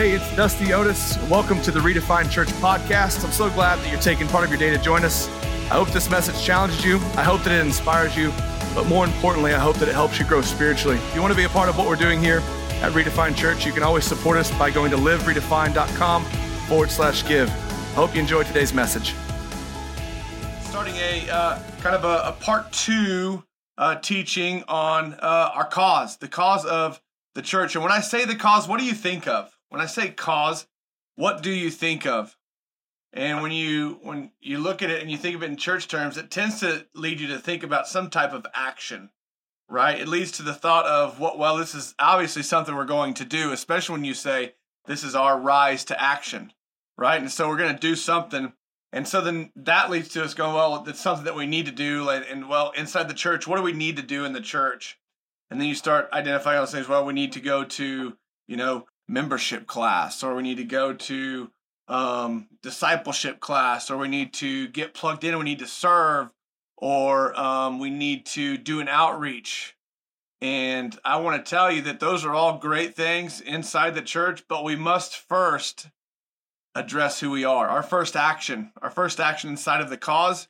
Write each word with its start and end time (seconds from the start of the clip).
Hey, 0.00 0.12
it's 0.12 0.34
Dusty 0.34 0.72
Otis. 0.72 1.18
Welcome 1.28 1.60
to 1.60 1.70
the 1.70 1.78
Redefined 1.78 2.30
Church 2.30 2.48
podcast. 2.52 3.22
I'm 3.22 3.32
so 3.32 3.50
glad 3.50 3.80
that 3.80 3.90
you're 3.90 4.00
taking 4.00 4.26
part 4.28 4.44
of 4.44 4.50
your 4.50 4.58
day 4.58 4.70
to 4.70 4.82
join 4.82 5.04
us. 5.04 5.28
I 5.70 5.74
hope 5.74 5.90
this 5.90 6.08
message 6.08 6.42
challenges 6.42 6.82
you. 6.82 6.96
I 7.16 7.22
hope 7.22 7.42
that 7.42 7.52
it 7.52 7.60
inspires 7.66 8.16
you. 8.16 8.32
But 8.74 8.86
more 8.86 9.04
importantly, 9.04 9.52
I 9.52 9.58
hope 9.58 9.76
that 9.76 9.90
it 9.90 9.92
helps 9.92 10.18
you 10.18 10.24
grow 10.24 10.40
spiritually. 10.40 10.96
If 10.96 11.14
you 11.14 11.20
want 11.20 11.32
to 11.32 11.36
be 11.36 11.44
a 11.44 11.50
part 11.50 11.68
of 11.68 11.76
what 11.76 11.86
we're 11.86 11.96
doing 11.96 12.18
here 12.18 12.38
at 12.80 12.92
Redefined 12.92 13.36
Church, 13.36 13.66
you 13.66 13.72
can 13.72 13.82
always 13.82 14.04
support 14.06 14.38
us 14.38 14.50
by 14.58 14.70
going 14.70 14.90
to 14.92 14.96
liveredefined.com 14.96 16.24
forward 16.66 16.90
slash 16.90 17.28
give. 17.28 17.50
I 17.50 17.92
hope 17.92 18.14
you 18.14 18.22
enjoyed 18.22 18.46
today's 18.46 18.72
message. 18.72 19.14
Starting 20.62 20.96
a 20.96 21.28
uh, 21.28 21.62
kind 21.82 21.94
of 21.94 22.06
a, 22.06 22.28
a 22.28 22.32
part 22.40 22.72
two 22.72 23.44
uh, 23.76 23.96
teaching 23.96 24.64
on 24.66 25.12
uh, 25.20 25.50
our 25.54 25.66
cause, 25.66 26.16
the 26.16 26.28
cause 26.28 26.64
of 26.64 27.02
the 27.34 27.42
church. 27.42 27.74
And 27.74 27.84
when 27.84 27.92
I 27.92 28.00
say 28.00 28.24
the 28.24 28.34
cause, 28.34 28.66
what 28.66 28.80
do 28.80 28.86
you 28.86 28.94
think 28.94 29.28
of? 29.28 29.54
When 29.70 29.80
I 29.80 29.86
say 29.86 30.10
cause, 30.10 30.66
what 31.14 31.42
do 31.42 31.50
you 31.50 31.70
think 31.70 32.06
of? 32.06 32.36
And 33.12 33.42
when 33.42 33.50
you 33.50 33.98
when 34.02 34.30
you 34.40 34.58
look 34.58 34.82
at 34.82 34.90
it 34.90 35.00
and 35.00 35.10
you 35.10 35.16
think 35.16 35.34
of 35.34 35.42
it 35.42 35.50
in 35.50 35.56
church 35.56 35.88
terms, 35.88 36.16
it 36.16 36.30
tends 36.30 36.60
to 36.60 36.86
lead 36.94 37.18
you 37.18 37.28
to 37.28 37.38
think 37.38 37.62
about 37.62 37.88
some 37.88 38.10
type 38.10 38.32
of 38.32 38.46
action, 38.54 39.10
right? 39.68 39.98
It 39.98 40.06
leads 40.06 40.30
to 40.32 40.42
the 40.42 40.54
thought 40.54 40.86
of 40.86 41.18
what 41.18 41.38
well, 41.38 41.56
this 41.56 41.74
is 41.74 41.94
obviously 41.98 42.42
something 42.42 42.74
we're 42.74 42.84
going 42.84 43.14
to 43.14 43.24
do, 43.24 43.52
especially 43.52 43.94
when 43.94 44.04
you 44.04 44.14
say 44.14 44.54
this 44.86 45.02
is 45.02 45.14
our 45.14 45.38
rise 45.38 45.84
to 45.86 46.00
action, 46.00 46.52
right? 46.96 47.20
And 47.20 47.30
so 47.30 47.48
we're 47.48 47.56
going 47.56 47.74
to 47.74 47.80
do 47.80 47.96
something. 47.96 48.52
And 48.92 49.06
so 49.06 49.20
then 49.20 49.52
that 49.54 49.90
leads 49.90 50.08
to 50.10 50.24
us 50.24 50.34
going, 50.34 50.54
well, 50.54 50.84
it's 50.86 51.00
something 51.00 51.24
that 51.24 51.36
we 51.36 51.46
need 51.46 51.66
to 51.66 51.72
do. 51.72 52.08
And, 52.08 52.24
and 52.24 52.48
well, 52.48 52.72
inside 52.76 53.08
the 53.08 53.14
church, 53.14 53.46
what 53.46 53.56
do 53.56 53.62
we 53.62 53.72
need 53.72 53.96
to 53.96 54.02
do 54.02 54.24
in 54.24 54.32
the 54.32 54.40
church? 54.40 54.98
And 55.48 55.60
then 55.60 55.68
you 55.68 55.76
start 55.76 56.08
identifying 56.12 56.58
all 56.58 56.64
those 56.64 56.72
things. 56.72 56.88
Well, 56.88 57.04
we 57.04 57.12
need 57.12 57.32
to 57.32 57.40
go 57.40 57.64
to, 57.64 58.16
you 58.48 58.56
know, 58.56 58.86
membership 59.10 59.66
class, 59.66 60.22
or 60.22 60.34
we 60.34 60.42
need 60.42 60.58
to 60.58 60.64
go 60.64 60.94
to 60.94 61.50
um, 61.88 62.46
discipleship 62.62 63.40
class, 63.40 63.90
or 63.90 63.98
we 63.98 64.08
need 64.08 64.32
to 64.32 64.68
get 64.68 64.94
plugged 64.94 65.24
in, 65.24 65.36
we 65.36 65.44
need 65.44 65.58
to 65.58 65.66
serve, 65.66 66.32
or 66.76 67.38
um, 67.38 67.80
we 67.80 67.90
need 67.90 68.24
to 68.24 68.56
do 68.56 68.80
an 68.80 68.88
outreach. 68.88 69.76
And 70.40 70.96
I 71.04 71.18
want 71.18 71.44
to 71.44 71.50
tell 71.50 71.70
you 71.70 71.82
that 71.82 72.00
those 72.00 72.24
are 72.24 72.32
all 72.32 72.58
great 72.58 72.94
things 72.94 73.40
inside 73.40 73.94
the 73.94 74.02
church, 74.02 74.44
but 74.48 74.64
we 74.64 74.76
must 74.76 75.16
first 75.16 75.88
address 76.74 77.20
who 77.20 77.30
we 77.30 77.44
are. 77.44 77.68
Our 77.68 77.82
first 77.82 78.16
action, 78.16 78.72
our 78.80 78.90
first 78.90 79.20
action 79.20 79.50
inside 79.50 79.80
of 79.80 79.90
the 79.90 79.98
cause 79.98 80.48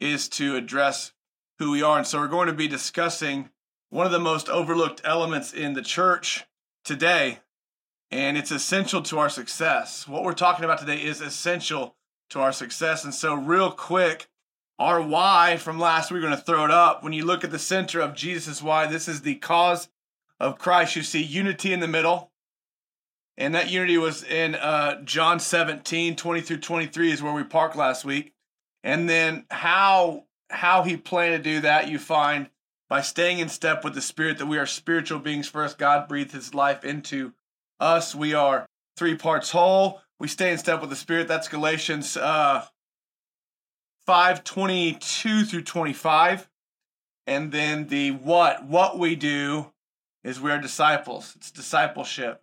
is 0.00 0.28
to 0.30 0.56
address 0.56 1.12
who 1.58 1.72
we 1.72 1.82
are. 1.82 1.98
And 1.98 2.06
so 2.06 2.20
we're 2.20 2.28
going 2.28 2.46
to 2.46 2.54
be 2.54 2.68
discussing 2.68 3.50
one 3.90 4.06
of 4.06 4.12
the 4.12 4.20
most 4.20 4.48
overlooked 4.48 5.00
elements 5.04 5.52
in 5.52 5.74
the 5.74 5.82
church 5.82 6.44
today, 6.84 7.40
and 8.10 8.36
it's 8.38 8.50
essential 8.50 9.02
to 9.02 9.18
our 9.18 9.28
success. 9.28 10.08
What 10.08 10.24
we're 10.24 10.32
talking 10.32 10.64
about 10.64 10.78
today 10.78 11.02
is 11.02 11.20
essential 11.20 11.96
to 12.30 12.40
our 12.40 12.52
success. 12.52 13.04
And 13.04 13.14
so, 13.14 13.34
real 13.34 13.70
quick, 13.70 14.28
our 14.78 15.00
why 15.00 15.56
from 15.56 15.78
last 15.78 16.10
week, 16.10 16.22
we're 16.22 16.28
going 16.28 16.38
to 16.38 16.44
throw 16.44 16.64
it 16.64 16.70
up. 16.70 17.02
When 17.02 17.12
you 17.12 17.24
look 17.24 17.44
at 17.44 17.50
the 17.50 17.58
center 17.58 18.00
of 18.00 18.14
Jesus' 18.14 18.62
why, 18.62 18.86
this 18.86 19.08
is 19.08 19.22
the 19.22 19.34
cause 19.36 19.88
of 20.40 20.58
Christ. 20.58 20.96
You 20.96 21.02
see 21.02 21.22
unity 21.22 21.72
in 21.72 21.80
the 21.80 21.88
middle. 21.88 22.30
And 23.36 23.54
that 23.54 23.70
unity 23.70 23.98
was 23.98 24.24
in 24.24 24.56
uh, 24.56 25.00
John 25.02 25.38
17, 25.38 26.16
20 26.16 26.40
through 26.40 26.58
23 26.58 27.12
is 27.12 27.22
where 27.22 27.32
we 27.32 27.44
parked 27.44 27.76
last 27.76 28.04
week. 28.04 28.32
And 28.82 29.08
then 29.08 29.44
how 29.50 30.24
how 30.50 30.82
he 30.82 30.96
planned 30.96 31.44
to 31.44 31.50
do 31.50 31.60
that, 31.60 31.88
you 31.88 31.98
find 31.98 32.48
by 32.88 33.02
staying 33.02 33.38
in 33.38 33.48
step 33.48 33.84
with 33.84 33.94
the 33.94 34.00
Spirit 34.00 34.38
that 34.38 34.46
we 34.46 34.58
are 34.58 34.66
spiritual 34.66 35.18
beings 35.18 35.46
first. 35.46 35.78
God 35.78 36.08
breathed 36.08 36.32
his 36.32 36.54
life 36.54 36.84
into 36.84 37.34
us. 37.80 38.14
We 38.14 38.34
are 38.34 38.66
three 38.96 39.14
parts 39.14 39.50
whole. 39.50 40.00
We 40.18 40.28
stay 40.28 40.50
in 40.50 40.58
step 40.58 40.80
with 40.80 40.90
the 40.90 40.96
Spirit. 40.96 41.28
That's 41.28 41.48
Galatians 41.48 42.16
uh, 42.16 42.64
5 44.06 44.44
22 44.44 45.44
through 45.44 45.62
25. 45.62 46.48
And 47.26 47.52
then 47.52 47.88
the 47.88 48.12
what, 48.12 48.64
what 48.64 48.98
we 48.98 49.14
do 49.14 49.72
is 50.24 50.40
we 50.40 50.50
are 50.50 50.58
disciples. 50.58 51.34
It's 51.36 51.50
discipleship. 51.50 52.42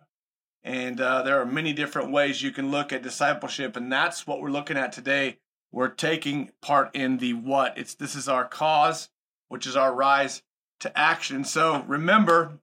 And 0.62 1.00
uh, 1.00 1.22
there 1.22 1.40
are 1.40 1.46
many 1.46 1.72
different 1.72 2.10
ways 2.10 2.42
you 2.42 2.50
can 2.50 2.70
look 2.70 2.92
at 2.92 3.02
discipleship, 3.02 3.76
and 3.76 3.92
that's 3.92 4.26
what 4.26 4.40
we're 4.40 4.50
looking 4.50 4.76
at 4.76 4.90
today. 4.90 5.38
We're 5.70 5.88
taking 5.88 6.50
part 6.60 6.92
in 6.94 7.18
the 7.18 7.34
what. 7.34 7.78
It's 7.78 7.94
this 7.94 8.16
is 8.16 8.28
our 8.28 8.44
cause 8.44 9.10
which 9.48 9.66
is 9.66 9.76
our 9.76 9.94
rise 9.94 10.42
to 10.80 10.98
action. 10.98 11.44
So 11.44 11.84
remember 11.86 12.58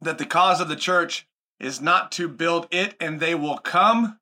that 0.00 0.18
the 0.18 0.26
cause 0.26 0.60
of 0.60 0.68
the 0.68 0.76
church 0.76 1.28
is 1.58 1.80
not 1.80 2.12
to 2.12 2.28
build 2.28 2.68
it 2.70 2.94
and 3.00 3.18
they 3.20 3.34
will 3.34 3.58
come. 3.58 4.18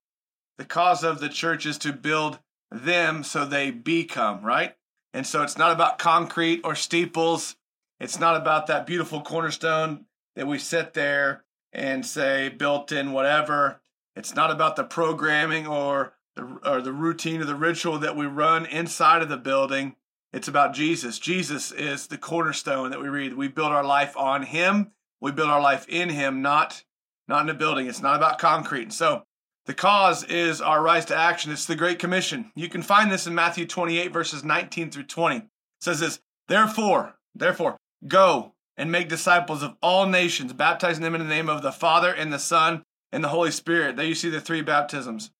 The 0.58 0.64
cause 0.64 1.02
of 1.02 1.20
the 1.20 1.28
church 1.28 1.66
is 1.66 1.78
to 1.78 1.92
build 1.92 2.38
them 2.70 3.24
so 3.24 3.44
they 3.44 3.70
become, 3.70 4.42
right? 4.42 4.76
And 5.12 5.26
so 5.26 5.42
it's 5.42 5.58
not 5.58 5.72
about 5.72 5.98
concrete 5.98 6.60
or 6.64 6.74
steeples. 6.74 7.56
It's 8.00 8.18
not 8.18 8.36
about 8.36 8.66
that 8.66 8.86
beautiful 8.86 9.20
cornerstone 9.20 10.06
that 10.36 10.46
we 10.46 10.58
sit 10.58 10.94
there 10.94 11.44
and 11.72 12.04
say 12.04 12.48
built 12.48 12.92
in 12.92 13.12
whatever. 13.12 13.80
It's 14.16 14.34
not 14.34 14.50
about 14.50 14.76
the 14.76 14.84
programming 14.84 15.66
or 15.66 16.14
the, 16.36 16.58
or 16.64 16.80
the 16.80 16.92
routine 16.92 17.40
or 17.40 17.44
the 17.44 17.54
ritual 17.54 17.98
that 17.98 18.16
we 18.16 18.26
run 18.26 18.66
inside 18.66 19.22
of 19.22 19.28
the 19.28 19.36
building. 19.36 19.96
It's 20.32 20.48
about 20.48 20.74
Jesus. 20.74 21.20
Jesus 21.20 21.70
is 21.70 22.08
the 22.08 22.18
cornerstone 22.18 22.90
that 22.90 23.00
we 23.00 23.08
read. 23.08 23.34
We 23.34 23.48
build 23.48 23.70
our 23.70 23.84
life 23.84 24.16
on 24.16 24.42
him. 24.42 24.90
We 25.20 25.30
build 25.30 25.48
our 25.48 25.60
life 25.60 25.86
in 25.88 26.08
him, 26.08 26.42
not 26.42 26.82
not 27.28 27.42
in 27.42 27.50
a 27.50 27.54
building. 27.54 27.86
It's 27.86 28.02
not 28.02 28.16
about 28.16 28.38
concrete. 28.38 28.92
So 28.92 29.22
the 29.66 29.74
cause 29.74 30.24
is 30.24 30.60
our 30.60 30.82
rise 30.82 31.06
to 31.06 31.16
action. 31.16 31.52
It's 31.52 31.66
the 31.66 31.76
Great 31.76 31.98
Commission. 31.98 32.50
You 32.54 32.68
can 32.68 32.82
find 32.82 33.10
this 33.10 33.26
in 33.26 33.34
Matthew 33.34 33.66
28, 33.66 34.12
verses 34.12 34.44
19 34.44 34.90
through 34.90 35.04
20. 35.04 35.36
It 35.36 35.44
says 35.80 36.00
this, 36.00 36.20
therefore, 36.48 37.16
therefore, 37.34 37.78
go 38.06 38.52
and 38.76 38.92
make 38.92 39.08
disciples 39.08 39.62
of 39.62 39.76
all 39.82 40.06
nations, 40.06 40.52
baptizing 40.52 41.02
them 41.02 41.14
in 41.14 41.20
the 41.20 41.28
name 41.28 41.48
of 41.48 41.62
the 41.62 41.72
Father 41.72 42.12
and 42.12 42.32
the 42.32 42.38
Son 42.38 42.82
and 43.12 43.22
the 43.22 43.28
Holy 43.28 43.50
Spirit. 43.50 43.96
There 43.96 44.04
you 44.04 44.14
see 44.14 44.28
the 44.28 44.40
three 44.40 44.62
baptisms. 44.62 45.30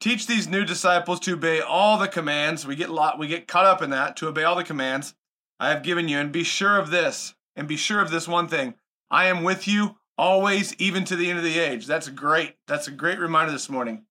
Teach 0.00 0.26
these 0.26 0.48
new 0.48 0.64
disciples 0.64 1.20
to 1.20 1.34
obey 1.34 1.60
all 1.60 1.98
the 1.98 2.08
commands. 2.08 2.66
We 2.66 2.74
get 2.74 2.88
lot, 2.88 3.18
we 3.18 3.28
get 3.28 3.46
caught 3.46 3.66
up 3.66 3.82
in 3.82 3.90
that 3.90 4.16
to 4.16 4.28
obey 4.28 4.44
all 4.44 4.56
the 4.56 4.64
commands 4.64 5.14
I 5.60 5.68
have 5.68 5.82
given 5.82 6.08
you, 6.08 6.18
and 6.18 6.32
be 6.32 6.42
sure 6.42 6.78
of 6.78 6.90
this, 6.90 7.34
and 7.54 7.68
be 7.68 7.76
sure 7.76 8.00
of 8.00 8.10
this 8.10 8.26
one 8.26 8.48
thing: 8.48 8.74
I 9.10 9.26
am 9.26 9.44
with 9.44 9.68
you 9.68 9.96
always, 10.20 10.74
even 10.74 11.02
to 11.06 11.16
the 11.16 11.30
end 11.30 11.38
of 11.38 11.44
the 11.44 11.58
age. 11.58 11.86
That's 11.86 12.06
great. 12.10 12.56
That's 12.68 12.86
a 12.86 12.90
great 12.92 13.18
reminder 13.18 13.52
this 13.52 13.70
morning. 13.70 14.04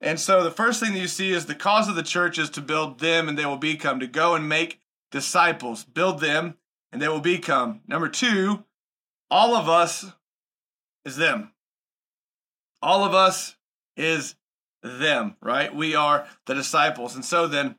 And 0.00 0.18
so 0.18 0.42
the 0.42 0.50
first 0.50 0.80
thing 0.80 0.94
that 0.94 0.98
you 0.98 1.06
see 1.06 1.30
is 1.30 1.44
the 1.44 1.54
cause 1.54 1.88
of 1.88 1.94
the 1.94 2.02
church 2.02 2.38
is 2.38 2.48
to 2.50 2.62
build 2.62 3.00
them, 3.00 3.28
and 3.28 3.38
they 3.38 3.44
will 3.44 3.58
become. 3.58 4.00
To 4.00 4.06
go 4.06 4.34
and 4.34 4.48
make 4.48 4.80
disciples, 5.10 5.84
build 5.84 6.20
them, 6.20 6.54
and 6.90 7.02
they 7.02 7.08
will 7.08 7.20
become. 7.20 7.82
Number 7.86 8.08
two, 8.08 8.64
all 9.30 9.54
of 9.54 9.68
us 9.68 10.06
is 11.04 11.16
them. 11.16 11.52
All 12.80 13.04
of 13.04 13.14
us 13.14 13.56
is 13.94 14.36
them, 14.82 15.36
right? 15.42 15.72
We 15.74 15.94
are 15.94 16.26
the 16.46 16.54
disciples. 16.54 17.14
And 17.14 17.24
so 17.26 17.46
then 17.46 17.76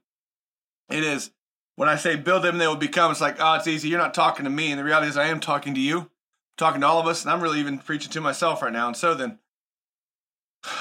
it 0.89 1.03
is 1.03 1.31
when 1.75 1.89
I 1.89 1.95
say 1.95 2.17
build 2.17 2.43
them, 2.43 2.59
they 2.59 2.67
will 2.67 2.75
become, 2.75 3.09
it's 3.09 3.19
like, 3.19 3.37
oh, 3.39 3.55
it's 3.55 3.67
easy. 3.67 3.89
You're 3.89 3.97
not 3.97 4.13
talking 4.13 4.43
to 4.43 4.51
me. 4.51 4.69
And 4.69 4.79
the 4.79 4.83
reality 4.83 5.07
is, 5.07 5.17
I 5.17 5.25
am 5.25 5.39
talking 5.39 5.73
to 5.73 5.81
you, 5.81 6.11
talking 6.57 6.81
to 6.81 6.87
all 6.87 6.99
of 6.99 7.07
us. 7.07 7.23
And 7.23 7.31
I'm 7.31 7.41
really 7.41 7.59
even 7.59 7.79
preaching 7.79 8.11
to 8.11 8.21
myself 8.21 8.61
right 8.61 8.73
now. 8.73 8.87
And 8.87 8.97
so 8.97 9.13
then 9.13 9.39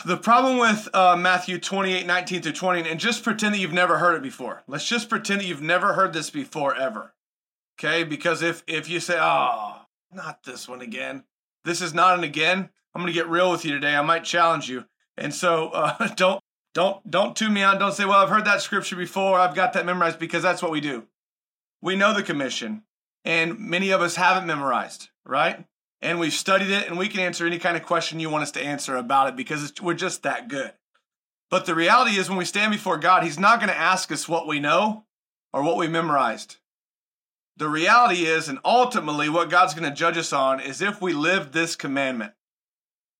the 0.04 0.16
problem 0.16 0.58
with 0.58 0.88
uh, 0.94 1.16
Matthew 1.16 1.58
28 1.58 2.06
19 2.06 2.42
through 2.42 2.52
20, 2.52 2.88
and 2.88 3.00
just 3.00 3.24
pretend 3.24 3.54
that 3.54 3.58
you've 3.58 3.72
never 3.72 3.98
heard 3.98 4.14
it 4.14 4.22
before. 4.22 4.62
Let's 4.68 4.86
just 4.86 5.08
pretend 5.08 5.40
that 5.40 5.46
you've 5.46 5.62
never 5.62 5.94
heard 5.94 6.12
this 6.12 6.30
before 6.30 6.76
ever. 6.76 7.14
Okay? 7.78 8.04
Because 8.04 8.42
if 8.42 8.62
if 8.66 8.88
you 8.88 9.00
say, 9.00 9.18
oh, 9.20 9.82
not 10.12 10.44
this 10.44 10.68
one 10.68 10.82
again, 10.82 11.24
this 11.64 11.80
is 11.80 11.92
not 11.92 12.16
an 12.16 12.24
again, 12.24 12.70
I'm 12.94 13.02
going 13.02 13.12
to 13.12 13.18
get 13.18 13.28
real 13.28 13.50
with 13.50 13.64
you 13.64 13.72
today. 13.72 13.94
I 13.94 14.02
might 14.02 14.24
challenge 14.24 14.68
you. 14.68 14.84
And 15.16 15.34
so 15.34 15.68
uh, 15.74 16.08
don't 16.14 16.40
don't 16.74 17.08
don't 17.10 17.36
tune 17.36 17.52
me 17.52 17.62
on. 17.62 17.78
Don't 17.78 17.92
say, 17.92 18.04
"Well, 18.04 18.18
I've 18.18 18.28
heard 18.28 18.44
that 18.44 18.62
scripture 18.62 18.96
before. 18.96 19.38
I've 19.38 19.54
got 19.54 19.72
that 19.74 19.86
memorized," 19.86 20.18
because 20.18 20.42
that's 20.42 20.62
what 20.62 20.70
we 20.70 20.80
do. 20.80 21.06
We 21.80 21.96
know 21.96 22.14
the 22.14 22.22
commission, 22.22 22.84
and 23.24 23.58
many 23.58 23.90
of 23.90 24.00
us 24.00 24.16
haven't 24.16 24.46
memorized, 24.46 25.08
right? 25.24 25.64
And 26.00 26.18
we've 26.18 26.32
studied 26.32 26.70
it, 26.70 26.88
and 26.88 26.98
we 26.98 27.08
can 27.08 27.20
answer 27.20 27.46
any 27.46 27.58
kind 27.58 27.76
of 27.76 27.84
question 27.84 28.18
you 28.18 28.30
want 28.30 28.42
us 28.42 28.50
to 28.52 28.64
answer 28.64 28.96
about 28.96 29.28
it 29.28 29.36
because 29.36 29.72
we're 29.80 29.94
just 29.94 30.22
that 30.22 30.48
good. 30.48 30.72
But 31.50 31.66
the 31.66 31.74
reality 31.74 32.16
is, 32.16 32.28
when 32.28 32.38
we 32.38 32.44
stand 32.44 32.72
before 32.72 32.98
God, 32.98 33.22
He's 33.22 33.38
not 33.38 33.58
going 33.58 33.68
to 33.68 33.78
ask 33.78 34.10
us 34.10 34.28
what 34.28 34.48
we 34.48 34.58
know 34.58 35.04
or 35.52 35.62
what 35.62 35.76
we 35.76 35.86
memorized. 35.86 36.56
The 37.56 37.68
reality 37.68 38.24
is, 38.24 38.48
and 38.48 38.58
ultimately, 38.64 39.28
what 39.28 39.50
God's 39.50 39.74
going 39.74 39.88
to 39.88 39.94
judge 39.94 40.16
us 40.16 40.32
on 40.32 40.60
is 40.60 40.80
if 40.80 41.00
we 41.00 41.12
live 41.12 41.52
this 41.52 41.76
commandment. 41.76 42.32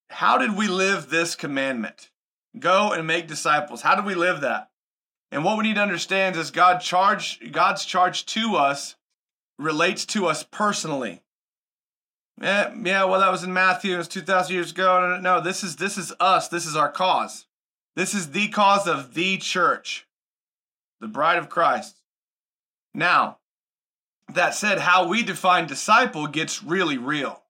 How 0.08 0.38
did 0.38 0.56
we 0.56 0.66
live 0.66 1.10
this 1.10 1.34
commandment? 1.34 2.10
Go 2.58 2.92
and 2.92 3.06
make 3.06 3.28
disciples. 3.28 3.82
How 3.82 3.94
do 3.94 4.02
we 4.02 4.14
live 4.14 4.40
that? 4.40 4.70
And 5.30 5.44
what 5.44 5.56
we 5.56 5.64
need 5.64 5.76
to 5.76 5.82
understand 5.82 6.36
is 6.36 6.50
God 6.50 6.80
charge 6.80 7.40
God's 7.52 7.84
charge 7.84 8.26
to 8.26 8.56
us 8.56 8.96
relates 9.58 10.04
to 10.06 10.26
us 10.26 10.42
personally. 10.42 11.21
Yeah, 12.40 12.74
yeah, 12.82 13.04
well, 13.04 13.20
that 13.20 13.30
was 13.30 13.44
in 13.44 13.52
Matthew. 13.52 13.94
It 13.94 13.98
was 13.98 14.08
2,000 14.08 14.54
years 14.54 14.72
ago. 14.72 15.18
No, 15.20 15.40
this 15.40 15.62
is 15.62 15.76
this 15.76 15.98
is 15.98 16.12
us. 16.18 16.48
This 16.48 16.66
is 16.66 16.74
our 16.74 16.90
cause. 16.90 17.46
This 17.94 18.14
is 18.14 18.30
the 18.30 18.48
cause 18.48 18.88
of 18.88 19.14
the 19.14 19.36
church, 19.36 20.06
the 21.00 21.08
bride 21.08 21.38
of 21.38 21.50
Christ. 21.50 21.96
Now, 22.94 23.38
that 24.32 24.54
said, 24.54 24.80
how 24.80 25.06
we 25.06 25.22
define 25.22 25.66
disciple 25.66 26.26
gets 26.26 26.62
really 26.62 26.98
real. 26.98 27.42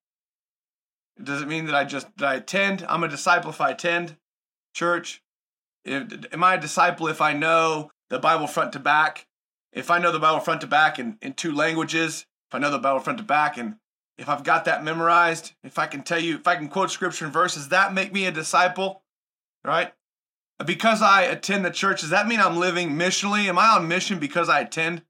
Does 1.23 1.43
it 1.43 1.49
mean 1.49 1.67
that 1.67 1.75
I 1.75 1.85
just 1.85 2.09
that 2.17 2.27
I 2.27 2.35
attend? 2.35 2.85
I'm 2.89 3.05
a 3.05 3.09
disciple 3.09 3.51
if 3.51 3.61
I 3.61 3.71
attend 3.71 4.17
church. 4.75 5.23
If, 5.85 6.33
am 6.33 6.43
I 6.43 6.55
a 6.55 6.61
disciple 6.61 7.09
if 7.09 7.21
I 7.21 7.33
know 7.33 7.91
the 8.09 8.19
Bible 8.19 8.47
front 8.47 8.73
to 8.73 8.79
back? 8.79 9.27
If 9.73 9.91
I 9.91 9.99
know 9.99 10.13
the 10.13 10.19
Bible 10.19 10.41
front 10.41 10.61
to 10.63 10.67
back 10.67 10.99
in, 10.99 11.19
in 11.23 11.35
two 11.35 11.53
languages, 11.53 12.27
if 12.51 12.55
I 12.55 12.59
know 12.59 12.71
the 12.71 12.79
Bible 12.79 13.01
front 13.01 13.19
to 13.19 13.25
back, 13.25 13.57
and 13.57 13.77
if 14.19 14.29
I've 14.29 14.45
got 14.45 14.65
that 14.67 14.85
memorized, 14.85 15.53
if 15.65 15.79
I 15.79 15.87
can 15.87 16.03
tell 16.03 16.19
you, 16.19 16.37
if 16.37 16.47
I 16.47 16.57
can 16.57 16.69
quote 16.69 16.91
scripture 16.91 17.25
and 17.25 17.33
verses, 17.33 17.69
that 17.69 17.95
make 17.95 18.13
me 18.13 18.27
a 18.27 18.33
disciple, 18.33 19.03
right? 19.65 19.93
Because 20.65 21.03
I 21.03 21.23
attend 21.23 21.65
the 21.65 21.71
church, 21.71 22.03
does 22.03 22.11
that 22.11 22.29
mean 22.29 22.41
I'm 22.41 22.57
living 22.57 22.91
missionally? 22.91 23.47
Am 23.47 23.59
I 23.59 23.69
on 23.69 23.89
mission 23.89 24.19
because 24.19 24.49
I 24.49 24.61
attend 24.61 25.03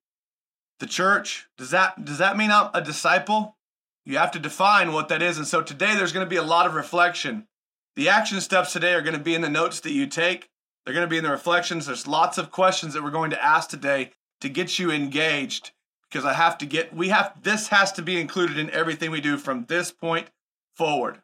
the 0.81 0.87
church? 0.87 1.49
Does 1.59 1.71
that 1.71 2.05
does 2.05 2.19
that 2.19 2.37
mean 2.37 2.51
I'm 2.51 2.71
a 2.73 2.81
disciple? 2.81 3.57
You 4.05 4.19
have 4.19 4.31
to 4.33 4.39
define 4.39 4.93
what 4.93 5.09
that 5.09 5.23
is. 5.23 5.37
And 5.37 5.47
so 5.47 5.63
today 5.63 5.95
there's 5.95 6.13
going 6.13 6.27
to 6.27 6.31
be 6.31 6.37
a 6.37 6.43
lot 6.43 6.67
of 6.67 6.75
reflection. 6.75 7.47
The 7.95 8.09
action 8.09 8.41
steps 8.41 8.73
today 8.73 8.95
are 8.95 9.03
going 9.03 9.17
to 9.17 9.23
be 9.23 9.35
in 9.35 9.43
the 9.43 9.49
notes 9.49 9.81
that 9.81 9.93
you 9.93 10.07
take. 10.07 10.49
They're 10.85 10.95
going 10.95 11.07
to 11.07 11.11
be 11.11 11.19
in 11.19 11.25
the 11.25 11.31
reflections. 11.31 11.87
There's 11.87 12.07
lots 12.07 12.39
of 12.39 12.51
questions 12.51 12.95
that 12.95 13.05
we're 13.05 13.11
going 13.11 13.31
to 13.31 13.45
ask 13.45 13.69
today 13.69 14.11
to 14.41 14.49
get 14.49 14.79
you 14.79 14.91
engaged 14.91 15.73
because 16.13 16.27
I 16.27 16.35
have 16.35 16.59
to 16.59 16.67
get 16.67 16.95
we 16.95 17.09
have 17.09 17.43
this 17.43 17.69
has 17.69 17.93
to 17.93 18.03
be 18.03 18.21
included 18.21 18.59
in 18.59 18.71
everything 18.71 19.11
we 19.11 19.21
do 19.21 19.39
from 19.39 19.65
this 19.65 19.91
point 19.91 20.29
forward. 20.75 21.23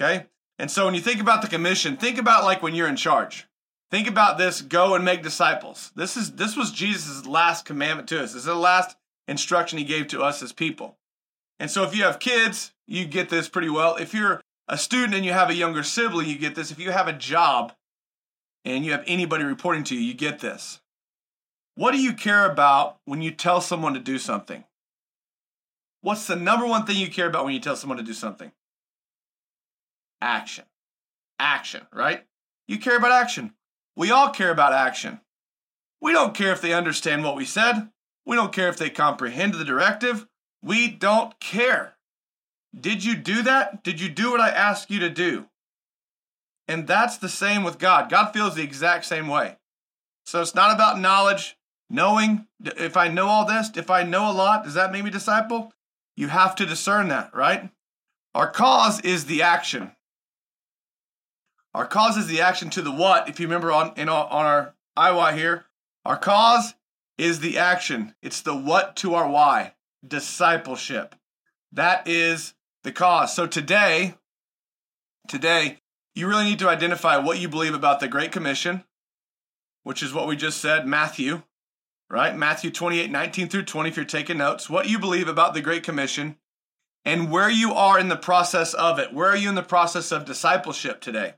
Okay? 0.00 0.26
And 0.58 0.70
so 0.70 0.84
when 0.84 0.94
you 0.94 1.00
think 1.00 1.20
about 1.20 1.42
the 1.42 1.48
commission, 1.48 1.96
think 1.96 2.18
about 2.18 2.44
like 2.44 2.62
when 2.62 2.74
you're 2.74 2.88
in 2.88 2.96
charge. 2.96 3.46
Think 3.90 4.08
about 4.08 4.38
this, 4.38 4.62
go 4.62 4.94
and 4.94 5.04
make 5.04 5.22
disciples. 5.22 5.92
This 5.96 6.16
is 6.16 6.32
this 6.32 6.56
was 6.56 6.70
Jesus' 6.70 7.26
last 7.26 7.64
commandment 7.64 8.08
to 8.10 8.22
us. 8.22 8.32
This 8.32 8.42
is 8.42 8.46
the 8.46 8.54
last 8.54 8.96
instruction 9.26 9.78
he 9.78 9.84
gave 9.84 10.06
to 10.08 10.22
us 10.22 10.42
as 10.42 10.52
people. 10.52 10.96
And 11.58 11.70
so 11.70 11.84
if 11.84 11.94
you 11.94 12.04
have 12.04 12.18
kids, 12.18 12.72
you 12.86 13.04
get 13.04 13.28
this 13.28 13.48
pretty 13.48 13.68
well. 13.68 13.96
If 13.96 14.14
you're 14.14 14.40
a 14.68 14.78
student 14.78 15.14
and 15.14 15.24
you 15.24 15.32
have 15.32 15.50
a 15.50 15.54
younger 15.54 15.82
sibling, 15.82 16.28
you 16.28 16.38
get 16.38 16.54
this. 16.54 16.70
If 16.70 16.78
you 16.78 16.90
have 16.90 17.08
a 17.08 17.12
job 17.12 17.72
and 18.64 18.84
you 18.84 18.92
have 18.92 19.04
anybody 19.06 19.44
reporting 19.44 19.84
to 19.84 19.94
you, 19.94 20.00
you 20.00 20.14
get 20.14 20.40
this. 20.40 20.80
What 21.74 21.92
do 21.92 22.02
you 22.02 22.12
care 22.12 22.50
about 22.50 22.98
when 23.04 23.22
you 23.22 23.30
tell 23.30 23.60
someone 23.60 23.94
to 23.94 24.00
do 24.00 24.18
something? 24.18 24.64
What's 26.02 26.26
the 26.26 26.36
number 26.36 26.66
one 26.66 26.84
thing 26.84 26.96
you 26.96 27.10
care 27.10 27.28
about 27.28 27.44
when 27.44 27.54
you 27.54 27.60
tell 27.60 27.76
someone 27.76 27.98
to 27.98 28.04
do 28.04 28.12
something? 28.12 28.52
Action. 30.20 30.64
Action, 31.38 31.86
right? 31.92 32.24
You 32.68 32.78
care 32.78 32.96
about 32.96 33.12
action. 33.12 33.54
We 33.96 34.10
all 34.10 34.30
care 34.30 34.50
about 34.50 34.72
action. 34.72 35.20
We 36.00 36.12
don't 36.12 36.34
care 36.34 36.52
if 36.52 36.60
they 36.60 36.74
understand 36.74 37.24
what 37.24 37.36
we 37.36 37.44
said. 37.44 37.88
We 38.26 38.36
don't 38.36 38.52
care 38.52 38.68
if 38.68 38.76
they 38.76 38.90
comprehend 38.90 39.54
the 39.54 39.64
directive. 39.64 40.26
We 40.62 40.88
don't 40.88 41.38
care. 41.40 41.96
Did 42.78 43.04
you 43.04 43.14
do 43.16 43.42
that? 43.42 43.82
Did 43.82 44.00
you 44.00 44.08
do 44.08 44.30
what 44.30 44.40
I 44.40 44.50
asked 44.50 44.90
you 44.90 44.98
to 45.00 45.10
do? 45.10 45.46
And 46.68 46.86
that's 46.86 47.16
the 47.16 47.28
same 47.28 47.64
with 47.64 47.78
God. 47.78 48.10
God 48.10 48.32
feels 48.32 48.54
the 48.54 48.62
exact 48.62 49.04
same 49.04 49.28
way. 49.28 49.56
So 50.24 50.40
it's 50.40 50.54
not 50.54 50.74
about 50.74 51.00
knowledge, 51.00 51.56
knowing. 51.92 52.46
If 52.64 52.96
I 52.96 53.08
know 53.08 53.28
all 53.28 53.44
this, 53.44 53.70
if 53.76 53.90
I 53.90 54.02
know 54.02 54.28
a 54.28 54.32
lot, 54.32 54.64
does 54.64 54.74
that 54.74 54.90
make 54.90 55.04
me 55.04 55.10
disciple? 55.10 55.72
You 56.16 56.28
have 56.28 56.56
to 56.56 56.66
discern 56.66 57.08
that, 57.08 57.34
right? 57.34 57.70
Our 58.34 58.50
cause 58.50 59.00
is 59.02 59.26
the 59.26 59.42
action. 59.42 59.92
Our 61.74 61.86
cause 61.86 62.16
is 62.16 62.26
the 62.26 62.40
action 62.40 62.70
to 62.70 62.82
the 62.82 62.90
what. 62.90 63.28
If 63.28 63.38
you 63.38 63.46
remember 63.46 63.70
on 63.70 63.92
in, 63.96 64.08
on 64.08 64.26
our 64.30 64.74
IY 64.96 65.36
here, 65.36 65.66
our 66.04 66.16
cause 66.16 66.74
is 67.18 67.40
the 67.40 67.58
action. 67.58 68.14
It's 68.22 68.40
the 68.40 68.56
what 68.56 68.96
to 68.96 69.14
our 69.14 69.28
why. 69.28 69.74
Discipleship. 70.06 71.14
That 71.72 72.08
is 72.08 72.54
the 72.84 72.92
cause. 72.92 73.34
So 73.34 73.46
today, 73.46 74.14
today, 75.28 75.78
you 76.14 76.26
really 76.28 76.44
need 76.44 76.58
to 76.58 76.68
identify 76.68 77.16
what 77.16 77.38
you 77.38 77.48
believe 77.48 77.74
about 77.74 78.00
the 78.00 78.08
Great 78.08 78.32
Commission, 78.32 78.84
which 79.82 80.02
is 80.02 80.12
what 80.12 80.26
we 80.26 80.36
just 80.36 80.60
said, 80.60 80.86
Matthew, 80.86 81.42
right? 82.12 82.36
Matthew 82.36 82.70
28, 82.70 83.10
19 83.10 83.48
through 83.48 83.64
20, 83.64 83.88
if 83.88 83.96
you're 83.96 84.04
taking 84.04 84.36
notes. 84.36 84.68
What 84.68 84.86
you 84.86 84.98
believe 84.98 85.28
about 85.28 85.54
the 85.54 85.62
Great 85.62 85.82
Commission 85.82 86.36
and 87.06 87.30
where 87.30 87.48
you 87.48 87.72
are 87.72 87.98
in 87.98 88.08
the 88.08 88.16
process 88.16 88.74
of 88.74 88.98
it. 88.98 89.14
Where 89.14 89.30
are 89.30 89.36
you 89.36 89.48
in 89.48 89.54
the 89.54 89.62
process 89.62 90.12
of 90.12 90.26
discipleship 90.26 91.00
today? 91.00 91.34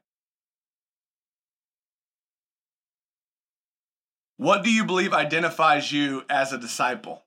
What 4.36 4.64
do 4.64 4.70
you 4.70 4.84
believe 4.84 5.14
identifies 5.14 5.92
you 5.92 6.24
as 6.28 6.52
a 6.52 6.58
disciple? 6.58 7.22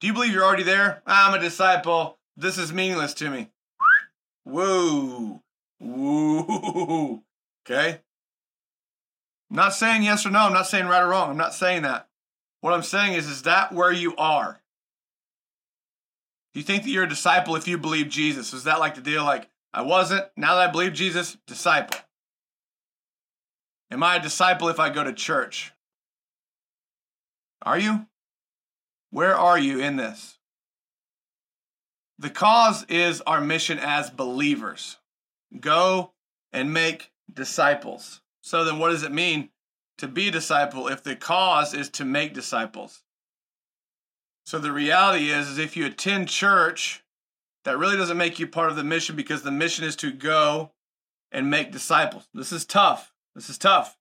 Do 0.00 0.06
you 0.06 0.12
believe 0.12 0.34
you're 0.34 0.44
already 0.44 0.64
there? 0.64 1.02
I'm 1.06 1.32
a 1.32 1.40
disciple. 1.40 2.18
This 2.36 2.58
is 2.58 2.74
meaningless 2.74 3.14
to 3.14 3.30
me. 3.30 3.48
Whoa. 4.44 5.42
Whoa. 5.80 7.22
Okay? 7.70 8.00
I'm 9.50 9.56
not 9.56 9.74
saying 9.74 10.02
yes 10.02 10.26
or 10.26 10.30
no. 10.30 10.40
I'm 10.40 10.52
not 10.52 10.66
saying 10.66 10.86
right 10.86 11.02
or 11.02 11.08
wrong. 11.08 11.30
I'm 11.30 11.36
not 11.36 11.54
saying 11.54 11.82
that. 11.82 12.08
What 12.60 12.72
I'm 12.72 12.82
saying 12.82 13.14
is, 13.14 13.26
is 13.26 13.42
that 13.42 13.72
where 13.72 13.92
you 13.92 14.14
are? 14.16 14.60
Do 16.52 16.60
you 16.60 16.64
think 16.64 16.82
that 16.82 16.90
you're 16.90 17.04
a 17.04 17.08
disciple 17.08 17.56
if 17.56 17.68
you 17.68 17.78
believe 17.78 18.08
Jesus? 18.08 18.52
Is 18.52 18.64
that 18.64 18.80
like 18.80 18.94
the 18.94 19.00
deal? 19.00 19.24
Like, 19.24 19.48
I 19.72 19.82
wasn't. 19.82 20.26
Now 20.36 20.56
that 20.56 20.68
I 20.68 20.72
believe 20.72 20.92
Jesus, 20.92 21.36
disciple. 21.46 21.98
Am 23.90 24.02
I 24.02 24.16
a 24.16 24.22
disciple 24.22 24.68
if 24.68 24.80
I 24.80 24.90
go 24.90 25.04
to 25.04 25.12
church? 25.12 25.72
Are 27.62 27.78
you? 27.78 28.06
Where 29.10 29.36
are 29.36 29.58
you 29.58 29.80
in 29.80 29.96
this? 29.96 30.38
The 32.18 32.30
cause 32.30 32.84
is 32.88 33.20
our 33.22 33.40
mission 33.40 33.78
as 33.78 34.10
believers 34.10 34.96
go 35.60 36.12
and 36.52 36.72
make 36.72 37.12
disciples. 37.32 38.20
So 38.48 38.64
then, 38.64 38.78
what 38.78 38.88
does 38.88 39.02
it 39.02 39.12
mean 39.12 39.50
to 39.98 40.08
be 40.08 40.30
disciple 40.30 40.88
if 40.88 41.02
the 41.02 41.14
cause 41.14 41.74
is 41.74 41.90
to 41.90 42.04
make 42.06 42.32
disciples? 42.32 43.02
So 44.46 44.58
the 44.58 44.72
reality 44.72 45.28
is, 45.28 45.48
is 45.48 45.58
if 45.58 45.76
you 45.76 45.84
attend 45.84 46.30
church, 46.30 47.04
that 47.64 47.76
really 47.76 47.98
doesn't 47.98 48.16
make 48.16 48.38
you 48.38 48.46
part 48.46 48.70
of 48.70 48.76
the 48.76 48.84
mission 48.84 49.16
because 49.16 49.42
the 49.42 49.50
mission 49.50 49.84
is 49.84 49.96
to 49.96 50.10
go 50.10 50.72
and 51.30 51.50
make 51.50 51.72
disciples. 51.72 52.26
This 52.32 52.50
is 52.50 52.64
tough. 52.64 53.12
This 53.34 53.50
is 53.50 53.58
tough. 53.58 53.98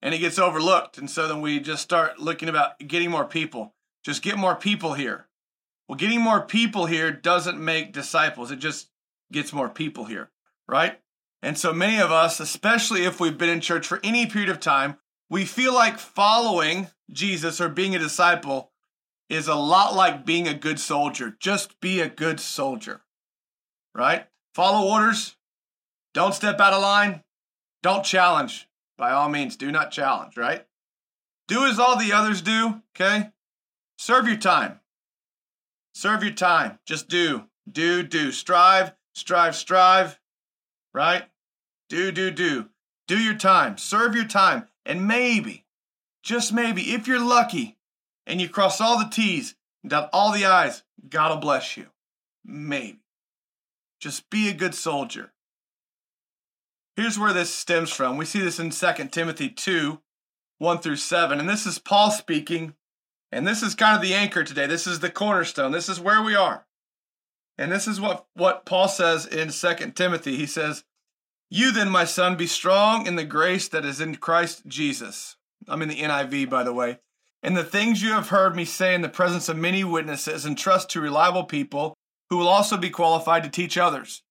And 0.00 0.14
it 0.14 0.18
gets 0.18 0.38
overlooked. 0.38 0.96
And 0.96 1.10
so 1.10 1.28
then 1.28 1.42
we 1.42 1.60
just 1.60 1.82
start 1.82 2.18
looking 2.18 2.48
about 2.48 2.78
getting 2.78 3.10
more 3.10 3.26
people. 3.26 3.74
Just 4.02 4.22
get 4.22 4.38
more 4.38 4.56
people 4.56 4.94
here. 4.94 5.26
Well, 5.86 5.98
getting 5.98 6.22
more 6.22 6.40
people 6.40 6.86
here 6.86 7.12
doesn't 7.12 7.62
make 7.62 7.92
disciples. 7.92 8.50
It 8.50 8.60
just 8.60 8.88
gets 9.30 9.52
more 9.52 9.68
people 9.68 10.06
here, 10.06 10.30
right? 10.66 10.98
And 11.44 11.58
so 11.58 11.74
many 11.74 12.00
of 12.00 12.10
us, 12.10 12.40
especially 12.40 13.04
if 13.04 13.20
we've 13.20 13.36
been 13.36 13.50
in 13.50 13.60
church 13.60 13.86
for 13.86 14.00
any 14.02 14.24
period 14.24 14.48
of 14.48 14.60
time, 14.60 14.96
we 15.28 15.44
feel 15.44 15.74
like 15.74 15.98
following 15.98 16.88
Jesus 17.12 17.60
or 17.60 17.68
being 17.68 17.94
a 17.94 17.98
disciple 17.98 18.72
is 19.28 19.46
a 19.46 19.54
lot 19.54 19.94
like 19.94 20.24
being 20.24 20.48
a 20.48 20.54
good 20.54 20.80
soldier. 20.80 21.36
Just 21.38 21.78
be 21.80 22.00
a 22.00 22.08
good 22.08 22.40
soldier, 22.40 23.02
right? 23.94 24.26
Follow 24.54 24.90
orders. 24.90 25.36
Don't 26.14 26.32
step 26.32 26.60
out 26.60 26.72
of 26.72 26.80
line. 26.80 27.22
Don't 27.82 28.06
challenge. 28.06 28.66
By 28.96 29.10
all 29.10 29.28
means, 29.28 29.54
do 29.54 29.70
not 29.70 29.90
challenge, 29.90 30.38
right? 30.38 30.66
Do 31.46 31.66
as 31.66 31.78
all 31.78 31.98
the 31.98 32.14
others 32.14 32.40
do, 32.40 32.80
okay? 32.96 33.32
Serve 33.98 34.26
your 34.26 34.38
time. 34.38 34.80
Serve 35.94 36.22
your 36.22 36.32
time. 36.32 36.78
Just 36.86 37.10
do, 37.10 37.44
do, 37.70 38.02
do. 38.02 38.32
Strive, 38.32 38.94
strive, 39.14 39.54
strive, 39.54 40.18
right? 40.94 41.24
Do, 41.88 42.12
do, 42.12 42.30
do. 42.30 42.70
Do 43.06 43.18
your 43.18 43.34
time. 43.34 43.76
Serve 43.76 44.14
your 44.14 44.26
time. 44.26 44.68
And 44.86 45.06
maybe, 45.06 45.64
just 46.22 46.52
maybe, 46.52 46.92
if 46.94 47.06
you're 47.06 47.24
lucky 47.24 47.78
and 48.26 48.40
you 48.40 48.48
cross 48.48 48.80
all 48.80 48.98
the 48.98 49.10
T's 49.10 49.54
and 49.82 49.90
dot 49.90 50.10
all 50.12 50.32
the 50.32 50.46
I's, 50.46 50.82
God 51.08 51.30
will 51.30 51.36
bless 51.38 51.76
you. 51.76 51.86
Maybe. 52.44 53.00
Just 54.00 54.28
be 54.30 54.48
a 54.48 54.54
good 54.54 54.74
soldier. 54.74 55.32
Here's 56.96 57.18
where 57.18 57.32
this 57.32 57.52
stems 57.52 57.90
from. 57.90 58.16
We 58.16 58.24
see 58.24 58.40
this 58.40 58.60
in 58.60 58.70
2 58.70 59.08
Timothy 59.10 59.48
2 59.48 60.00
1 60.58 60.78
through 60.78 60.96
7. 60.96 61.40
And 61.40 61.48
this 61.48 61.66
is 61.66 61.78
Paul 61.78 62.10
speaking. 62.10 62.74
And 63.32 63.46
this 63.46 63.62
is 63.62 63.74
kind 63.74 63.96
of 63.96 64.02
the 64.02 64.14
anchor 64.14 64.44
today. 64.44 64.66
This 64.66 64.86
is 64.86 65.00
the 65.00 65.10
cornerstone. 65.10 65.72
This 65.72 65.88
is 65.88 65.98
where 65.98 66.22
we 66.22 66.36
are. 66.36 66.66
And 67.58 67.70
this 67.70 67.88
is 67.88 68.00
what, 68.00 68.26
what 68.34 68.64
Paul 68.64 68.88
says 68.88 69.26
in 69.26 69.50
2 69.50 69.90
Timothy. 69.92 70.36
He 70.36 70.46
says, 70.46 70.84
You 71.54 71.70
then, 71.70 71.88
my 71.88 72.04
son, 72.04 72.34
be 72.34 72.48
strong 72.48 73.06
in 73.06 73.14
the 73.14 73.22
grace 73.22 73.68
that 73.68 73.84
is 73.84 74.00
in 74.00 74.16
Christ 74.16 74.66
Jesus. 74.66 75.36
I'm 75.68 75.82
in 75.82 75.88
the 75.88 76.00
NIV, 76.00 76.50
by 76.50 76.64
the 76.64 76.72
way. 76.72 76.98
And 77.44 77.56
the 77.56 77.62
things 77.62 78.02
you 78.02 78.10
have 78.10 78.30
heard 78.30 78.56
me 78.56 78.64
say 78.64 78.92
in 78.92 79.02
the 79.02 79.08
presence 79.08 79.48
of 79.48 79.56
many 79.56 79.84
witnesses, 79.84 80.44
entrust 80.44 80.90
to 80.90 81.00
reliable 81.00 81.44
people 81.44 81.94
who 82.28 82.38
will 82.38 82.48
also 82.48 82.76
be 82.76 82.90
qualified 82.90 83.44
to 83.44 83.48
teach 83.48 83.78
others. 83.78 84.24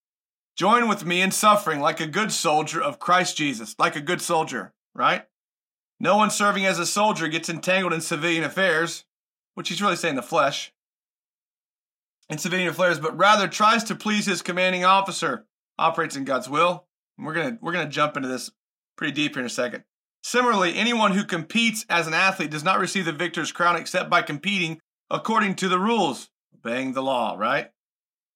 Join 0.57 0.89
with 0.89 1.05
me 1.05 1.21
in 1.21 1.31
suffering 1.31 1.79
like 1.79 2.01
a 2.01 2.07
good 2.07 2.33
soldier 2.33 2.83
of 2.83 2.99
Christ 2.99 3.37
Jesus, 3.37 3.73
like 3.79 3.95
a 3.95 4.01
good 4.01 4.19
soldier, 4.19 4.73
right? 4.93 5.23
No 6.01 6.17
one 6.17 6.29
serving 6.29 6.65
as 6.65 6.77
a 6.77 6.85
soldier 6.85 7.29
gets 7.29 7.47
entangled 7.47 7.93
in 7.93 8.01
civilian 8.01 8.43
affairs, 8.43 9.05
which 9.53 9.69
he's 9.69 9.81
really 9.81 9.95
saying 9.95 10.15
the 10.15 10.21
flesh, 10.21 10.73
in 12.27 12.37
civilian 12.37 12.67
affairs, 12.67 12.99
but 12.99 13.17
rather 13.17 13.47
tries 13.47 13.85
to 13.85 13.95
please 13.95 14.25
his 14.25 14.41
commanding 14.41 14.83
officer, 14.83 15.45
operates 15.79 16.17
in 16.17 16.25
God's 16.25 16.49
will. 16.49 16.85
And 17.23 17.27
we're 17.29 17.35
gonna 17.35 17.57
we're 17.61 17.71
gonna 17.71 17.89
jump 17.89 18.17
into 18.17 18.27
this 18.27 18.51
pretty 18.97 19.13
deep 19.13 19.35
here 19.35 19.39
in 19.39 19.45
a 19.45 19.49
second. 19.49 19.85
Similarly, 20.23 20.75
anyone 20.75 21.13
who 21.13 21.23
competes 21.23 21.85
as 21.89 22.05
an 22.05 22.13
athlete 22.13 22.51
does 22.51 22.65
not 22.65 22.79
receive 22.79 23.05
the 23.05 23.13
victor's 23.13 23.53
crown 23.53 23.77
except 23.77 24.09
by 24.09 24.21
competing 24.21 24.81
according 25.09 25.55
to 25.55 25.69
the 25.69 25.79
rules, 25.79 26.29
obeying 26.53 26.91
the 26.91 27.01
law, 27.01 27.37
right? 27.37 27.69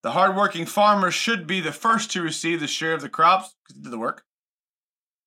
The 0.03 0.11
hardworking 0.11 0.65
farmer 0.65 1.11
should 1.11 1.47
be 1.47 1.59
the 1.59 1.73
first 1.73 2.11
to 2.11 2.21
receive 2.21 2.61
the 2.61 2.67
share 2.67 2.93
of 2.93 3.01
the 3.01 3.09
crops 3.09 3.55
because 3.63 3.75
he 3.75 3.83
did 3.83 3.91
the 3.91 3.97
work. 3.97 4.23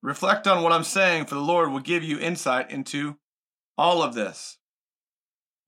Reflect 0.01 0.47
on 0.47 0.63
what 0.63 0.71
I'm 0.71 0.83
saying, 0.83 1.25
for 1.25 1.35
the 1.35 1.41
Lord 1.41 1.71
will 1.71 1.81
give 1.81 2.03
you 2.03 2.17
insight 2.17 2.71
into 2.71 3.17
all 3.77 4.01
of 4.01 4.15
this. 4.15 4.57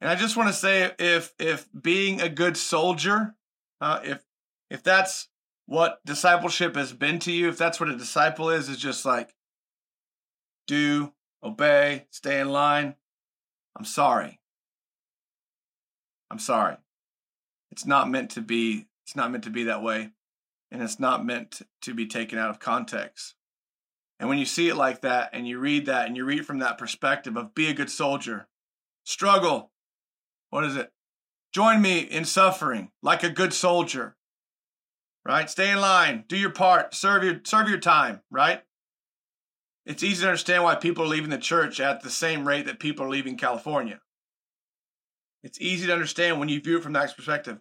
And 0.01 0.09
I 0.09 0.15
just 0.15 0.35
want 0.35 0.49
to 0.49 0.53
say, 0.53 0.91
if 0.97 1.31
if 1.37 1.69
being 1.79 2.21
a 2.21 2.29
good 2.29 2.57
soldier, 2.57 3.35
uh, 3.79 3.99
if 4.03 4.23
if 4.71 4.81
that's 4.81 5.29
what 5.65 5.99
discipleship 6.05 6.75
has 6.75 6.93
been 6.93 7.19
to 7.19 7.31
you, 7.31 7.49
if 7.49 7.57
that's 7.57 7.79
what 7.79 7.89
a 7.89 7.97
disciple 7.97 8.49
is, 8.49 8.69
is 8.69 8.77
just 8.77 9.05
like 9.05 9.33
do, 10.67 11.13
obey, 11.43 12.07
stay 12.09 12.39
in 12.39 12.49
line. 12.49 12.95
I'm 13.77 13.85
sorry. 13.85 14.39
I'm 16.29 16.39
sorry. 16.39 16.77
It's 17.71 17.85
not 17.85 18.09
meant 18.09 18.31
to 18.31 18.41
be 18.41 18.87
it's 19.05 19.15
not 19.15 19.31
meant 19.31 19.43
to 19.43 19.49
be 19.49 19.63
that 19.65 19.83
way 19.83 20.11
and 20.71 20.81
it's 20.81 20.99
not 20.99 21.25
meant 21.25 21.61
to 21.81 21.93
be 21.93 22.07
taken 22.07 22.39
out 22.39 22.49
of 22.49 22.59
context. 22.59 23.35
And 24.19 24.29
when 24.29 24.37
you 24.37 24.45
see 24.45 24.69
it 24.69 24.75
like 24.75 25.01
that 25.01 25.29
and 25.33 25.47
you 25.47 25.59
read 25.59 25.85
that 25.85 26.07
and 26.07 26.15
you 26.15 26.23
read 26.23 26.45
from 26.45 26.59
that 26.59 26.77
perspective 26.77 27.35
of 27.35 27.53
be 27.53 27.67
a 27.67 27.73
good 27.73 27.89
soldier, 27.89 28.47
struggle. 29.03 29.71
What 30.49 30.63
is 30.63 30.75
it? 30.75 30.91
Join 31.53 31.81
me 31.81 31.99
in 31.99 32.25
suffering 32.25 32.89
like 33.01 33.23
a 33.23 33.29
good 33.29 33.53
soldier. 33.53 34.15
Right? 35.25 35.49
Stay 35.49 35.71
in 35.71 35.79
line, 35.79 36.25
do 36.27 36.37
your 36.37 36.49
part, 36.49 36.93
serve 36.93 37.23
your 37.23 37.39
serve 37.45 37.69
your 37.69 37.79
time, 37.79 38.21
right? 38.29 38.61
It's 39.85 40.03
easy 40.03 40.21
to 40.23 40.29
understand 40.29 40.63
why 40.63 40.75
people 40.75 41.05
are 41.05 41.07
leaving 41.07 41.29
the 41.29 41.37
church 41.37 41.79
at 41.79 42.01
the 42.01 42.09
same 42.09 42.47
rate 42.47 42.65
that 42.65 42.79
people 42.79 43.05
are 43.05 43.09
leaving 43.09 43.37
California. 43.37 43.99
It's 45.43 45.59
easy 45.59 45.87
to 45.87 45.93
understand 45.93 46.39
when 46.39 46.49
you 46.49 46.61
view 46.61 46.77
it 46.77 46.83
from 46.83 46.93
that 46.93 47.15
perspective. 47.15 47.59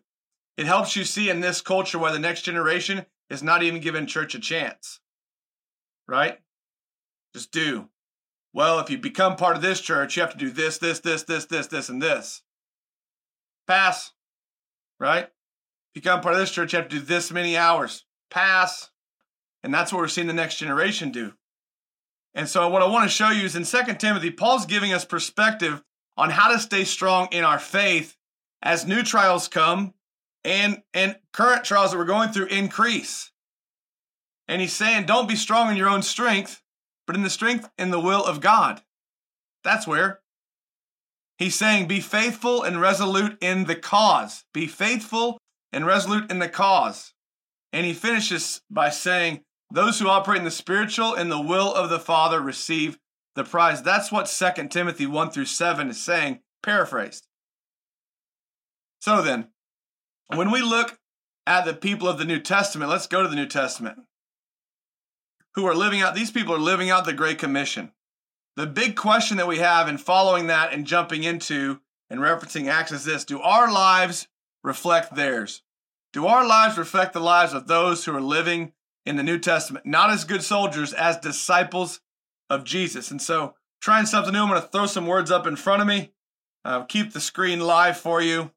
It 0.56 0.66
helps 0.66 0.94
you 0.94 1.04
see 1.04 1.30
in 1.30 1.40
this 1.40 1.60
culture 1.60 1.98
why 1.98 2.12
the 2.12 2.18
next 2.18 2.42
generation 2.42 3.06
is 3.28 3.42
not 3.42 3.62
even 3.62 3.80
giving 3.80 4.06
church 4.06 4.34
a 4.34 4.38
chance. 4.38 5.00
Right? 6.06 6.38
Just 7.34 7.50
do. 7.50 7.88
Well, 8.52 8.78
if 8.78 8.90
you 8.90 8.98
become 8.98 9.36
part 9.36 9.56
of 9.56 9.62
this 9.62 9.80
church, 9.80 10.16
you 10.16 10.22
have 10.22 10.32
to 10.32 10.38
do 10.38 10.50
this, 10.50 10.78
this, 10.78 11.00
this, 11.00 11.22
this, 11.22 11.46
this, 11.46 11.66
this, 11.68 11.88
and 11.88 12.02
this. 12.02 12.42
Pass. 13.66 14.12
Right? 15.00 15.28
Become 15.94 16.20
part 16.20 16.34
of 16.34 16.40
this 16.40 16.50
church, 16.50 16.72
you 16.72 16.78
have 16.78 16.88
to 16.88 16.98
do 16.98 17.04
this 17.04 17.30
many 17.30 17.56
hours. 17.56 18.04
Pass. 18.30 18.90
And 19.62 19.72
that's 19.72 19.92
what 19.92 19.98
we're 19.98 20.08
seeing 20.08 20.26
the 20.26 20.32
next 20.32 20.56
generation 20.56 21.10
do. 21.10 21.34
And 22.34 22.48
so, 22.48 22.68
what 22.68 22.82
I 22.82 22.86
want 22.86 23.04
to 23.04 23.14
show 23.14 23.28
you 23.28 23.44
is 23.44 23.56
in 23.56 23.64
2 23.64 23.94
Timothy, 23.94 24.30
Paul's 24.30 24.64
giving 24.64 24.92
us 24.92 25.04
perspective 25.04 25.82
on 26.16 26.30
how 26.30 26.50
to 26.50 26.58
stay 26.58 26.84
strong 26.84 27.28
in 27.30 27.44
our 27.44 27.58
faith 27.58 28.16
as 28.62 28.86
new 28.86 29.02
trials 29.02 29.48
come 29.48 29.92
and, 30.44 30.82
and 30.94 31.16
current 31.32 31.64
trials 31.64 31.92
that 31.92 31.98
we're 31.98 32.04
going 32.04 32.30
through 32.30 32.46
increase. 32.46 33.30
And 34.48 34.60
he's 34.60 34.72
saying, 34.72 35.06
don't 35.06 35.28
be 35.28 35.36
strong 35.36 35.70
in 35.70 35.76
your 35.76 35.88
own 35.88 36.02
strength, 36.02 36.62
but 37.06 37.16
in 37.16 37.22
the 37.22 37.30
strength 37.30 37.68
in 37.78 37.90
the 37.90 38.00
will 38.00 38.24
of 38.24 38.40
God. 38.40 38.82
That's 39.62 39.86
where. 39.86 40.20
He's 41.38 41.54
saying, 41.54 41.86
be 41.86 42.00
faithful 42.00 42.62
and 42.62 42.80
resolute 42.80 43.36
in 43.40 43.64
the 43.64 43.74
cause. 43.74 44.44
Be 44.52 44.66
faithful 44.66 45.38
and 45.72 45.86
resolute 45.86 46.30
in 46.30 46.38
the 46.38 46.48
cause. 46.48 47.14
And 47.72 47.86
he 47.86 47.94
finishes 47.94 48.60
by 48.70 48.90
saying, 48.90 49.44
those 49.70 49.98
who 49.98 50.08
operate 50.08 50.38
in 50.38 50.44
the 50.44 50.50
spiritual 50.50 51.14
and 51.14 51.32
the 51.32 51.40
will 51.40 51.72
of 51.72 51.88
the 51.88 51.98
Father 51.98 52.40
receive 52.40 52.98
the 53.34 53.44
prize. 53.44 53.82
That's 53.82 54.12
what 54.12 54.26
2 54.26 54.68
Timothy 54.68 55.06
1 55.06 55.30
through 55.30 55.46
7 55.46 55.88
is 55.88 56.00
saying, 56.00 56.40
paraphrased. 56.62 57.26
So 59.00 59.22
then, 59.22 59.48
when 60.28 60.50
we 60.50 60.60
look 60.60 60.98
at 61.46 61.64
the 61.64 61.74
people 61.74 62.06
of 62.06 62.18
the 62.18 62.24
New 62.24 62.38
Testament, 62.38 62.90
let's 62.90 63.06
go 63.06 63.22
to 63.22 63.28
the 63.28 63.36
New 63.36 63.46
Testament, 63.46 63.98
who 65.54 65.66
are 65.66 65.74
living 65.74 66.02
out, 66.02 66.14
these 66.14 66.30
people 66.30 66.54
are 66.54 66.58
living 66.58 66.90
out 66.90 67.04
the 67.04 67.12
Great 67.12 67.38
Commission. 67.38 67.92
The 68.56 68.66
big 68.66 68.96
question 68.96 69.38
that 69.38 69.48
we 69.48 69.58
have 69.58 69.88
in 69.88 69.96
following 69.96 70.48
that 70.48 70.72
and 70.72 70.86
jumping 70.86 71.24
into 71.24 71.80
and 72.10 72.20
referencing 72.20 72.68
Acts 72.68 72.92
is 72.92 73.04
this 73.04 73.24
Do 73.24 73.40
our 73.40 73.72
lives 73.72 74.28
reflect 74.62 75.14
theirs? 75.14 75.62
Do 76.12 76.26
our 76.26 76.46
lives 76.46 76.78
reflect 76.78 77.12
the 77.12 77.20
lives 77.20 77.54
of 77.54 77.66
those 77.66 78.04
who 78.04 78.14
are 78.14 78.20
living 78.20 78.72
in 79.04 79.16
the 79.16 79.22
New 79.22 79.38
Testament, 79.38 79.86
not 79.86 80.10
as 80.10 80.24
good 80.24 80.42
soldiers, 80.42 80.92
as 80.92 81.16
disciples 81.16 82.00
of 82.48 82.64
Jesus. 82.64 83.10
And 83.10 83.20
so, 83.20 83.54
trying 83.80 84.06
something 84.06 84.32
new, 84.32 84.42
I'm 84.42 84.48
going 84.48 84.60
to 84.60 84.68
throw 84.68 84.86
some 84.86 85.06
words 85.06 85.30
up 85.30 85.46
in 85.46 85.56
front 85.56 85.82
of 85.82 85.88
me, 85.88 86.12
uh, 86.64 86.84
keep 86.84 87.12
the 87.12 87.20
screen 87.20 87.60
live 87.60 87.96
for 87.96 88.20
you. 88.20 88.52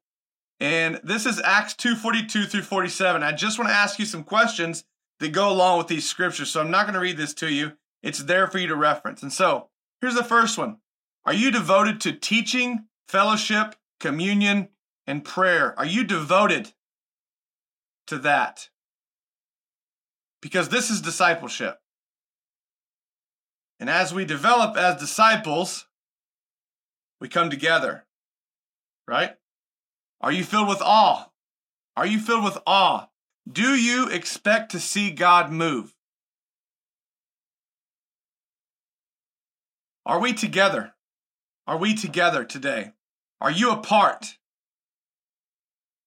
And 0.60 1.00
this 1.02 1.26
is 1.26 1.40
Acts 1.44 1.74
2:42 1.74 2.46
through 2.46 2.62
47. 2.62 3.22
I 3.22 3.32
just 3.32 3.58
want 3.58 3.68
to 3.68 3.74
ask 3.74 3.98
you 3.98 4.06
some 4.06 4.24
questions 4.24 4.84
that 5.18 5.32
go 5.32 5.50
along 5.50 5.78
with 5.78 5.88
these 5.88 6.08
scriptures. 6.08 6.50
So 6.50 6.60
I'm 6.60 6.70
not 6.70 6.84
going 6.84 6.94
to 6.94 7.00
read 7.00 7.16
this 7.16 7.34
to 7.34 7.50
you. 7.50 7.72
It's 8.02 8.20
there 8.20 8.46
for 8.46 8.58
you 8.58 8.68
to 8.68 8.76
reference. 8.76 9.22
And 9.22 9.32
so, 9.32 9.68
here's 10.00 10.14
the 10.14 10.24
first 10.24 10.56
one. 10.56 10.78
Are 11.24 11.32
you 11.32 11.50
devoted 11.50 12.00
to 12.02 12.12
teaching, 12.12 12.86
fellowship, 13.08 13.74
communion, 13.98 14.68
and 15.06 15.24
prayer? 15.24 15.78
Are 15.78 15.86
you 15.86 16.04
devoted 16.04 16.72
to 18.08 18.18
that? 18.18 18.68
because 20.46 20.68
this 20.68 20.90
is 20.90 21.00
discipleship. 21.00 21.80
And 23.80 23.90
as 23.90 24.14
we 24.14 24.24
develop 24.24 24.76
as 24.76 25.00
disciples, 25.00 25.86
we 27.20 27.28
come 27.28 27.50
together, 27.50 28.06
right? 29.08 29.32
Are 30.20 30.30
you 30.30 30.44
filled 30.44 30.68
with 30.68 30.80
awe? 30.80 31.30
Are 31.96 32.06
you 32.06 32.20
filled 32.20 32.44
with 32.44 32.58
awe? 32.64 33.08
Do 33.50 33.74
you 33.74 34.08
expect 34.08 34.70
to 34.70 34.78
see 34.78 35.10
God 35.10 35.50
move? 35.50 35.92
Are 40.04 40.20
we 40.20 40.32
together? 40.32 40.94
Are 41.66 41.76
we 41.76 41.94
together 41.94 42.44
today? 42.44 42.92
Are 43.40 43.50
you 43.50 43.72
a 43.72 43.78
part? 43.78 44.38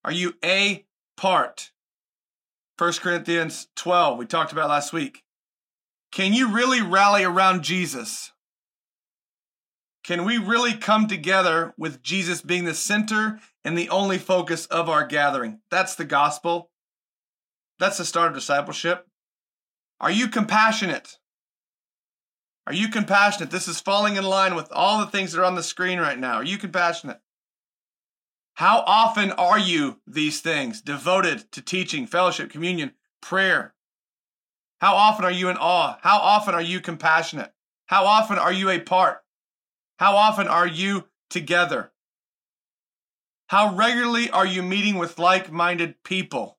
Are 0.03 0.11
you 0.11 0.35
a 0.43 0.85
part? 1.17 1.71
1 2.77 2.93
Corinthians 2.93 3.67
12, 3.75 4.17
we 4.17 4.25
talked 4.25 4.51
about 4.51 4.69
last 4.69 4.93
week. 4.93 5.23
Can 6.11 6.33
you 6.33 6.53
really 6.53 6.81
rally 6.81 7.23
around 7.23 7.63
Jesus? 7.63 8.31
Can 10.03 10.25
we 10.25 10.37
really 10.37 10.73
come 10.73 11.07
together 11.07 11.73
with 11.77 12.01
Jesus 12.01 12.41
being 12.41 12.63
the 12.63 12.73
center 12.73 13.39
and 13.63 13.77
the 13.77 13.89
only 13.89 14.17
focus 14.17 14.65
of 14.67 14.89
our 14.89 15.05
gathering? 15.05 15.59
That's 15.69 15.95
the 15.95 16.05
gospel. 16.05 16.71
That's 17.77 17.97
the 17.97 18.05
start 18.05 18.29
of 18.29 18.35
discipleship. 18.35 19.07
Are 19.99 20.09
you 20.09 20.29
compassionate? 20.29 21.17
Are 22.65 22.73
you 22.73 22.87
compassionate? 22.87 23.51
This 23.51 23.67
is 23.67 23.81
falling 23.81 24.15
in 24.15 24.23
line 24.23 24.55
with 24.55 24.71
all 24.71 24.99
the 24.99 25.07
things 25.07 25.31
that 25.31 25.41
are 25.41 25.45
on 25.45 25.55
the 25.55 25.63
screen 25.63 25.99
right 25.99 26.17
now. 26.17 26.35
Are 26.35 26.43
you 26.43 26.57
compassionate? 26.57 27.19
How 28.59 28.83
often 28.85 29.31
are 29.31 29.57
you 29.57 30.01
these 30.05 30.41
things 30.41 30.81
devoted 30.81 31.49
to 31.53 31.61
teaching, 31.61 32.05
fellowship, 32.05 32.51
communion, 32.51 32.91
prayer? 33.21 33.73
How 34.81 34.95
often 34.95 35.23
are 35.23 35.31
you 35.31 35.47
in 35.47 35.55
awe? 35.55 35.97
How 36.01 36.17
often 36.17 36.53
are 36.53 36.61
you 36.61 36.81
compassionate? 36.81 37.53
How 37.85 38.03
often 38.03 38.37
are 38.37 38.51
you 38.51 38.69
a 38.69 38.81
part? 38.81 39.23
How 39.97 40.17
often 40.17 40.49
are 40.49 40.67
you 40.67 41.05
together? 41.29 41.93
How 43.47 43.73
regularly 43.73 44.29
are 44.29 44.45
you 44.45 44.61
meeting 44.61 44.97
with 44.97 45.17
like 45.17 45.49
minded 45.49 46.03
people? 46.03 46.57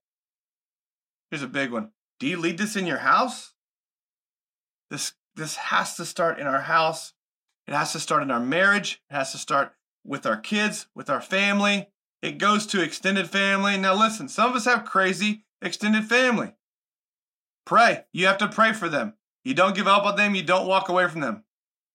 Here's 1.30 1.42
a 1.42 1.49
big 1.49 1.71
one. 1.71 1.90
Do 2.19 2.26
you 2.26 2.38
lead 2.38 2.57
this 2.57 2.76
in 2.76 2.87
your 2.87 3.00
house? 3.00 3.52
This, 4.88 5.12
this 5.35 5.57
has 5.57 5.97
to 5.97 6.07
start 6.07 6.38
in 6.38 6.47
our 6.47 6.62
house. 6.62 7.12
It 7.66 7.75
has 7.75 7.92
to 7.92 8.00
start 8.00 8.23
in 8.23 8.30
our 8.30 8.40
marriage. 8.40 9.02
It 9.11 9.14
has 9.14 9.33
to 9.33 9.38
start 9.38 9.75
with 10.04 10.26
our 10.26 10.37
kids, 10.37 10.87
with 10.95 11.11
our 11.11 11.21
family. 11.21 11.88
It 12.23 12.38
goes 12.38 12.66
to 12.69 12.83
extended 12.83 13.28
family. 13.30 13.76
Now, 13.76 13.95
listen, 13.95 14.28
some 14.28 14.50
of 14.50 14.57
us 14.57 14.64
have 14.66 14.85
crazy 14.85 15.45
extended 15.62 16.04
family. 16.04 16.54
Pray. 17.64 18.04
You 18.12 18.26
have 18.26 18.38
to 18.38 18.49
pray 18.49 18.73
for 18.73 18.88
them. 18.88 19.14
You 19.45 19.54
don't 19.54 19.75
give 19.76 19.88
up 19.88 20.04
on 20.04 20.16
them. 20.16 20.35
You 20.35 20.42
don't 20.42 20.66
walk 20.66 20.88
away 20.88 21.09
from 21.09 21.21
them. 21.21 21.45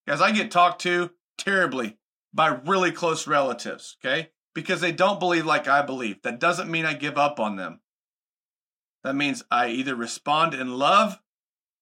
Guys, 0.07 0.21
I 0.21 0.31
get 0.31 0.51
talked 0.51 0.81
to 0.81 1.11
terribly 1.37 1.97
by 2.33 2.47
really 2.47 2.91
close 2.91 3.27
relatives. 3.27 3.97
Okay. 4.03 4.29
because 4.53 4.79
they 4.81 4.91
don't 4.93 5.19
believe 5.19 5.45
like 5.45 5.67
I 5.67 5.81
believe. 5.81 6.21
That 6.23 6.39
doesn't 6.39 6.71
mean 6.71 6.85
I 6.85 6.93
give 6.93 7.17
up 7.17 7.39
on 7.39 7.57
them. 7.57 7.81
That 9.03 9.15
means 9.15 9.43
I 9.51 9.67
either 9.67 9.95
respond 9.95 10.53
in 10.53 10.77
love 10.77 11.19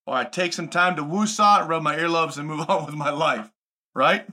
or 0.05 0.15
I 0.15 0.25
take 0.25 0.51
some 0.51 0.67
time 0.67 0.95
to 0.97 1.03
woosah 1.03 1.67
rub 1.67 1.83
my 1.83 1.95
earlobes 1.95 2.37
and 2.37 2.47
move 2.47 2.67
on 2.69 2.85
with 2.85 2.95
my 2.95 3.11
life, 3.11 3.51
right? 3.95 4.27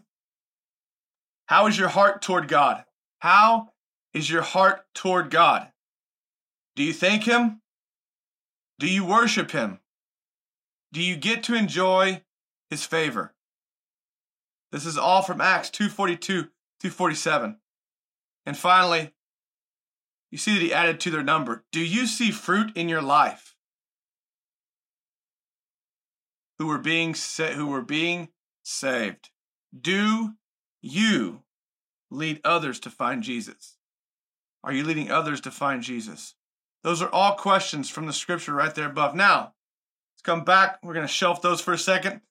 How 1.50 1.66
is 1.66 1.76
your 1.76 1.88
heart 1.88 2.22
toward 2.22 2.46
God? 2.46 2.84
How 3.18 3.70
is 4.14 4.30
your 4.30 4.42
heart 4.42 4.84
toward 4.94 5.32
God? 5.32 5.72
Do 6.76 6.84
you 6.84 6.92
thank 6.92 7.24
Him? 7.24 7.60
Do 8.78 8.86
you 8.88 9.04
worship 9.04 9.50
Him? 9.50 9.80
Do 10.92 11.02
you 11.02 11.16
get 11.16 11.42
to 11.44 11.56
enjoy 11.56 12.22
His 12.70 12.86
favor? 12.86 13.34
This 14.70 14.86
is 14.86 14.96
all 14.96 15.22
from 15.22 15.40
Acts 15.40 15.70
242 15.70 16.50
through 16.80 16.90
47. 16.90 17.56
And 18.46 18.56
finally, 18.56 19.12
you 20.30 20.38
see 20.38 20.54
that 20.54 20.62
he 20.62 20.72
added 20.72 21.00
to 21.00 21.10
their 21.10 21.24
number. 21.24 21.64
Do 21.72 21.80
you 21.80 22.06
see 22.06 22.30
fruit 22.30 22.76
in 22.76 22.88
your 22.88 23.02
life? 23.02 23.56
Who 26.60 26.68
were 26.68 26.78
being 26.78 27.16
sa- 27.16 27.54
who 27.54 27.66
were 27.66 27.82
being 27.82 28.28
saved? 28.62 29.30
Do 29.76 30.34
you 30.80 31.42
lead 32.10 32.40
others 32.44 32.80
to 32.80 32.90
find 32.90 33.22
Jesus? 33.22 33.76
Are 34.62 34.72
you 34.72 34.84
leading 34.84 35.10
others 35.10 35.40
to 35.42 35.50
find 35.50 35.82
Jesus? 35.82 36.34
Those 36.82 37.02
are 37.02 37.10
all 37.10 37.34
questions 37.34 37.90
from 37.90 38.06
the 38.06 38.12
scripture 38.12 38.54
right 38.54 38.74
there 38.74 38.88
above. 38.88 39.14
Now, 39.14 39.54
let's 40.12 40.22
come 40.22 40.44
back. 40.44 40.78
We're 40.82 40.94
going 40.94 41.06
to 41.06 41.12
shelf 41.12 41.42
those 41.42 41.60
for 41.60 41.72
a 41.72 41.78
second. 41.78 42.22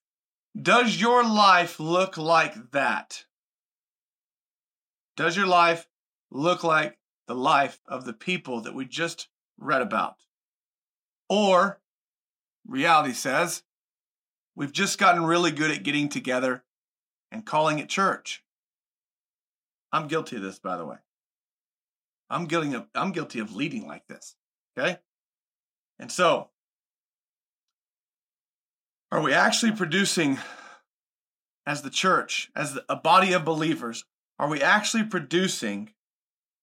Does 0.59 0.99
your 0.99 1.23
life 1.23 1.79
look 1.79 2.17
like 2.17 2.71
that? 2.71 3.25
Does 5.15 5.37
your 5.37 5.47
life 5.47 5.87
look 6.31 6.63
like 6.63 6.97
the 7.27 7.35
life 7.35 7.79
of 7.87 8.05
the 8.05 8.13
people 8.13 8.61
that 8.61 8.73
we 8.73 8.85
just 8.85 9.27
read 9.57 9.81
about? 9.81 10.15
Or, 11.29 11.79
reality 12.67 13.13
says, 13.13 13.63
we've 14.55 14.71
just 14.71 14.97
gotten 14.97 15.25
really 15.25 15.51
good 15.51 15.71
at 15.71 15.83
getting 15.83 16.09
together 16.09 16.63
and 17.31 17.45
calling 17.45 17.79
it 17.79 17.89
church. 17.89 18.43
I'm 19.91 20.07
guilty 20.07 20.35
of 20.35 20.41
this, 20.41 20.59
by 20.59 20.77
the 20.77 20.85
way. 20.85 20.97
I'm 22.29 22.45
guilty 22.45 22.73
of, 22.73 22.87
I'm 22.93 23.11
guilty 23.11 23.39
of 23.39 23.55
leading 23.55 23.87
like 23.87 24.07
this. 24.07 24.35
Okay? 24.77 24.99
And 25.97 26.11
so, 26.11 26.49
are 29.11 29.21
we 29.21 29.33
actually 29.33 29.71
producing, 29.71 30.37
as 31.65 31.81
the 31.81 31.89
church, 31.89 32.51
as 32.55 32.77
a 32.87 32.95
body 32.95 33.33
of 33.33 33.43
believers, 33.43 34.05
are 34.37 34.47
we 34.47 34.61
actually 34.61 35.03
producing 35.03 35.93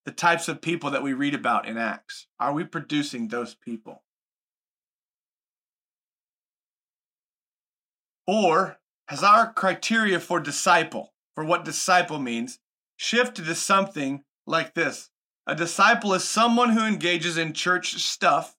the 0.04 0.12
types 0.12 0.49
of 0.49 0.62
people 0.62 0.90
that 0.92 1.02
we 1.02 1.12
read 1.12 1.35
about 1.35 1.66
in 1.66 1.76
Acts? 1.76 2.28
Are 2.38 2.52
we 2.52 2.64
producing 2.64 3.28
those 3.28 3.54
people? 3.54 4.04
Or 8.26 8.78
has 9.08 9.22
our 9.22 9.52
criteria 9.52 10.20
for 10.20 10.40
disciple, 10.40 11.12
for 11.34 11.44
what 11.44 11.64
disciple 11.64 12.18
means, 12.18 12.58
shifted 12.96 13.44
to 13.44 13.54
something 13.54 14.25
like 14.46 14.75
this? 14.75 15.10
A 15.46 15.54
disciple 15.54 16.12
is 16.14 16.25
someone 16.25 16.70
who 16.70 16.84
engages 16.84 17.38
in 17.38 17.52
church 17.52 17.94
stuff 18.02 18.56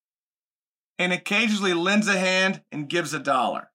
and 0.98 1.12
occasionally 1.12 1.74
lends 1.74 2.08
a 2.08 2.18
hand 2.18 2.62
and 2.72 2.90
gives 2.90 3.14
a 3.14 3.20
dollar. 3.20 3.72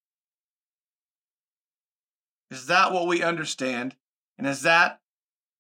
Is 2.51 2.67
that 2.67 2.93
what 2.93 3.07
we 3.07 3.23
understand? 3.23 3.97
And 4.39 4.47
is 4.47 4.63
that 4.63 5.01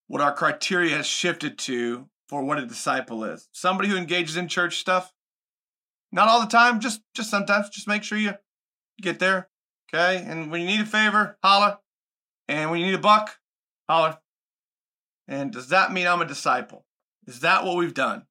what 0.09 0.21
our 0.21 0.35
criteria 0.35 0.97
has 0.97 1.07
shifted 1.07 1.59
to 1.59 2.09
for 2.29 2.43
what 2.43 2.59
a 2.59 2.67
disciple 2.67 3.25
is? 3.25 3.49
Somebody 3.53 3.89
who 3.89 3.97
engages 3.97 4.37
in 4.37 4.49
church 4.49 4.79
stuff? 4.79 5.13
Not 6.11 6.29
all 6.29 6.41
the 6.41 6.47
time, 6.47 6.81
just 6.81 7.01
just 7.15 7.31
sometimes. 7.31 7.71
Just 7.71 7.89
make 7.89 8.03
sure 8.03 8.19
you 8.19 8.35
get 9.01 9.19
there. 9.19 9.49
Okay? 9.93 10.25
And 10.27 10.51
when 10.51 10.61
you 10.61 10.67
need 10.67 10.81
a 10.81 10.87
favor, 10.87 11.39
holler. 11.43 11.79
And 12.49 12.71
when 12.71 12.81
you 12.81 12.87
need 12.87 12.95
a 12.95 12.99
buck, 12.99 13.39
holler. 13.89 14.19
And 15.29 15.53
does 15.53 15.69
that 15.69 15.93
mean 15.93 16.07
I'm 16.07 16.23
a 16.23 16.27
disciple? 16.27 16.85
Is 17.27 17.41
that 17.41 17.65
what 17.65 17.77
we've 17.77 17.95
done? 17.95 18.27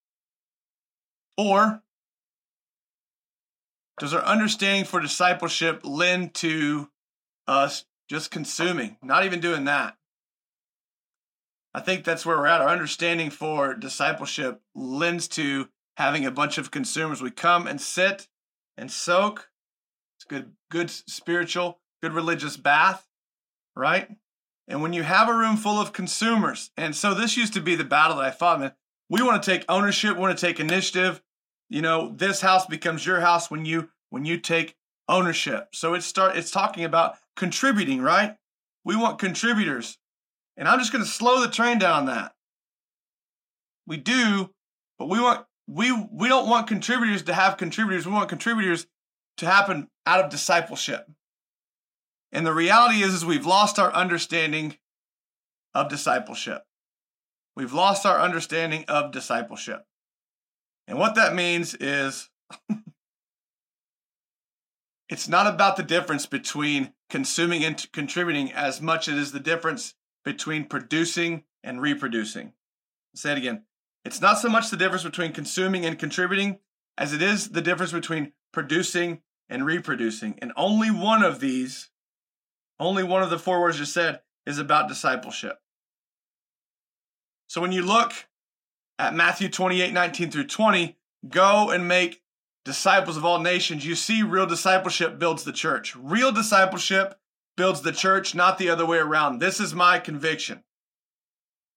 Or 1.37 1.81
does 3.99 4.13
our 4.13 4.23
understanding 4.23 4.85
for 4.85 4.99
discipleship 4.99 5.81
lend 5.83 6.33
to 6.35 6.89
us 7.47 7.85
just 8.09 8.31
consuming, 8.31 8.97
not 9.01 9.25
even 9.25 9.39
doing 9.39 9.65
that. 9.65 9.95
I 11.73 11.79
think 11.79 12.03
that's 12.03 12.25
where 12.25 12.37
we're 12.37 12.47
at. 12.47 12.61
Our 12.61 12.67
understanding 12.67 13.29
for 13.29 13.73
discipleship 13.73 14.61
lends 14.75 15.27
to 15.29 15.69
having 15.95 16.25
a 16.25 16.31
bunch 16.31 16.57
of 16.57 16.71
consumers. 16.71 17.21
We 17.21 17.31
come 17.31 17.67
and 17.67 17.79
sit 17.79 18.27
and 18.77 18.91
soak. 18.91 19.50
It's 20.31 20.43
good, 20.43 20.53
good 20.69 20.89
spiritual, 20.89 21.79
good 22.01 22.13
religious 22.13 22.55
bath, 22.55 23.05
right? 23.75 24.09
And 24.67 24.81
when 24.81 24.93
you 24.93 25.03
have 25.03 25.27
a 25.27 25.35
room 25.35 25.57
full 25.57 25.79
of 25.79 25.91
consumers, 25.91 26.71
and 26.77 26.95
so 26.95 27.13
this 27.13 27.35
used 27.35 27.53
to 27.53 27.61
be 27.61 27.75
the 27.75 27.83
battle 27.83 28.17
that 28.17 28.25
I 28.25 28.31
fought, 28.31 28.59
man. 28.59 28.71
We 29.09 29.21
want 29.21 29.43
to 29.43 29.51
take 29.51 29.65
ownership, 29.67 30.15
we 30.15 30.21
want 30.21 30.37
to 30.37 30.45
take 30.45 30.61
initiative. 30.61 31.21
You 31.69 31.81
know, 31.81 32.13
this 32.15 32.39
house 32.39 32.65
becomes 32.65 33.05
your 33.05 33.19
house 33.19 33.51
when 33.51 33.65
you 33.65 33.89
when 34.09 34.23
you 34.23 34.37
take 34.37 34.77
ownership. 35.09 35.69
So 35.73 35.93
it 35.95 36.03
start 36.03 36.37
it's 36.37 36.51
talking 36.51 36.85
about 36.85 37.17
contributing, 37.35 38.01
right? 38.01 38.37
We 38.85 38.95
want 38.95 39.19
contributors. 39.19 39.97
And 40.55 40.65
I'm 40.65 40.79
just 40.79 40.93
going 40.93 41.03
to 41.03 41.09
slow 41.09 41.41
the 41.41 41.49
train 41.49 41.77
down 41.77 41.99
on 41.99 42.05
that. 42.05 42.33
We 43.85 43.97
do, 43.97 44.51
but 44.97 45.09
we 45.09 45.19
want 45.19 45.45
we 45.67 45.91
we 45.91 46.29
don't 46.29 46.47
want 46.47 46.67
contributors 46.67 47.23
to 47.23 47.33
have 47.33 47.57
contributors. 47.57 48.05
We 48.05 48.13
want 48.13 48.29
contributors 48.29 48.87
to 49.37 49.45
happen 49.45 49.87
out 50.05 50.23
of 50.23 50.31
discipleship. 50.31 51.07
And 52.31 52.45
the 52.45 52.53
reality 52.53 53.01
is 53.01 53.13
is 53.13 53.25
we've 53.25 53.45
lost 53.45 53.77
our 53.79 53.91
understanding 53.93 54.77
of 55.73 55.89
discipleship. 55.89 56.63
We've 57.55 57.73
lost 57.73 58.05
our 58.05 58.19
understanding 58.19 58.85
of 58.87 59.11
discipleship. 59.11 59.85
And 60.87 60.97
what 60.97 61.15
that 61.15 61.35
means 61.35 61.75
is 61.75 62.29
it's 65.09 65.27
not 65.27 65.47
about 65.47 65.75
the 65.75 65.83
difference 65.83 66.25
between 66.25 66.93
consuming 67.09 67.63
and 67.63 67.85
contributing 67.91 68.51
as 68.53 68.81
much 68.81 69.07
as 69.07 69.15
it 69.15 69.19
is 69.19 69.31
the 69.31 69.39
difference 69.39 69.93
between 70.23 70.65
producing 70.65 71.43
and 71.63 71.81
reproducing. 71.81 72.47
I'll 72.47 73.17
say 73.17 73.33
it 73.33 73.37
again. 73.37 73.63
It's 74.05 74.21
not 74.21 74.39
so 74.39 74.49
much 74.49 74.69
the 74.69 74.77
difference 74.77 75.03
between 75.03 75.33
consuming 75.33 75.85
and 75.85 75.99
contributing 75.99 76.59
as 76.97 77.13
it 77.13 77.21
is 77.21 77.49
the 77.49 77.61
difference 77.61 77.91
between 77.91 78.33
producing 78.51 79.21
and 79.49 79.65
reproducing. 79.65 80.37
And 80.41 80.51
only 80.55 80.89
one 80.89 81.23
of 81.23 81.39
these, 81.39 81.89
only 82.79 83.03
one 83.03 83.23
of 83.23 83.29
the 83.29 83.39
four 83.39 83.61
words 83.61 83.77
just 83.77 83.93
said, 83.93 84.21
is 84.45 84.57
about 84.57 84.87
discipleship. 84.87 85.59
So 87.47 87.61
when 87.61 87.71
you 87.71 87.83
look 87.83 88.13
at 88.97 89.13
Matthew 89.13 89.49
28 89.49 89.93
19 89.93 90.31
through 90.31 90.47
20, 90.47 90.97
go 91.27 91.69
and 91.69 91.87
make 91.87 92.21
disciples 92.63 93.17
of 93.17 93.25
all 93.25 93.39
nations, 93.39 93.85
you 93.85 93.95
see 93.95 94.23
real 94.23 94.45
discipleship 94.45 95.19
builds 95.19 95.43
the 95.43 95.51
church. 95.51 95.95
Real 95.95 96.31
discipleship 96.31 97.19
builds 97.57 97.81
the 97.81 97.91
church, 97.91 98.33
not 98.33 98.57
the 98.57 98.69
other 98.69 98.85
way 98.85 98.97
around. 98.97 99.39
This 99.39 99.59
is 99.59 99.73
my 99.73 99.99
conviction. 99.99 100.63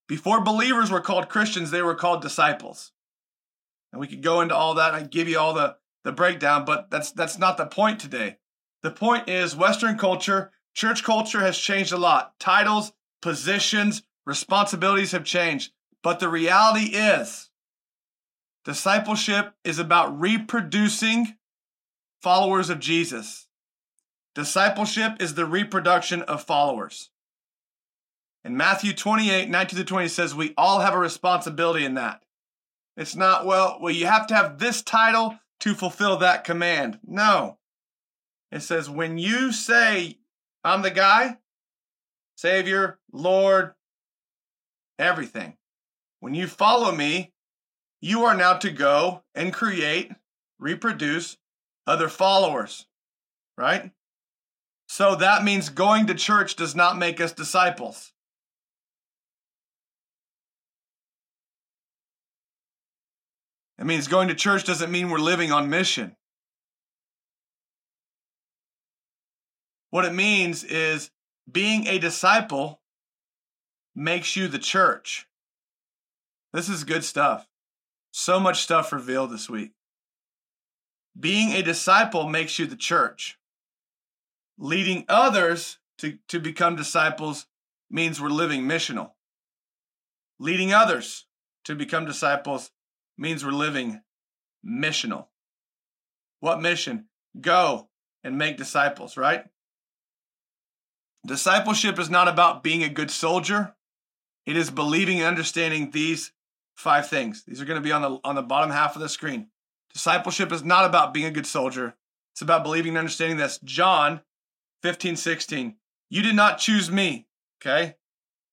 Before 0.06 0.42
believers 0.42 0.90
were 0.90 1.00
called 1.00 1.28
Christians, 1.28 1.70
they 1.70 1.82
were 1.82 1.94
called 1.94 2.22
disciples. 2.22 2.92
And 3.92 4.00
we 4.00 4.06
could 4.06 4.22
go 4.22 4.40
into 4.40 4.54
all 4.54 4.74
that 4.74 4.94
I 4.94 5.02
give 5.02 5.28
you 5.28 5.38
all 5.38 5.54
the, 5.54 5.76
the 6.04 6.12
breakdown, 6.12 6.64
but 6.64 6.90
that's 6.90 7.10
that's 7.10 7.38
not 7.38 7.56
the 7.56 7.66
point 7.66 7.98
today. 7.98 8.36
The 8.82 8.90
point 8.90 9.28
is 9.28 9.56
Western 9.56 9.98
culture, 9.98 10.52
church 10.74 11.02
culture 11.02 11.40
has 11.40 11.58
changed 11.58 11.92
a 11.92 11.96
lot. 11.96 12.38
Titles, 12.38 12.92
positions, 13.20 14.02
responsibilities 14.26 15.12
have 15.12 15.24
changed. 15.24 15.72
But 16.02 16.20
the 16.20 16.28
reality 16.28 16.94
is 16.94 17.50
Discipleship 18.64 19.54
is 19.62 19.78
about 19.78 20.18
reproducing 20.18 21.36
followers 22.22 22.70
of 22.70 22.80
Jesus. 22.80 23.46
Discipleship 24.34 25.20
is 25.20 25.34
the 25.34 25.44
reproduction 25.44 26.22
of 26.22 26.42
followers. 26.42 27.10
And 28.42 28.56
Matthew 28.56 28.94
28, 28.94 29.48
19 29.48 29.78
to 29.78 29.84
20 29.84 30.08
says 30.08 30.34
we 30.34 30.54
all 30.56 30.80
have 30.80 30.94
a 30.94 30.98
responsibility 30.98 31.84
in 31.84 31.94
that. 31.94 32.22
It's 32.96 33.14
not, 33.14 33.44
well, 33.44 33.78
well, 33.80 33.92
you 33.92 34.06
have 34.06 34.26
to 34.28 34.34
have 34.34 34.58
this 34.58 34.82
title 34.82 35.38
to 35.60 35.74
fulfill 35.74 36.16
that 36.18 36.44
command. 36.44 36.98
No. 37.06 37.58
It 38.50 38.60
says, 38.60 38.88
when 38.88 39.18
you 39.18 39.52
say, 39.52 40.18
I'm 40.62 40.82
the 40.82 40.90
guy, 40.90 41.38
Savior, 42.36 42.98
Lord, 43.12 43.74
everything. 44.98 45.56
When 46.20 46.34
you 46.34 46.46
follow 46.46 46.92
me, 46.92 47.32
you 48.00 48.24
are 48.24 48.36
now 48.36 48.54
to 48.54 48.70
go 48.70 49.24
and 49.34 49.52
create, 49.52 50.12
reproduce 50.58 51.36
other 51.86 52.08
followers, 52.08 52.86
right? 53.58 53.90
So 54.88 55.16
that 55.16 55.44
means 55.44 55.68
going 55.68 56.06
to 56.06 56.14
church 56.14 56.56
does 56.56 56.74
not 56.74 56.98
make 56.98 57.20
us 57.20 57.32
disciples. 57.32 58.13
It 63.78 63.86
means 63.86 64.08
going 64.08 64.28
to 64.28 64.34
church 64.34 64.64
doesn't 64.64 64.90
mean 64.90 65.10
we're 65.10 65.18
living 65.18 65.52
on 65.52 65.68
mission. 65.68 66.16
What 69.90 70.04
it 70.04 70.12
means 70.12 70.64
is 70.64 71.10
being 71.50 71.86
a 71.86 71.98
disciple 71.98 72.80
makes 73.94 74.36
you 74.36 74.48
the 74.48 74.58
church. 74.58 75.26
This 76.52 76.68
is 76.68 76.84
good 76.84 77.04
stuff. 77.04 77.48
So 78.12 78.38
much 78.38 78.62
stuff 78.62 78.92
revealed 78.92 79.30
this 79.30 79.50
week. 79.50 79.72
Being 81.18 81.52
a 81.52 81.62
disciple 81.62 82.28
makes 82.28 82.58
you 82.58 82.66
the 82.66 82.76
church. 82.76 83.38
Leading 84.58 85.04
others 85.08 85.78
to, 85.98 86.18
to 86.28 86.40
become 86.40 86.76
disciples 86.76 87.46
means 87.90 88.20
we're 88.20 88.28
living 88.28 88.62
missional. 88.62 89.12
Leading 90.38 90.72
others 90.72 91.26
to 91.64 91.74
become 91.74 92.04
disciples 92.04 92.70
means 93.16 93.44
we're 93.44 93.52
living 93.52 94.00
missional. 94.66 95.26
What 96.40 96.60
mission? 96.60 97.06
Go 97.40 97.88
and 98.22 98.38
make 98.38 98.56
disciples, 98.56 99.16
right? 99.16 99.44
Discipleship 101.26 101.98
is 101.98 102.10
not 102.10 102.28
about 102.28 102.62
being 102.62 102.82
a 102.82 102.88
good 102.88 103.10
soldier. 103.10 103.74
It 104.46 104.56
is 104.56 104.70
believing 104.70 105.18
and 105.18 105.26
understanding 105.26 105.90
these 105.90 106.32
five 106.76 107.08
things. 107.08 107.44
These 107.46 107.60
are 107.60 107.64
going 107.64 107.80
to 107.80 107.84
be 107.84 107.92
on 107.92 108.02
the 108.02 108.18
on 108.24 108.34
the 108.34 108.42
bottom 108.42 108.70
half 108.70 108.94
of 108.94 109.00
the 109.00 109.08
screen. 109.08 109.48
Discipleship 109.92 110.52
is 110.52 110.64
not 110.64 110.84
about 110.84 111.14
being 111.14 111.26
a 111.26 111.30
good 111.30 111.46
soldier. 111.46 111.94
It's 112.32 112.42
about 112.42 112.64
believing 112.64 112.90
and 112.90 112.98
understanding 112.98 113.38
this. 113.38 113.58
John 113.62 114.20
15, 114.82 115.16
16. 115.16 115.76
You 116.10 116.22
did 116.22 116.34
not 116.34 116.58
choose 116.58 116.90
me, 116.90 117.26
okay? 117.62 117.94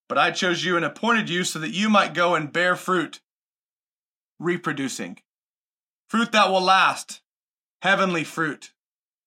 But 0.08 0.18
I 0.18 0.30
chose 0.30 0.64
you 0.64 0.76
and 0.76 0.84
appointed 0.84 1.28
you 1.28 1.44
so 1.44 1.58
that 1.58 1.74
you 1.74 1.90
might 1.90 2.14
go 2.14 2.34
and 2.34 2.52
bear 2.52 2.76
fruit, 2.76 3.20
reproducing. 4.42 5.18
Fruit 6.08 6.32
that 6.32 6.50
will 6.50 6.60
last, 6.60 7.22
heavenly 7.80 8.24
fruit. 8.24 8.72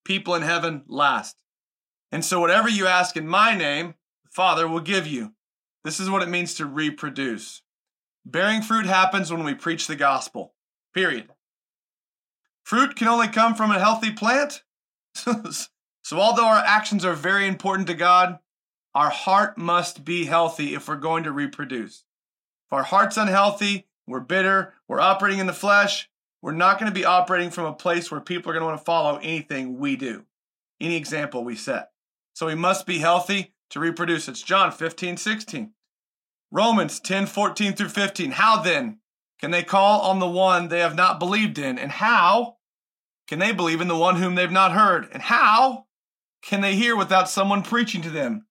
People 0.04 0.34
in 0.34 0.42
heaven 0.42 0.84
last. 0.86 1.36
And 2.12 2.24
so, 2.24 2.38
whatever 2.38 2.68
you 2.68 2.86
ask 2.86 3.16
in 3.16 3.26
my 3.26 3.56
name, 3.56 3.94
the 4.24 4.30
Father 4.30 4.68
will 4.68 4.80
give 4.80 5.06
you. 5.06 5.32
This 5.84 5.98
is 5.98 6.08
what 6.08 6.22
it 6.22 6.28
means 6.28 6.54
to 6.54 6.66
reproduce. 6.66 7.62
Bearing 8.24 8.62
fruit 8.62 8.86
happens 8.86 9.32
when 9.32 9.44
we 9.44 9.54
preach 9.54 9.86
the 9.86 9.96
gospel, 9.96 10.54
period. 10.94 11.28
Fruit 12.64 12.96
can 12.96 13.08
only 13.08 13.28
come 13.28 13.54
from 13.54 13.70
a 13.70 13.78
healthy 13.78 14.12
plant. 14.12 14.62
so, 15.14 16.18
although 16.18 16.46
our 16.46 16.62
actions 16.64 17.04
are 17.04 17.14
very 17.14 17.46
important 17.46 17.86
to 17.88 17.94
God, 17.94 18.38
our 18.94 19.10
heart 19.10 19.58
must 19.58 20.04
be 20.04 20.24
healthy 20.24 20.74
if 20.74 20.88
we're 20.88 20.96
going 20.96 21.24
to 21.24 21.32
reproduce. 21.32 22.04
If 22.66 22.72
our 22.72 22.82
heart's 22.82 23.16
unhealthy, 23.16 23.86
we're 24.06 24.20
bitter, 24.20 24.74
we're 24.88 25.00
operating 25.00 25.38
in 25.38 25.46
the 25.46 25.52
flesh, 25.52 26.08
we're 26.42 26.52
not 26.52 26.78
going 26.78 26.90
to 26.90 26.94
be 26.94 27.04
operating 27.04 27.50
from 27.50 27.64
a 27.64 27.72
place 27.72 28.10
where 28.10 28.20
people 28.20 28.50
are 28.50 28.54
going 28.54 28.62
to 28.62 28.66
want 28.66 28.78
to 28.78 28.84
follow 28.84 29.18
anything 29.18 29.78
we 29.78 29.96
do, 29.96 30.24
any 30.80 30.96
example 30.96 31.44
we 31.44 31.56
set. 31.56 31.90
So 32.34 32.46
we 32.46 32.54
must 32.54 32.86
be 32.86 32.98
healthy 32.98 33.54
to 33.70 33.80
reproduce. 33.80 34.28
It's 34.28 34.42
John 34.42 34.70
15, 34.70 35.16
16. 35.16 35.72
Romans 36.52 37.00
10, 37.00 37.26
14 37.26 37.72
through 37.72 37.88
15. 37.88 38.32
How 38.32 38.62
then 38.62 38.98
can 39.40 39.50
they 39.50 39.62
call 39.62 40.02
on 40.02 40.18
the 40.18 40.28
one 40.28 40.68
they 40.68 40.80
have 40.80 40.94
not 40.94 41.18
believed 41.18 41.58
in? 41.58 41.78
And 41.78 41.90
how 41.90 42.56
can 43.26 43.38
they 43.38 43.52
believe 43.52 43.80
in 43.80 43.88
the 43.88 43.96
one 43.96 44.16
whom 44.16 44.34
they've 44.34 44.50
not 44.50 44.72
heard? 44.72 45.08
And 45.12 45.22
how 45.22 45.86
can 46.42 46.60
they 46.60 46.76
hear 46.76 46.96
without 46.96 47.28
someone 47.28 47.62
preaching 47.62 48.02
to 48.02 48.10
them? 48.10 48.46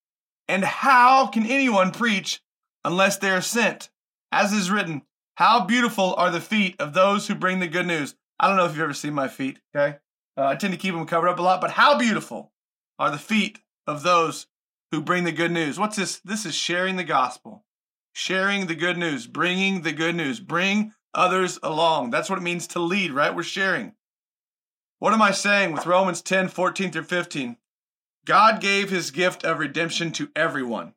And 0.47 0.63
how 0.63 1.27
can 1.27 1.45
anyone 1.45 1.91
preach 1.91 2.41
unless 2.83 3.17
they 3.17 3.29
are 3.29 3.41
sent? 3.41 3.89
As 4.31 4.51
is 4.51 4.69
written, 4.69 5.03
how 5.35 5.65
beautiful 5.65 6.15
are 6.15 6.31
the 6.31 6.41
feet 6.41 6.75
of 6.79 6.93
those 6.93 7.27
who 7.27 7.35
bring 7.35 7.59
the 7.59 7.67
good 7.67 7.87
news. 7.87 8.15
I 8.39 8.47
don't 8.47 8.57
know 8.57 8.65
if 8.65 8.71
you've 8.71 8.81
ever 8.81 8.93
seen 8.93 9.13
my 9.13 9.27
feet, 9.27 9.59
okay? 9.75 9.97
Uh, 10.37 10.45
I 10.45 10.55
tend 10.55 10.73
to 10.73 10.79
keep 10.79 10.93
them 10.93 11.05
covered 11.05 11.29
up 11.29 11.39
a 11.39 11.41
lot, 11.41 11.61
but 11.61 11.71
how 11.71 11.97
beautiful 11.97 12.51
are 12.99 13.11
the 13.11 13.17
feet 13.17 13.59
of 13.87 14.03
those 14.03 14.47
who 14.91 15.01
bring 15.01 15.23
the 15.23 15.31
good 15.31 15.51
news. 15.51 15.79
What's 15.79 15.97
this? 15.97 16.19
This 16.19 16.45
is 16.45 16.55
sharing 16.55 16.95
the 16.95 17.03
gospel, 17.03 17.65
sharing 18.13 18.67
the 18.67 18.75
good 18.75 18.97
news, 18.97 19.27
bringing 19.27 19.81
the 19.81 19.91
good 19.91 20.15
news, 20.15 20.39
bring 20.39 20.93
others 21.13 21.59
along. 21.63 22.11
That's 22.11 22.29
what 22.29 22.39
it 22.39 22.43
means 22.43 22.67
to 22.67 22.79
lead, 22.79 23.11
right? 23.11 23.35
We're 23.35 23.43
sharing. 23.43 23.93
What 24.99 25.13
am 25.13 25.21
I 25.21 25.31
saying 25.31 25.73
with 25.73 25.85
Romans 25.85 26.21
10 26.21 26.47
14 26.47 26.91
through 26.91 27.03
15? 27.03 27.57
God 28.25 28.59
gave 28.59 28.89
his 28.89 29.11
gift 29.11 29.43
of 29.43 29.59
redemption 29.59 30.11
to 30.13 30.29
everyone. 30.35 30.93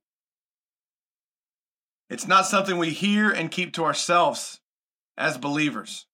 It's 2.08 2.26
not 2.26 2.46
something 2.46 2.78
we 2.78 2.90
hear 2.90 3.30
and 3.30 3.50
keep 3.50 3.72
to 3.74 3.84
ourselves 3.84 4.60
as 5.16 5.36
believers. 5.36 6.06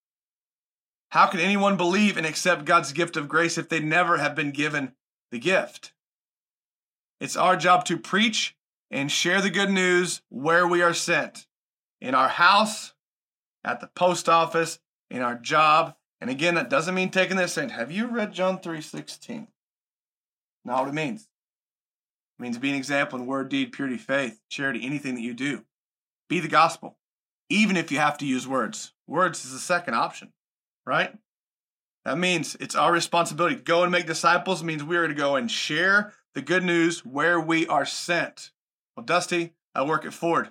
How 1.10 1.26
can 1.26 1.38
anyone 1.38 1.76
believe 1.76 2.16
and 2.16 2.26
accept 2.26 2.64
God's 2.64 2.92
gift 2.92 3.16
of 3.16 3.28
grace 3.28 3.56
if 3.56 3.68
they 3.68 3.78
never 3.78 4.16
have 4.16 4.34
been 4.34 4.50
given 4.50 4.94
the 5.30 5.38
gift? 5.38 5.92
It's 7.20 7.36
our 7.36 7.56
job 7.56 7.84
to 7.84 7.96
preach 7.96 8.56
and 8.90 9.10
share 9.10 9.40
the 9.40 9.50
good 9.50 9.70
news 9.70 10.22
where 10.28 10.66
we 10.66 10.82
are 10.82 10.94
sent 10.94 11.46
in 12.00 12.14
our 12.14 12.28
house, 12.28 12.92
at 13.64 13.80
the 13.80 13.86
post 13.86 14.28
office, 14.28 14.78
in 15.10 15.22
our 15.22 15.36
job. 15.36 15.94
And 16.20 16.28
again, 16.28 16.56
that 16.56 16.68
doesn't 16.68 16.94
mean 16.94 17.10
taking 17.10 17.36
this 17.36 17.52
saying, 17.52 17.70
Have 17.70 17.90
you 17.90 18.08
read 18.08 18.32
John 18.32 18.58
3:16? 18.58 19.48
Not 20.64 20.80
what 20.80 20.88
it 20.88 20.94
means. 20.94 21.28
It 22.38 22.42
means 22.42 22.58
be 22.58 22.70
an 22.70 22.76
example 22.76 23.18
in 23.18 23.26
word, 23.26 23.48
deed, 23.48 23.72
purity, 23.72 23.96
faith, 23.96 24.40
charity, 24.48 24.84
anything 24.84 25.14
that 25.14 25.20
you 25.20 25.34
do. 25.34 25.64
Be 26.28 26.40
the 26.40 26.48
gospel, 26.48 26.98
even 27.48 27.76
if 27.76 27.92
you 27.92 27.98
have 27.98 28.18
to 28.18 28.26
use 28.26 28.46
words. 28.48 28.92
Words 29.06 29.44
is 29.44 29.52
the 29.52 29.58
second 29.58 29.94
option, 29.94 30.32
right? 30.86 31.14
That 32.04 32.18
means 32.18 32.56
it's 32.60 32.74
our 32.74 32.92
responsibility. 32.92 33.56
Go 33.56 33.82
and 33.82 33.92
make 33.92 34.06
disciples 34.06 34.62
means 34.62 34.84
we 34.84 34.96
are 34.96 35.08
to 35.08 35.14
go 35.14 35.36
and 35.36 35.50
share 35.50 36.12
the 36.34 36.42
good 36.42 36.64
news 36.64 37.04
where 37.04 37.40
we 37.40 37.66
are 37.66 37.86
sent. 37.86 38.50
Well, 38.96 39.06
Dusty, 39.06 39.54
I 39.74 39.82
work 39.84 40.04
at 40.04 40.12
Ford. 40.12 40.50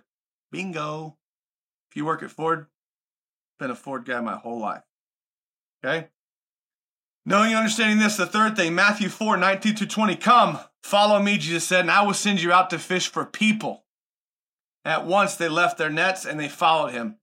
Bingo. 0.52 1.18
If 1.90 1.98
you 1.98 2.06
work 2.06 2.24
at 2.24 2.32
Ford, 2.32 2.68
been 3.60 3.72
a 3.72 3.76
Ford 3.76 4.06
guy 4.06 4.20
my 4.22 4.36
whole 4.36 4.60
life. 4.60 4.84
Okay? 5.84 6.08
Knowing 7.26 7.50
and 7.50 7.58
understanding 7.58 8.00
this, 8.00 8.18
the 8.18 8.26
third 8.26 8.56
thing, 8.56 8.76
Matthew 8.76 9.10
4, 9.10 9.38
19 9.38 9.76
to 9.76 9.86
20. 9.86 10.16
Come, 10.18 10.60
follow 10.84 11.22
me, 11.22 11.38
Jesus 11.38 11.64
said, 11.64 11.82
and 11.82 11.92
I 11.92 12.02
will 12.02 12.14
send 12.14 12.42
you 12.42 12.52
out 12.52 12.70
to 12.72 12.80
fish 12.80 13.08
for 13.08 13.26
people. 13.26 13.86
At 14.86 15.06
once 15.06 15.36
they 15.36 15.50
left 15.50 15.78
their 15.78 15.90
nets 15.90 16.26
and 16.26 16.40
they 16.40 16.50
followed 16.50 16.92
him. 16.92 17.18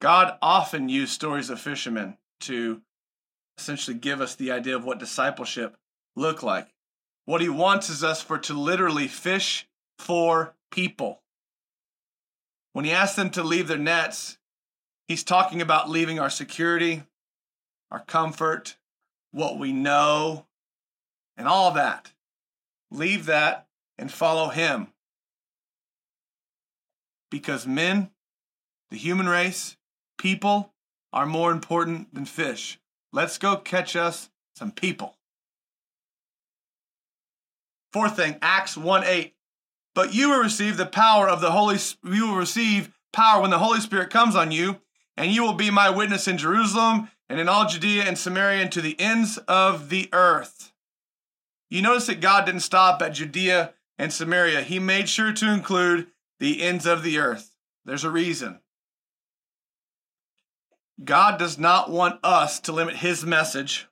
God 0.00 0.36
often 0.42 0.88
used 0.88 1.12
stories 1.12 1.48
of 1.48 1.60
fishermen 1.60 2.18
to 2.40 2.82
essentially 3.58 3.96
give 3.96 4.20
us 4.20 4.34
the 4.34 4.50
idea 4.50 4.76
of 4.76 4.84
what 4.84 4.98
discipleship 4.98 5.76
looked 6.14 6.42
like. 6.42 6.68
What 7.24 7.40
he 7.40 7.48
wants 7.48 7.88
is 7.88 8.04
us 8.04 8.22
for 8.22 8.38
to 8.38 8.54
literally 8.54 9.08
fish 9.08 9.66
for 9.98 10.54
people. 10.70 11.22
When 12.72 12.84
he 12.84 12.92
asks 12.92 13.16
them 13.16 13.30
to 13.30 13.42
leave 13.42 13.68
their 13.68 13.78
nets, 13.78 14.36
he's 15.08 15.24
talking 15.24 15.62
about 15.62 15.88
leaving 15.88 16.18
our 16.18 16.28
security, 16.28 17.04
our 17.90 18.00
comfort, 18.00 18.76
what 19.30 19.58
we 19.58 19.72
know, 19.72 20.46
and 21.36 21.48
all 21.48 21.70
that. 21.72 22.12
Leave 22.90 23.26
that 23.26 23.66
and 23.98 24.12
follow 24.12 24.48
him. 24.48 24.88
Because 27.30 27.66
men, 27.66 28.10
the 28.90 28.96
human 28.96 29.28
race, 29.28 29.76
people 30.18 30.72
are 31.12 31.26
more 31.26 31.50
important 31.50 32.14
than 32.14 32.24
fish. 32.24 32.78
Let's 33.12 33.38
go 33.38 33.56
catch 33.56 33.96
us 33.96 34.30
some 34.54 34.70
people. 34.70 35.16
Fourth 37.92 38.16
thing, 38.16 38.36
Acts 38.42 38.76
1 38.76 39.04
8. 39.04 39.34
But 39.94 40.12
you 40.12 40.28
will 40.28 40.40
receive 40.40 40.76
the 40.76 40.84
power 40.84 41.28
of 41.28 41.40
the 41.40 41.52
Holy 41.52 41.78
you 42.04 42.28
will 42.28 42.36
receive 42.36 42.90
power 43.12 43.40
when 43.40 43.50
the 43.50 43.58
Holy 43.58 43.80
Spirit 43.80 44.10
comes 44.10 44.36
on 44.36 44.52
you, 44.52 44.80
and 45.16 45.32
you 45.32 45.42
will 45.42 45.54
be 45.54 45.70
my 45.70 45.88
witness 45.88 46.28
in 46.28 46.36
Jerusalem 46.36 47.10
and 47.28 47.40
in 47.40 47.48
all 47.48 47.66
Judea 47.66 48.04
and 48.04 48.18
Samaria 48.18 48.60
and 48.60 48.72
to 48.72 48.82
the 48.82 49.00
ends 49.00 49.38
of 49.48 49.88
the 49.88 50.10
earth. 50.12 50.72
You 51.70 51.82
notice 51.82 52.06
that 52.06 52.20
God 52.20 52.44
didn't 52.44 52.60
stop 52.60 53.00
at 53.00 53.14
Judea 53.14 53.72
and 53.98 54.12
Samaria. 54.12 54.60
He 54.60 54.78
made 54.78 55.08
sure 55.08 55.32
to 55.32 55.52
include 55.52 56.08
the 56.38 56.62
ends 56.62 56.86
of 56.86 57.02
the 57.02 57.18
earth. 57.18 57.56
There's 57.84 58.04
a 58.04 58.10
reason. 58.10 58.60
God 61.02 61.38
does 61.38 61.58
not 61.58 61.90
want 61.90 62.20
us 62.24 62.58
to 62.60 62.72
limit 62.72 62.96
his 62.96 63.24
message 63.24 63.86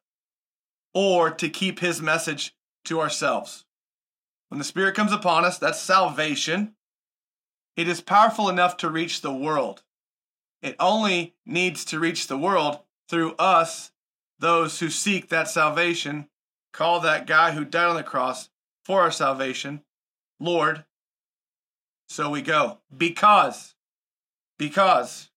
or 0.95 1.31
to 1.31 1.49
keep 1.49 1.81
his 1.81 2.01
message 2.01 2.55
to 2.87 3.01
ourselves. 3.01 3.65
When 4.49 4.59
the 4.59 4.65
Spirit 4.65 4.95
comes 4.95 5.13
upon 5.13 5.45
us, 5.45 5.59
that's 5.59 5.81
salvation. 5.81 6.75
It 7.77 7.89
is 7.89 8.01
powerful 8.01 8.49
enough 8.49 8.77
to 8.79 8.91
reach 8.91 9.21
the 9.21 9.33
world. 9.33 9.83
It 10.63 10.77
only 10.79 11.35
needs 11.45 11.85
to 11.87 11.99
reach 11.99 12.27
the 12.27 12.39
world 12.39 12.79
through 13.09 13.35
us, 13.35 13.93
those 14.39 14.81
who 14.81 14.89
seek 14.91 15.29
that 15.29 15.49
salvation. 15.49 16.29
Call 16.73 17.01
that 17.01 17.27
guy 17.27 17.53
who 17.53 17.65
died 17.65 17.89
on 17.89 17.97
the 17.97 18.03
cross 18.03 18.49
for 18.85 19.01
our 19.01 19.11
salvation, 19.11 19.83
Lord. 20.41 20.85
So 22.15 22.31
we 22.31 22.43
go. 22.43 22.79
Because, 22.97 23.75
because, 24.57 25.31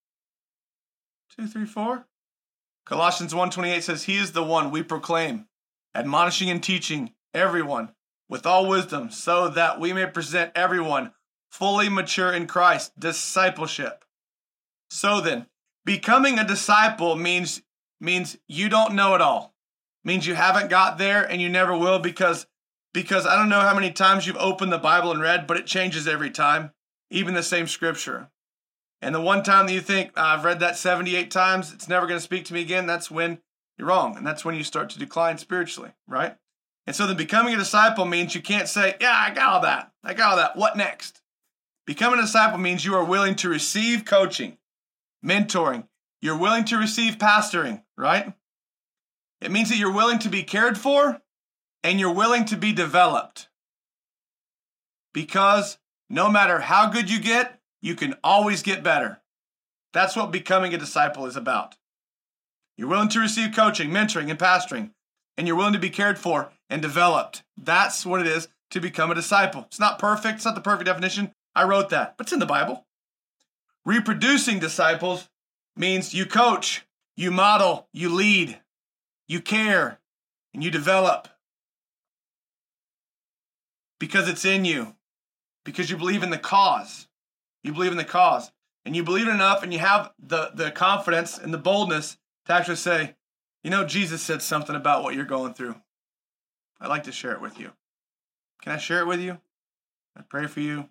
two, 1.36 1.48
three, 1.48 1.66
four. 1.66 2.06
Colossians 2.86 3.34
1:28 3.34 3.82
says 3.82 4.04
he 4.04 4.18
is 4.18 4.34
the 4.34 4.44
one 4.44 4.70
we 4.70 4.84
proclaim, 4.84 5.48
admonishing 5.96 6.52
and 6.52 6.62
teaching 6.62 7.16
everyone 7.34 7.96
with 8.30 8.46
all 8.46 8.70
wisdom 8.70 9.10
so 9.10 9.50
that 9.50 9.80
we 9.80 9.92
may 9.92 10.06
present 10.06 10.52
everyone 10.54 11.13
fully 11.50 11.90
mature 11.90 12.32
in 12.32 12.46
Christ, 12.46 12.92
discipleship. 13.00 14.06
So 14.92 15.20
then, 15.20 15.48
becoming 15.84 16.38
a 16.38 16.48
disciple 16.48 17.16
means 17.16 17.63
means 18.00 18.38
you 18.48 18.70
don't 18.70 18.94
know 18.94 19.16
it 19.16 19.22
all. 19.22 19.56
Means 20.04 20.28
you 20.28 20.36
haven't 20.36 20.70
got 20.70 21.00
there 21.00 21.24
and 21.24 21.42
you 21.42 21.50
never 21.50 21.76
will 21.76 21.98
because 21.98 22.46
because 22.98 23.28
I 23.28 23.36
don't 23.36 23.48
know 23.48 23.60
how 23.60 23.76
many 23.76 23.92
times 23.92 24.26
you've 24.26 24.38
opened 24.38 24.74
the 24.74 24.80
Bible 24.80 25.12
and 25.12 25.22
read, 25.22 25.46
but 25.46 25.56
it 25.56 25.68
changes 25.68 26.08
every 26.08 26.32
time, 26.32 26.72
even 27.12 27.36
the 27.36 27.44
same 27.44 27.68
scripture. 27.68 28.32
And 29.04 29.14
the 29.14 29.22
one 29.22 29.44
time 29.44 29.68
that 29.68 29.74
you 29.74 29.82
think, 29.82 30.14
oh, 30.18 30.24
I've 30.24 30.44
read 30.44 30.60
that 30.62 30.78
78 30.78 31.30
times, 31.30 31.72
it's 31.72 31.88
never 31.88 32.08
going 32.08 32.18
to 32.18 32.24
speak 32.24 32.46
to 32.46 32.56
me 32.56 32.62
again, 32.62 32.88
that's 32.88 33.12
when 33.12 33.38
you're 33.78 33.90
wrong. 33.90 34.18
And 34.18 34.26
that's 34.26 34.44
when 34.44 34.56
you 34.56 34.64
start 34.64 34.90
to 34.90 34.98
decline 34.98 35.38
spiritually, 35.38 35.92
right? 36.08 36.38
And 36.88 36.96
so 36.96 37.06
then 37.06 37.18
becoming 37.18 37.54
a 37.54 37.58
disciple 37.58 38.06
means 38.06 38.34
you 38.34 38.42
can't 38.42 38.68
say, 38.68 38.96
Yeah, 39.00 39.14
I 39.14 39.32
got 39.32 39.54
all 39.54 39.62
that. 39.62 39.92
I 40.04 40.16
got 40.16 40.32
all 40.32 40.38
that. 40.38 40.58
What 40.58 40.76
next? 40.76 41.22
Becoming 41.86 42.18
a 42.18 42.24
disciple 42.24 42.58
means 42.58 42.84
you 42.84 42.96
are 42.96 43.06
willing 43.06 43.36
to 43.36 43.48
receive 43.48 44.06
coaching, 44.06 44.58
mentoring. 45.24 45.88
You're 46.20 46.40
willing 46.40 46.66
to 46.66 46.80
receive 46.80 47.20
pastoring, 47.20 47.84
right? 47.96 48.34
It 49.40 49.52
means 49.52 49.70
that 49.70 49.78
you're 49.78 49.94
willing 49.94 50.18
to 50.18 50.30
be 50.30 50.42
cared 50.42 50.80
for 50.80 51.22
and 51.88 52.02
you're 52.02 52.12
willing 52.12 52.43
to 52.43 52.58
be 52.58 52.73
developed. 52.73 53.47
Because 55.13 55.78
no 56.10 56.30
matter 56.30 56.60
how 56.60 56.89
good 56.89 57.10
you 57.10 57.17
get, 57.17 57.62
you 57.82 57.95
can 57.95 58.13
always 58.26 58.62
get 58.62 58.84
better. 58.84 59.21
That's 59.93 60.13
what 60.13 60.30
becoming 60.30 60.73
a 60.73 60.78
disciple 60.78 61.26
is 61.28 61.38
about. 61.38 61.76
You're 62.76 62.89
willing 62.89 63.08
to 63.08 63.21
receive 63.21 63.56
coaching, 63.56 63.89
mentoring, 63.89 64.30
and 64.30 64.38
pastoring, 64.38 64.91
and 65.38 65.47
you're 65.47 65.56
willing 65.56 65.71
to 65.73 65.80
be 65.80 65.89
cared 65.89 66.19
for 66.19 66.52
and 66.69 66.82
developed. 66.82 67.43
That's 67.56 68.06
what 68.06 68.19
it 68.19 68.28
is 68.28 68.50
to 68.71 68.82
become 68.82 69.10
a 69.10 69.15
disciple. 69.15 69.63
It's 69.67 69.80
not 69.80 69.97
perfect, 69.97 70.36
it's 70.36 70.45
not 70.45 70.56
the 70.56 70.62
perfect 70.62 70.88
definition. 70.88 71.32
I 71.56 71.63
wrote 71.63 71.88
that, 71.91 72.17
but 72.17 72.26
it's 72.26 72.34
in 72.34 72.39
the 72.39 72.45
Bible. 72.45 72.86
Reproducing 73.86 74.60
disciples 74.60 75.30
means 75.78 76.13
you 76.13 76.26
coach, 76.26 76.86
you 77.15 77.32
model, 77.32 77.88
you 77.93 78.13
lead, 78.13 78.60
you 79.26 79.39
care, 79.39 80.02
and 80.54 80.62
you 80.62 80.69
develop 80.69 81.30
because 84.00 84.30
it's 84.30 84.46
in 84.46 84.66
you, 84.66 84.96
because 85.66 85.90
you 85.90 85.98
believe 85.98 86.24
in 86.24 86.30
the 86.30 86.38
cause. 86.38 87.08
You 87.64 87.74
believe 87.74 87.92
in 87.92 87.98
the 87.98 88.06
cause. 88.06 88.52
And 88.86 88.96
you 88.96 89.04
believe 89.04 89.28
it 89.28 89.32
enough 89.32 89.64
and 89.64 89.74
you 89.74 89.80
have 89.80 90.12
the, 90.18 90.52
the 90.54 90.72
confidence 90.72 91.38
and 91.38 91.54
the 91.54 91.58
boldness 91.58 92.18
to 92.46 92.54
actually 92.54 92.78
say, 92.78 93.16
you 93.64 93.70
know, 93.70 93.84
Jesus 93.84 94.22
said 94.22 94.42
something 94.42 94.76
about 94.76 95.04
what 95.04 95.14
you're 95.14 95.26
going 95.26 95.54
through. 95.54 95.76
I'd 96.80 96.88
like 96.88 97.04
to 97.04 97.12
share 97.12 97.34
it 97.34 97.42
with 97.42 97.60
you. 97.60 97.72
Can 98.62 98.72
I 98.72 98.78
share 98.78 99.02
it 99.02 99.08
with 99.08 99.20
you? 99.20 99.40
I 100.16 100.22
pray 100.22 100.48
for 100.48 100.62
you. 100.62 100.88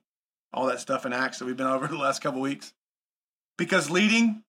All 0.53 0.67
that 0.67 0.81
stuff 0.81 1.07
in 1.07 1.13
Acts 1.13 1.39
that 1.39 1.47
we've 1.47 1.57
been 1.57 1.67
over 1.67 1.87
the 1.87 1.97
last 1.97 2.21
couple 2.21 2.41
weeks. 2.41 2.75
Because 3.57 3.91
leading, 3.91 4.43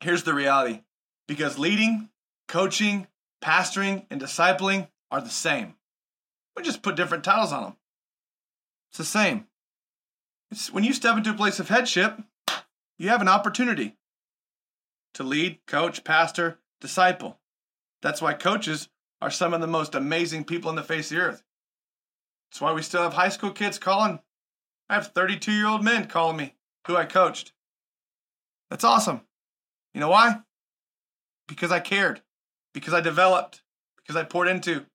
here's 0.00 0.22
the 0.22 0.34
reality. 0.34 0.82
Because 1.26 1.58
leading, 1.58 2.10
coaching, 2.46 3.08
pastoring, 3.42 4.06
and 4.10 4.20
discipling 4.20 4.88
are 5.10 5.20
the 5.20 5.28
same. 5.30 5.74
We 6.58 6.64
just 6.64 6.82
put 6.82 6.96
different 6.96 7.22
titles 7.22 7.52
on 7.52 7.62
them. 7.62 7.76
It's 8.90 8.98
the 8.98 9.04
same. 9.04 9.46
It's 10.50 10.72
when 10.72 10.82
you 10.82 10.92
step 10.92 11.16
into 11.16 11.30
a 11.30 11.34
place 11.34 11.60
of 11.60 11.68
headship, 11.68 12.18
you 12.98 13.10
have 13.10 13.22
an 13.22 13.28
opportunity 13.28 13.94
to 15.14 15.22
lead, 15.22 15.60
coach, 15.68 16.02
pastor, 16.02 16.58
disciple. 16.80 17.38
That's 18.02 18.20
why 18.20 18.34
coaches 18.34 18.88
are 19.22 19.30
some 19.30 19.54
of 19.54 19.60
the 19.60 19.68
most 19.68 19.94
amazing 19.94 20.46
people 20.46 20.68
on 20.68 20.74
the 20.74 20.82
face 20.82 21.12
of 21.12 21.16
the 21.16 21.22
earth. 21.22 21.44
That's 22.50 22.60
why 22.60 22.72
we 22.72 22.82
still 22.82 23.02
have 23.02 23.14
high 23.14 23.28
school 23.28 23.52
kids 23.52 23.78
calling. 23.78 24.18
I 24.90 24.94
have 24.94 25.12
32 25.12 25.52
year 25.52 25.68
old 25.68 25.84
men 25.84 26.08
calling 26.08 26.36
me 26.36 26.56
who 26.88 26.96
I 26.96 27.04
coached. 27.04 27.52
That's 28.68 28.82
awesome. 28.82 29.20
You 29.94 30.00
know 30.00 30.10
why? 30.10 30.40
Because 31.46 31.70
I 31.70 31.78
cared, 31.78 32.20
because 32.74 32.94
I 32.94 33.00
developed, 33.00 33.62
because 33.98 34.16
I 34.16 34.24
poured 34.24 34.48
into. 34.48 34.86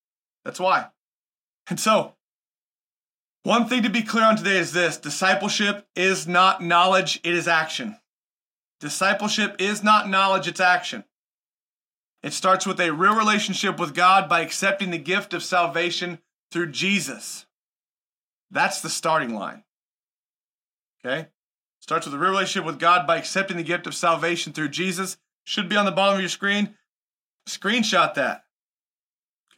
That's 0.44 0.60
why. 0.60 0.88
And 1.70 1.80
so, 1.80 2.16
one 3.44 3.68
thing 3.68 3.84
to 3.84 3.90
be 3.90 4.02
clear 4.02 4.24
on 4.24 4.38
today 4.38 4.58
is 4.58 4.72
this 4.72 4.98
discipleship 4.98 5.86
is 5.96 6.28
not 6.28 6.62
knowledge, 6.62 7.20
it 7.24 7.34
is 7.34 7.48
action. 7.48 7.98
Discipleship 8.80 9.56
is 9.60 9.84
not 9.84 10.10
knowledge, 10.10 10.48
it's 10.48 10.60
action. 10.60 11.04
It 12.22 12.34
starts 12.34 12.66
with 12.66 12.80
a 12.80 12.94
real 12.94 13.16
relationship 13.16 13.80
with 13.80 13.94
God 13.94 14.30
by 14.30 14.42
accepting 14.42 14.92
the 14.92 14.98
gift 14.98 15.34
of 15.34 15.44
salvation 15.44 16.20
through 16.52 16.72
Jesus. 16.72 17.46
That's 18.50 18.82
the 18.82 18.90
starting 18.90 19.34
line. 19.34 19.64
Okay? 21.06 21.28
Starts 21.80 22.06
with 22.06 22.16
a 22.16 22.18
real 22.18 22.32
relationship 22.32 22.66
with 22.66 22.80
God 22.80 23.08
by 23.08 23.18
accepting 23.18 23.58
the 23.58 23.64
gift 23.64 23.88
of 23.88 23.96
salvation 23.96 24.54
through 24.54 24.70
Jesus. 24.70 25.18
Should 25.44 25.68
be 25.68 25.76
on 25.76 25.86
the 25.86 25.92
bottom 25.92 26.16
of 26.16 26.22
your 26.22 26.30
screen. 26.30 26.76
Screenshot 27.48 28.14
that. 28.14 28.44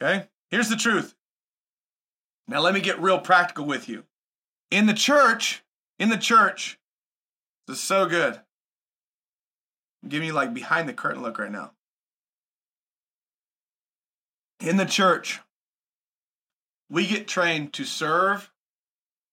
Okay? 0.02 0.26
Here's 0.50 0.68
the 0.68 0.76
truth 0.76 1.15
now 2.48 2.60
let 2.60 2.74
me 2.74 2.80
get 2.80 3.00
real 3.00 3.18
practical 3.18 3.64
with 3.64 3.88
you. 3.88 4.04
In 4.70 4.86
the 4.86 4.94
church, 4.94 5.62
in 5.98 6.08
the 6.08 6.16
church, 6.16 6.78
this 7.66 7.78
is 7.78 7.82
so 7.82 8.06
good. 8.06 8.40
Give 10.06 10.20
me 10.20 10.32
like 10.32 10.54
behind 10.54 10.88
the 10.88 10.92
curtain 10.92 11.22
look 11.22 11.38
right 11.38 11.50
now. 11.50 11.72
In 14.60 14.76
the 14.76 14.84
church, 14.84 15.40
we 16.88 17.06
get 17.06 17.28
trained 17.28 17.72
to 17.74 17.84
serve 17.84 18.50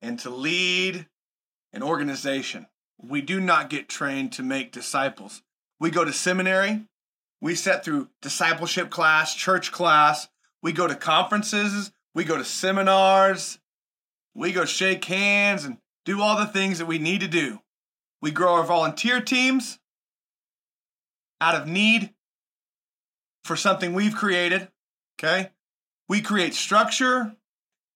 and 0.01 0.19
to 0.19 0.29
lead 0.29 1.07
an 1.71 1.83
organization. 1.83 2.67
We 3.01 3.21
do 3.21 3.39
not 3.39 3.69
get 3.69 3.89
trained 3.89 4.31
to 4.33 4.43
make 4.43 4.71
disciples. 4.71 5.41
We 5.79 5.91
go 5.91 6.03
to 6.03 6.13
seminary, 6.13 6.85
we 7.41 7.55
set 7.55 7.83
through 7.83 8.09
discipleship 8.21 8.89
class, 8.89 9.35
church 9.35 9.71
class, 9.71 10.29
we 10.61 10.71
go 10.71 10.87
to 10.87 10.95
conferences, 10.95 11.91
we 12.13 12.23
go 12.23 12.37
to 12.37 12.45
seminars. 12.45 13.59
We 14.35 14.51
go 14.51 14.65
shake 14.65 15.05
hands 15.05 15.63
and 15.63 15.77
do 16.05 16.21
all 16.21 16.37
the 16.37 16.45
things 16.45 16.79
that 16.79 16.85
we 16.85 16.97
need 16.97 17.21
to 17.21 17.27
do. 17.27 17.59
We 18.21 18.31
grow 18.31 18.53
our 18.53 18.63
volunteer 18.63 19.21
teams 19.21 19.79
out 21.39 21.55
of 21.55 21.67
need 21.67 22.13
for 23.43 23.55
something 23.55 23.93
we've 23.93 24.15
created. 24.15 24.69
Okay? 25.19 25.51
We 26.07 26.21
create 26.21 26.53
structure 26.53 27.35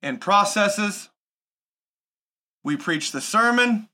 and 0.02 0.22
processes. 0.22 1.10
We 2.64 2.78
preach 2.78 3.12
the 3.12 3.22
sermon 3.22 3.90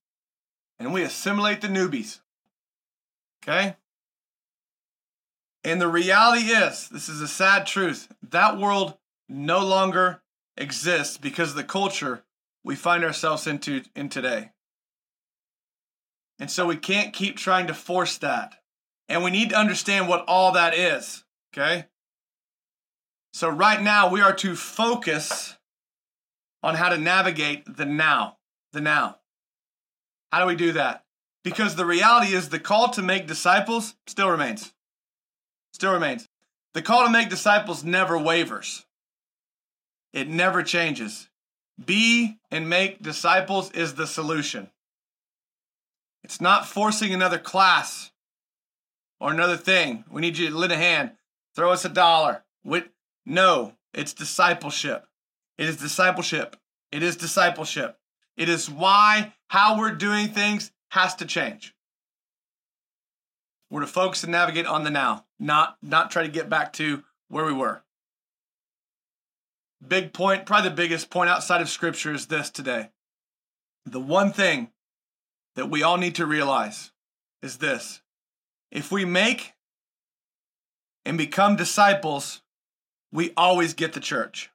and 0.79 0.93
we 0.93 1.03
assimilate 1.03 1.61
the 1.61 1.67
newbies. 1.67 2.19
Okay? 3.43 3.75
And 5.63 5.79
the 5.79 5.87
reality 5.87 6.47
is, 6.47 6.89
this 6.89 7.07
is 7.07 7.21
a 7.21 7.27
sad 7.27 7.65
truth, 7.65 8.09
that 8.31 8.57
world 8.57 8.97
no 9.29 9.65
longer 9.65 10.21
exists 10.57 11.17
because 11.17 11.51
of 11.51 11.55
the 11.55 11.63
culture 11.63 12.23
we 12.63 12.75
find 12.75 13.03
ourselves 13.03 13.47
into 13.47 13.83
in 13.95 14.09
today. 14.09 14.51
And 16.39 16.49
so 16.49 16.65
we 16.65 16.75
can't 16.75 17.13
keep 17.13 17.37
trying 17.37 17.67
to 17.67 17.73
force 17.73 18.17
that. 18.17 18.55
And 19.09 19.23
we 19.23 19.31
need 19.31 19.49
to 19.49 19.57
understand 19.57 20.07
what 20.07 20.25
all 20.27 20.53
that 20.53 20.75
is, 20.75 21.23
okay? 21.53 21.85
So 23.33 23.49
right 23.49 23.81
now 23.81 24.09
we 24.09 24.21
are 24.21 24.33
to 24.37 24.55
focus 24.55 25.57
on 26.61 26.75
how 26.75 26.89
to 26.89 26.97
navigate 26.97 27.77
the 27.77 27.85
now, 27.85 28.37
the 28.71 28.81
now. 28.81 29.17
How 30.31 30.39
do 30.39 30.47
we 30.47 30.55
do 30.55 30.71
that? 30.71 31.03
Because 31.43 31.75
the 31.75 31.85
reality 31.85 32.33
is 32.33 32.49
the 32.49 32.59
call 32.59 32.89
to 32.91 33.01
make 33.01 33.27
disciples 33.27 33.95
still 34.07 34.29
remains. 34.29 34.73
Still 35.73 35.93
remains. 35.93 36.29
The 36.73 36.81
call 36.81 37.05
to 37.05 37.11
make 37.11 37.29
disciples 37.29 37.83
never 37.83 38.17
wavers. 38.17 38.85
It 40.13 40.29
never 40.29 40.63
changes. 40.63 41.29
Be 41.83 42.37
and 42.51 42.69
make 42.69 43.01
disciples 43.01 43.71
is 43.71 43.95
the 43.95 44.07
solution. 44.07 44.69
It's 46.23 46.39
not 46.39 46.67
forcing 46.67 47.13
another 47.13 47.39
class 47.39 48.11
or 49.19 49.31
another 49.31 49.57
thing. 49.57 50.05
We 50.09 50.21
need 50.21 50.37
you 50.37 50.49
to 50.49 50.55
lend 50.55 50.71
a 50.71 50.77
hand, 50.77 51.11
throw 51.55 51.71
us 51.71 51.83
a 51.83 51.89
dollar. 51.89 52.43
With 52.63 52.85
no, 53.25 53.73
it's 53.93 54.13
discipleship. 54.13 55.07
It 55.57 55.67
is 55.67 55.77
discipleship. 55.77 56.55
It 56.91 57.03
is 57.03 57.17
discipleship. 57.17 57.97
It 58.37 58.49
is 58.49 58.69
why 58.69 59.33
how 59.47 59.77
we're 59.77 59.95
doing 59.95 60.29
things 60.29 60.71
has 60.89 61.15
to 61.15 61.25
change. 61.25 61.75
We're 63.69 63.81
to 63.81 63.87
focus 63.87 64.23
and 64.23 64.31
navigate 64.31 64.67
on 64.67 64.83
the 64.83 64.91
now, 64.91 65.25
not 65.39 65.77
not 65.81 66.11
try 66.11 66.23
to 66.23 66.29
get 66.29 66.49
back 66.49 66.73
to 66.73 67.03
where 67.27 67.45
we 67.45 67.53
were. 67.53 67.82
Big 69.87 70.13
point, 70.13 70.45
probably 70.45 70.69
the 70.69 70.75
biggest 70.75 71.09
point 71.09 71.29
outside 71.29 71.61
of 71.61 71.69
scripture 71.69 72.13
is 72.13 72.27
this 72.27 72.49
today. 72.49 72.89
The 73.85 73.99
one 73.99 74.31
thing 74.31 74.69
that 75.55 75.69
we 75.69 75.83
all 75.83 75.97
need 75.97 76.15
to 76.15 76.25
realize 76.25 76.91
is 77.41 77.57
this 77.57 78.01
if 78.71 78.91
we 78.91 79.05
make 79.05 79.53
and 81.05 81.17
become 81.17 81.55
disciples, 81.55 82.41
we 83.11 83.33
always 83.35 83.73
get 83.73 83.93
the 83.93 83.99
church. 83.99 84.49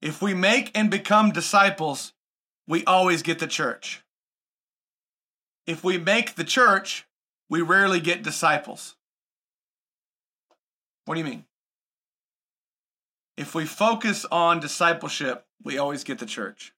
If 0.00 0.22
we 0.22 0.34
make 0.34 0.70
and 0.74 0.90
become 0.90 1.30
disciples, 1.30 2.12
we 2.66 2.84
always 2.84 3.22
get 3.22 3.38
the 3.38 3.46
church. 3.46 4.02
If 5.66 5.84
we 5.84 5.98
make 5.98 6.34
the 6.34 6.44
church, 6.44 7.06
we 7.48 7.60
rarely 7.60 8.00
get 8.00 8.22
disciples. 8.22 8.96
What 11.04 11.14
do 11.14 11.20
you 11.20 11.26
mean? 11.26 11.44
If 13.36 13.54
we 13.54 13.64
focus 13.64 14.26
on 14.30 14.60
discipleship, 14.60 15.46
we 15.62 15.78
always 15.78 16.04
get 16.04 16.18
the 16.18 16.26
church. 16.26 16.74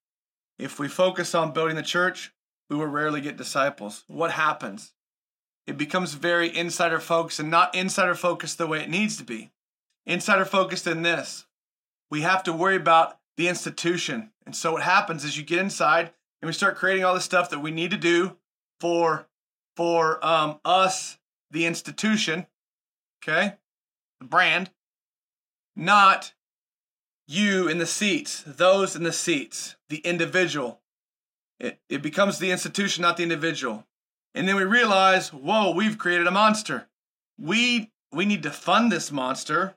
If 0.58 0.78
we 0.78 0.88
focus 0.88 1.34
on 1.34 1.52
building 1.52 1.76
the 1.76 1.82
church, 1.82 2.32
we 2.70 2.76
will 2.76 2.86
rarely 2.86 3.20
get 3.20 3.36
disciples. 3.36 4.04
What 4.06 4.32
happens? 4.32 4.92
It 5.66 5.76
becomes 5.76 6.14
very 6.14 6.54
insider 6.54 7.00
focused 7.00 7.40
and 7.40 7.50
not 7.50 7.74
insider 7.74 8.14
focused 8.14 8.58
the 8.58 8.66
way 8.66 8.80
it 8.80 8.90
needs 8.90 9.16
to 9.16 9.24
be. 9.24 9.50
Insider 10.06 10.44
focused 10.44 10.86
in 10.86 11.02
this. 11.02 11.46
We 12.10 12.20
have 12.20 12.42
to 12.44 12.52
worry 12.52 12.76
about 12.76 13.18
the 13.36 13.48
institution. 13.48 14.30
And 14.46 14.54
so 14.54 14.72
what 14.72 14.82
happens 14.82 15.24
is 15.24 15.36
you 15.36 15.42
get 15.42 15.58
inside 15.58 16.12
and 16.40 16.46
we 16.46 16.52
start 16.52 16.76
creating 16.76 17.04
all 17.04 17.14
the 17.14 17.20
stuff 17.20 17.50
that 17.50 17.60
we 17.60 17.70
need 17.70 17.90
to 17.90 17.96
do 17.96 18.36
for 18.80 19.26
for 19.76 20.24
um, 20.24 20.60
us, 20.64 21.18
the 21.50 21.66
institution, 21.66 22.46
okay, 23.20 23.54
the 24.20 24.26
brand, 24.26 24.70
not 25.74 26.32
you 27.26 27.68
in 27.68 27.78
the 27.78 27.86
seats, 27.86 28.42
those 28.46 28.94
in 28.94 29.02
the 29.02 29.12
seats, 29.12 29.76
the 29.88 29.98
individual. 29.98 30.80
It, 31.58 31.80
it 31.88 32.02
becomes 32.02 32.38
the 32.38 32.50
institution, 32.50 33.02
not 33.02 33.16
the 33.16 33.22
individual. 33.22 33.86
And 34.34 34.48
then 34.48 34.56
we 34.56 34.64
realize, 34.64 35.32
whoa, 35.32 35.70
we've 35.70 35.98
created 35.98 36.26
a 36.26 36.32
monster. 36.32 36.88
We 37.38 37.90
we 38.12 38.24
need 38.24 38.44
to 38.44 38.50
fund 38.50 38.92
this 38.92 39.10
monster 39.10 39.74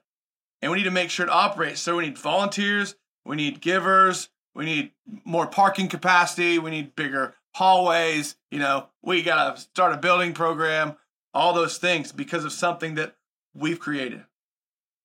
and 0.62 0.70
we 0.70 0.78
need 0.78 0.84
to 0.84 0.90
make 0.90 1.10
sure 1.10 1.26
it 1.26 1.32
operates. 1.32 1.80
So 1.80 1.96
we 1.96 2.04
need 2.04 2.18
volunteers, 2.18 2.94
we 3.24 3.36
need 3.36 3.60
givers, 3.60 4.28
we 4.54 4.64
need 4.64 4.92
more 5.24 5.46
parking 5.46 5.88
capacity, 5.88 6.58
we 6.58 6.70
need 6.70 6.94
bigger 6.94 7.34
hallways, 7.54 8.36
you 8.50 8.58
know, 8.58 8.86
we 9.02 9.22
got 9.22 9.56
to 9.56 9.60
start 9.60 9.92
a 9.92 9.96
building 9.96 10.32
program, 10.32 10.96
all 11.34 11.52
those 11.52 11.78
things 11.78 12.12
because 12.12 12.44
of 12.44 12.52
something 12.52 12.94
that 12.94 13.16
we've 13.54 13.80
created. 13.80 14.24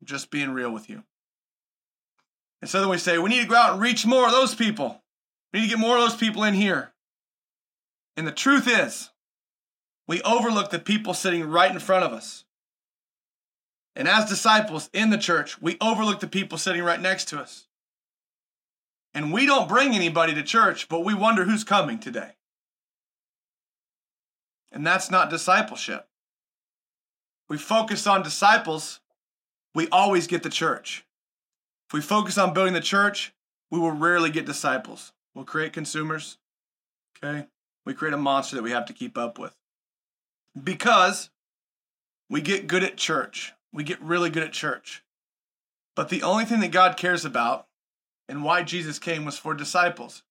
Just 0.03 0.29
being 0.29 0.51
real 0.51 0.71
with 0.71 0.89
you. 0.89 1.03
And 2.63 2.69
so 2.69 2.79
then 2.79 2.87
we 2.87 2.97
say, 2.97 3.17
we 3.17 3.29
need 3.29 3.41
to 3.41 3.49
go 3.49 3.57
out 3.57 3.73
and 3.73 3.81
reach 3.81 4.05
more 4.05 4.25
of 4.25 4.31
those 4.31 4.55
people. 4.55 5.03
We 5.51 5.59
need 5.59 5.65
to 5.65 5.75
get 5.75 5.81
more 5.81 5.97
of 5.97 6.03
those 6.03 6.15
people 6.15 6.45
in 6.45 6.53
here. 6.53 6.93
And 8.15 8.25
the 8.25 8.31
truth 8.31 8.69
is, 8.69 9.09
we 10.07 10.21
overlook 10.21 10.69
the 10.69 10.79
people 10.79 11.13
sitting 11.13 11.43
right 11.43 11.69
in 11.69 11.79
front 11.79 12.05
of 12.05 12.13
us. 12.13 12.45
And 13.97 14.07
as 14.07 14.29
disciples 14.29 14.89
in 14.93 15.09
the 15.09 15.17
church, 15.17 15.61
we 15.61 15.75
overlook 15.81 16.21
the 16.21 16.27
people 16.27 16.57
sitting 16.57 16.81
right 16.81 17.01
next 17.01 17.27
to 17.27 17.41
us. 17.41 17.67
And 19.13 19.33
we 19.33 19.45
don't 19.45 19.67
bring 19.67 19.93
anybody 19.93 20.33
to 20.33 20.41
church, 20.41 20.87
but 20.87 21.03
we 21.03 21.13
wonder 21.13 21.43
who's 21.43 21.65
coming 21.65 21.99
today. 21.99 22.31
And 24.71 24.87
that's 24.87 25.11
not 25.11 25.29
discipleship. 25.29 26.07
We 27.49 27.57
focus 27.57 28.07
on 28.07 28.23
disciples, 28.23 29.01
we 29.75 29.89
always 29.89 30.27
get 30.27 30.43
the 30.43 30.49
church. 30.49 31.05
If 31.93 31.97
we 31.97 32.01
focus 32.01 32.39
on 32.39 32.55
building 32.55 32.73
the 32.73 32.81
church, 32.81 33.35
we 33.69 33.77
will 33.77 33.91
rarely 33.91 34.31
get 34.31 34.47
disciples. 34.47 35.13
We'll 35.35 35.45
create 35.45 35.73
consumers. 35.73 36.39
Okay? 37.23 37.45
We 37.85 37.93
create 37.93 38.15
a 38.15 38.17
monster 38.17 38.55
that 38.55 38.63
we 38.63 38.71
have 38.71 38.87
to 38.87 38.93
keep 38.93 39.15
up 39.15 39.37
with. 39.37 39.53
Because 40.61 41.29
we 42.31 42.41
get 42.41 42.65
good 42.65 42.83
at 42.83 42.97
church. 42.97 43.53
We 43.71 43.83
get 43.83 44.01
really 44.01 44.31
good 44.31 44.41
at 44.41 44.53
church. 44.53 45.03
But 45.95 46.09
the 46.09 46.23
only 46.23 46.45
thing 46.45 46.61
that 46.61 46.71
God 46.71 46.97
cares 46.97 47.25
about 47.25 47.67
and 48.27 48.43
why 48.43 48.63
Jesus 48.63 48.97
came 48.97 49.23
was 49.23 49.37
for 49.37 49.53
disciples. 49.53 50.23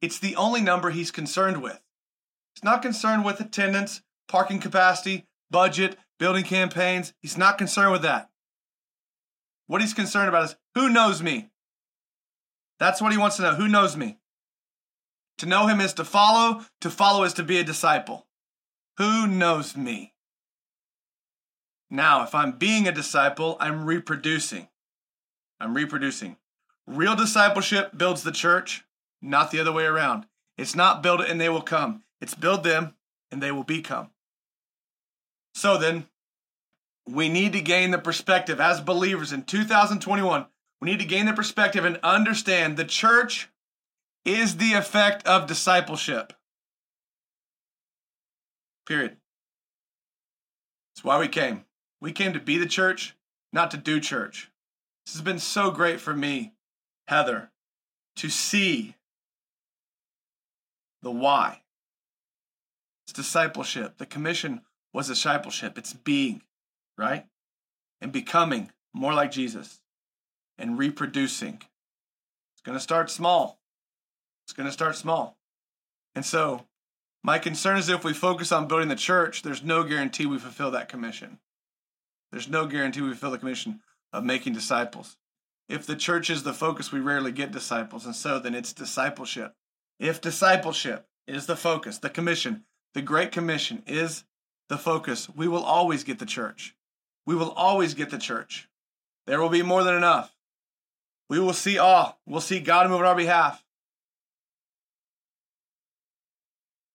It's 0.00 0.18
the 0.18 0.36
only 0.36 0.62
number 0.62 0.88
he's 0.88 1.10
concerned 1.10 1.62
with. 1.62 1.82
He's 2.54 2.64
not 2.64 2.80
concerned 2.80 3.26
with 3.26 3.40
attendance, 3.40 4.00
parking 4.26 4.58
capacity, 4.58 5.26
budget, 5.50 5.98
building 6.18 6.44
campaigns. 6.44 7.12
He's 7.20 7.36
not 7.36 7.58
concerned 7.58 7.92
with 7.92 8.02
that. 8.02 8.30
What 9.70 9.82
he's 9.82 9.94
concerned 9.94 10.28
about 10.28 10.46
is 10.46 10.56
who 10.74 10.88
knows 10.88 11.22
me? 11.22 11.52
That's 12.80 13.00
what 13.00 13.12
he 13.12 13.18
wants 13.18 13.36
to 13.36 13.42
know. 13.42 13.54
Who 13.54 13.68
knows 13.68 13.96
me? 13.96 14.18
To 15.38 15.46
know 15.46 15.68
him 15.68 15.80
is 15.80 15.94
to 15.94 16.04
follow, 16.04 16.62
to 16.80 16.90
follow 16.90 17.22
is 17.22 17.34
to 17.34 17.44
be 17.44 17.56
a 17.60 17.62
disciple. 17.62 18.26
Who 18.98 19.28
knows 19.28 19.76
me? 19.76 20.14
Now, 21.88 22.24
if 22.24 22.34
I'm 22.34 22.58
being 22.58 22.88
a 22.88 22.92
disciple, 22.92 23.56
I'm 23.60 23.84
reproducing. 23.84 24.66
I'm 25.60 25.74
reproducing. 25.74 26.36
Real 26.88 27.14
discipleship 27.14 27.96
builds 27.96 28.24
the 28.24 28.32
church, 28.32 28.82
not 29.22 29.52
the 29.52 29.60
other 29.60 29.70
way 29.70 29.84
around. 29.84 30.26
It's 30.58 30.74
not 30.74 31.00
build 31.00 31.20
it 31.20 31.30
and 31.30 31.40
they 31.40 31.48
will 31.48 31.62
come. 31.62 32.02
It's 32.20 32.34
build 32.34 32.64
them 32.64 32.96
and 33.30 33.40
they 33.40 33.52
will 33.52 33.62
become. 33.62 34.10
So 35.54 35.78
then, 35.78 36.08
we 37.12 37.28
need 37.28 37.52
to 37.52 37.60
gain 37.60 37.90
the 37.90 37.98
perspective 37.98 38.60
as 38.60 38.80
believers 38.80 39.32
in 39.32 39.42
2021. 39.42 40.46
We 40.80 40.90
need 40.90 41.00
to 41.00 41.06
gain 41.06 41.26
the 41.26 41.32
perspective 41.32 41.84
and 41.84 41.98
understand 42.02 42.76
the 42.76 42.84
church 42.84 43.48
is 44.24 44.56
the 44.56 44.74
effect 44.74 45.26
of 45.26 45.46
discipleship. 45.46 46.32
Period. 48.86 49.16
That's 50.94 51.04
why 51.04 51.18
we 51.18 51.28
came. 51.28 51.64
We 52.00 52.12
came 52.12 52.32
to 52.32 52.40
be 52.40 52.58
the 52.58 52.66
church, 52.66 53.16
not 53.52 53.70
to 53.70 53.76
do 53.76 54.00
church. 54.00 54.50
This 55.04 55.14
has 55.14 55.22
been 55.22 55.38
so 55.38 55.70
great 55.70 56.00
for 56.00 56.14
me 56.14 56.52
Heather, 57.10 57.50
to 58.14 58.30
see 58.30 58.94
the 61.02 61.10
why. 61.10 61.62
It's 63.04 63.12
discipleship. 63.12 63.98
The 63.98 64.06
commission 64.06 64.60
was 64.92 65.08
discipleship. 65.08 65.76
It's 65.76 65.92
being, 65.92 66.42
right? 67.00 67.26
And 68.00 68.12
becoming 68.12 68.70
more 68.92 69.14
like 69.14 69.32
Jesus 69.32 69.80
and 70.58 70.78
reproducing. 70.78 71.62
It's 72.52 72.62
going 72.62 72.76
to 72.76 72.82
start 72.82 73.10
small. 73.10 73.58
It's 74.44 74.52
going 74.52 74.66
to 74.66 74.72
start 74.72 74.96
small. 74.96 75.38
And 76.14 76.24
so, 76.24 76.66
my 77.22 77.38
concern 77.38 77.78
is 77.78 77.88
if 77.88 78.04
we 78.04 78.12
focus 78.12 78.52
on 78.52 78.68
building 78.68 78.88
the 78.88 78.96
church, 78.96 79.42
there's 79.42 79.62
no 79.62 79.82
guarantee 79.82 80.26
we 80.26 80.38
fulfill 80.38 80.70
that 80.72 80.88
commission. 80.88 81.38
There's 82.30 82.48
no 82.48 82.66
guarantee 82.66 83.00
we 83.00 83.10
fulfill 83.10 83.30
the 83.30 83.38
commission 83.38 83.80
of 84.12 84.24
making 84.24 84.52
disciples. 84.52 85.16
If 85.68 85.86
the 85.86 85.96
church 85.96 86.30
is 86.30 86.42
the 86.42 86.52
focus, 86.52 86.92
we 86.92 87.00
rarely 87.00 87.32
get 87.32 87.52
disciples. 87.52 88.04
And 88.04 88.14
so 88.14 88.38
then 88.38 88.54
it's 88.54 88.72
discipleship. 88.72 89.54
If 89.98 90.20
discipleship 90.20 91.06
is 91.26 91.46
the 91.46 91.56
focus, 91.56 91.98
the 91.98 92.10
commission, 92.10 92.64
the 92.94 93.02
Great 93.02 93.32
Commission 93.32 93.82
is 93.86 94.24
the 94.68 94.78
focus, 94.78 95.28
we 95.30 95.46
will 95.46 95.62
always 95.62 96.04
get 96.04 96.18
the 96.18 96.26
church. 96.26 96.74
We 97.30 97.36
will 97.36 97.52
always 97.52 97.94
get 97.94 98.10
the 98.10 98.18
church. 98.18 98.68
There 99.28 99.40
will 99.40 99.50
be 99.50 99.62
more 99.62 99.84
than 99.84 99.94
enough. 99.94 100.34
We 101.28 101.38
will 101.38 101.52
see 101.52 101.78
all. 101.78 102.18
We'll 102.26 102.40
see 102.40 102.58
God 102.58 102.90
move 102.90 102.98
on 102.98 103.06
our 103.06 103.14
behalf. 103.14 103.64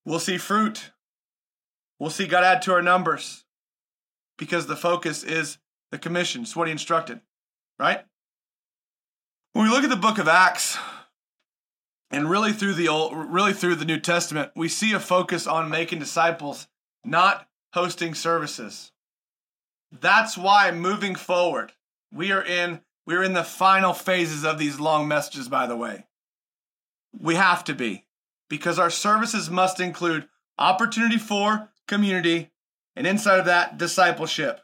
We'll 0.04 0.20
see 0.20 0.38
fruit. 0.38 0.92
We'll 2.00 2.10
see 2.10 2.28
God 2.28 2.44
add 2.44 2.62
to 2.64 2.74
our 2.74 2.82
numbers 2.82 3.46
because 4.38 4.68
the 4.68 4.76
focus 4.76 5.24
is 5.24 5.58
the 5.92 5.98
commission. 5.98 6.42
It's 6.42 6.54
what 6.54 6.68
he 6.68 6.74
instructed, 6.74 7.22
right? 7.80 8.04
When 9.54 9.64
we 9.64 9.72
look 9.72 9.86
at 9.86 9.90
the 9.90 9.96
book 9.96 10.18
of 10.18 10.28
Acts, 10.28 10.78
and 12.12 12.30
really 12.30 12.52
through 12.52 12.74
the 12.74 12.90
old, 12.90 13.14
really 13.16 13.54
through 13.54 13.76
the 13.76 13.86
New 13.86 14.02
Testament, 14.02 14.52
we 14.54 14.68
see 14.68 14.92
a 14.92 15.00
focus 15.00 15.48
on 15.48 15.70
making 15.70 16.00
disciples, 16.00 16.68
not 17.06 17.48
hosting 17.74 18.14
services. 18.14 18.92
That's 20.02 20.38
why 20.38 20.72
moving 20.72 21.16
forward, 21.16 21.74
we 22.12 22.32
are 22.32 22.44
in 22.44 22.82
we're 23.06 23.24
in 23.24 23.34
the 23.34 23.44
final 23.44 23.94
phases 23.94 24.44
of 24.44 24.58
these 24.58 24.80
long 24.80 25.08
messages, 25.08 25.48
by 25.48 25.68
the 25.68 25.78
way. 25.78 26.08
We 27.18 27.36
have 27.36 27.64
to 27.66 27.76
be, 27.76 28.06
because 28.50 28.80
our 28.80 28.90
services 28.90 29.48
must 29.50 29.80
include 29.80 30.28
opportunity 30.58 31.20
for 31.20 31.70
community, 31.88 32.52
and 32.96 33.06
inside 33.06 33.40
of 33.40 33.46
that, 33.46 33.78
discipleship. 33.78 34.62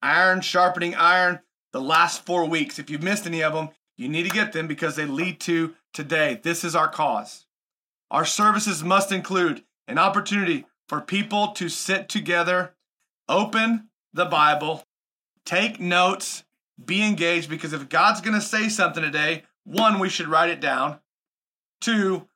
Iron 0.00 0.42
sharpening 0.42 0.94
iron, 0.94 1.40
the 1.72 1.80
last 1.80 2.24
four 2.24 2.44
weeks. 2.44 2.78
If 2.78 2.88
you've 2.88 3.02
missed 3.02 3.26
any 3.26 3.42
of 3.42 3.52
them, 3.52 3.70
you 3.96 4.08
need 4.08 4.24
to 4.24 4.30
get 4.30 4.52
them 4.52 4.68
because 4.68 4.94
they 4.94 5.06
lead 5.06 5.40
to 5.40 5.74
today. 5.92 6.40
This 6.40 6.62
is 6.62 6.76
our 6.76 6.88
cause. 6.88 7.46
Our 8.10 8.24
services 8.24 8.84
must 8.84 9.10
include 9.10 9.64
an 9.88 9.98
opportunity 9.98 10.66
for 10.88 11.00
people 11.00 11.48
to 11.48 11.68
sit 11.68 12.08
together, 12.08 12.74
open 13.28 13.88
the 14.12 14.24
Bible, 14.24 14.84
take 15.44 15.80
notes, 15.80 16.44
be 16.82 17.02
engaged 17.02 17.48
because 17.48 17.72
if 17.72 17.88
God's 17.88 18.20
going 18.20 18.34
to 18.34 18.40
say 18.40 18.68
something 18.68 19.02
today, 19.02 19.44
one, 19.64 19.98
we 19.98 20.08
should 20.08 20.28
write 20.28 20.50
it 20.50 20.60
down. 20.60 20.98
Two, 21.80 22.28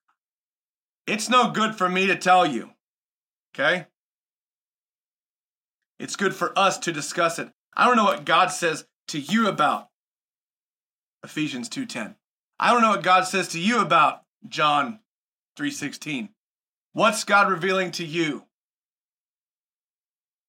it's 1.07 1.29
no 1.29 1.51
good 1.51 1.75
for 1.77 1.89
me 1.89 2.07
to 2.07 2.17
tell 2.17 2.47
you. 2.47 2.71
Okay? 3.55 3.87
It's 5.99 6.17
good 6.17 6.35
for 6.35 6.57
us 6.59 6.79
to 6.79 6.93
discuss 6.93 7.39
it. 7.39 7.51
I 7.75 7.87
don't 7.87 7.97
know 7.97 8.05
what 8.05 8.25
God 8.25 8.49
says 8.49 8.87
to 9.09 9.19
you 9.19 9.49
about 9.49 9.89
Ephesians 11.23 11.69
2:10. 11.69 12.17
I 12.59 12.73
don't 12.73 12.83
know 12.83 12.91
what 12.91 13.03
God 13.03 13.25
says 13.25 13.49
to 13.49 13.61
you 13.61 13.81
about 13.81 14.25
John 14.49 15.01
3:16. 15.57 16.35
What's 16.93 17.25
God 17.25 17.51
revealing 17.51 17.91
to 17.93 18.05
you? 18.05 18.46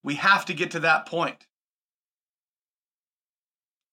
We 0.08 0.14
have 0.14 0.46
to 0.46 0.54
get 0.54 0.70
to 0.70 0.80
that 0.80 1.04
point. 1.04 1.46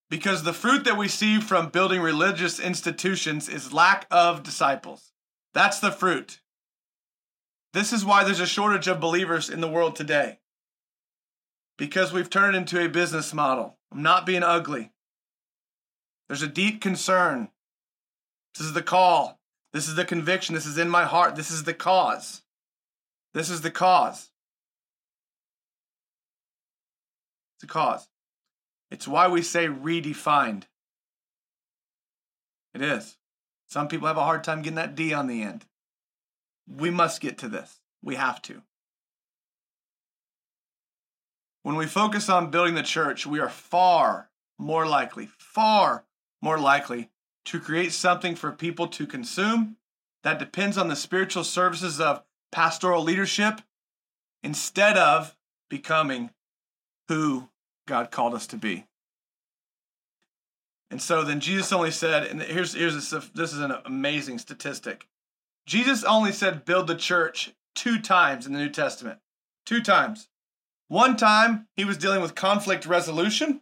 Because 0.09 0.43
the 0.43 0.53
fruit 0.53 0.85
that 0.85 0.97
we 0.97 1.09
see 1.09 1.41
from 1.41 1.67
building 1.67 1.99
religious 1.99 2.57
institutions 2.57 3.49
is 3.49 3.73
lack 3.73 4.07
of 4.09 4.41
disciples. 4.41 5.11
That's 5.53 5.81
the 5.81 5.91
fruit. 5.91 6.39
This 7.73 7.91
is 7.91 8.05
why 8.05 8.23
there's 8.23 8.39
a 8.39 8.45
shortage 8.45 8.87
of 8.87 9.01
believers 9.01 9.49
in 9.49 9.59
the 9.59 9.67
world 9.67 9.97
today. 9.97 10.39
Because 11.77 12.13
we've 12.13 12.29
turned 12.29 12.55
into 12.55 12.81
a 12.81 12.87
business 12.87 13.33
model. 13.33 13.77
I'm 13.91 14.01
not 14.01 14.25
being 14.25 14.41
ugly. 14.41 14.93
There's 16.29 16.43
a 16.43 16.47
deep 16.47 16.79
concern. 16.79 17.49
This 18.57 18.67
is 18.67 18.73
the 18.73 18.81
call. 18.81 19.41
This 19.73 19.89
is 19.89 19.95
the 19.95 20.05
conviction. 20.05 20.55
This 20.55 20.65
is 20.65 20.77
in 20.77 20.89
my 20.89 21.03
heart. 21.03 21.35
This 21.35 21.51
is 21.51 21.65
the 21.65 21.73
cause. 21.73 22.41
This 23.33 23.49
is 23.49 23.59
the 23.59 23.69
cause. 23.69 24.31
A 27.65 27.67
cause. 27.67 28.07
It's 28.91 29.07
why 29.07 29.27
we 29.27 29.41
say 29.41 29.67
redefined. 29.67 30.63
It 32.73 32.81
is. 32.81 33.17
Some 33.67 33.87
people 33.87 34.07
have 34.07 34.17
a 34.17 34.23
hard 34.23 34.43
time 34.43 34.61
getting 34.61 34.75
that 34.75 34.95
D 34.95 35.13
on 35.13 35.27
the 35.27 35.41
end. 35.41 35.65
We 36.67 36.89
must 36.91 37.21
get 37.21 37.37
to 37.39 37.49
this. 37.49 37.79
We 38.03 38.15
have 38.15 38.41
to. 38.43 38.61
When 41.63 41.75
we 41.75 41.87
focus 41.87 42.29
on 42.29 42.51
building 42.51 42.75
the 42.75 42.83
church, 42.83 43.25
we 43.25 43.39
are 43.39 43.49
far 43.49 44.29
more 44.59 44.85
likely, 44.85 45.29
far 45.37 46.05
more 46.41 46.59
likely 46.59 47.09
to 47.45 47.59
create 47.59 47.91
something 47.91 48.35
for 48.35 48.51
people 48.51 48.87
to 48.89 49.07
consume 49.07 49.77
that 50.23 50.37
depends 50.37 50.77
on 50.77 50.87
the 50.87 50.95
spiritual 50.95 51.43
services 51.43 51.99
of 51.99 52.23
pastoral 52.51 53.03
leadership 53.03 53.61
instead 54.43 54.97
of 54.97 55.35
becoming 55.69 56.29
who 57.07 57.49
God 57.87 58.11
called 58.11 58.33
us 58.33 58.47
to 58.47 58.57
be. 58.57 58.85
And 60.91 61.01
so 61.01 61.23
then 61.23 61.39
Jesus 61.39 61.73
only 61.73 61.91
said, 61.91 62.27
and 62.27 62.41
here's 62.41 62.73
here's 62.73 63.09
this 63.09 63.53
is 63.53 63.59
an 63.59 63.73
amazing 63.85 64.39
statistic. 64.39 65.07
Jesus 65.65 66.03
only 66.03 66.31
said 66.31 66.65
build 66.65 66.87
the 66.87 66.95
church 66.95 67.53
two 67.73 67.99
times 67.99 68.45
in 68.45 68.53
the 68.53 68.59
New 68.59 68.69
Testament. 68.69 69.19
Two 69.65 69.81
times. 69.81 70.29
One 70.87 71.17
time 71.17 71.67
he 71.75 71.85
was 71.85 71.97
dealing 71.97 72.21
with 72.21 72.35
conflict 72.35 72.85
resolution, 72.85 73.61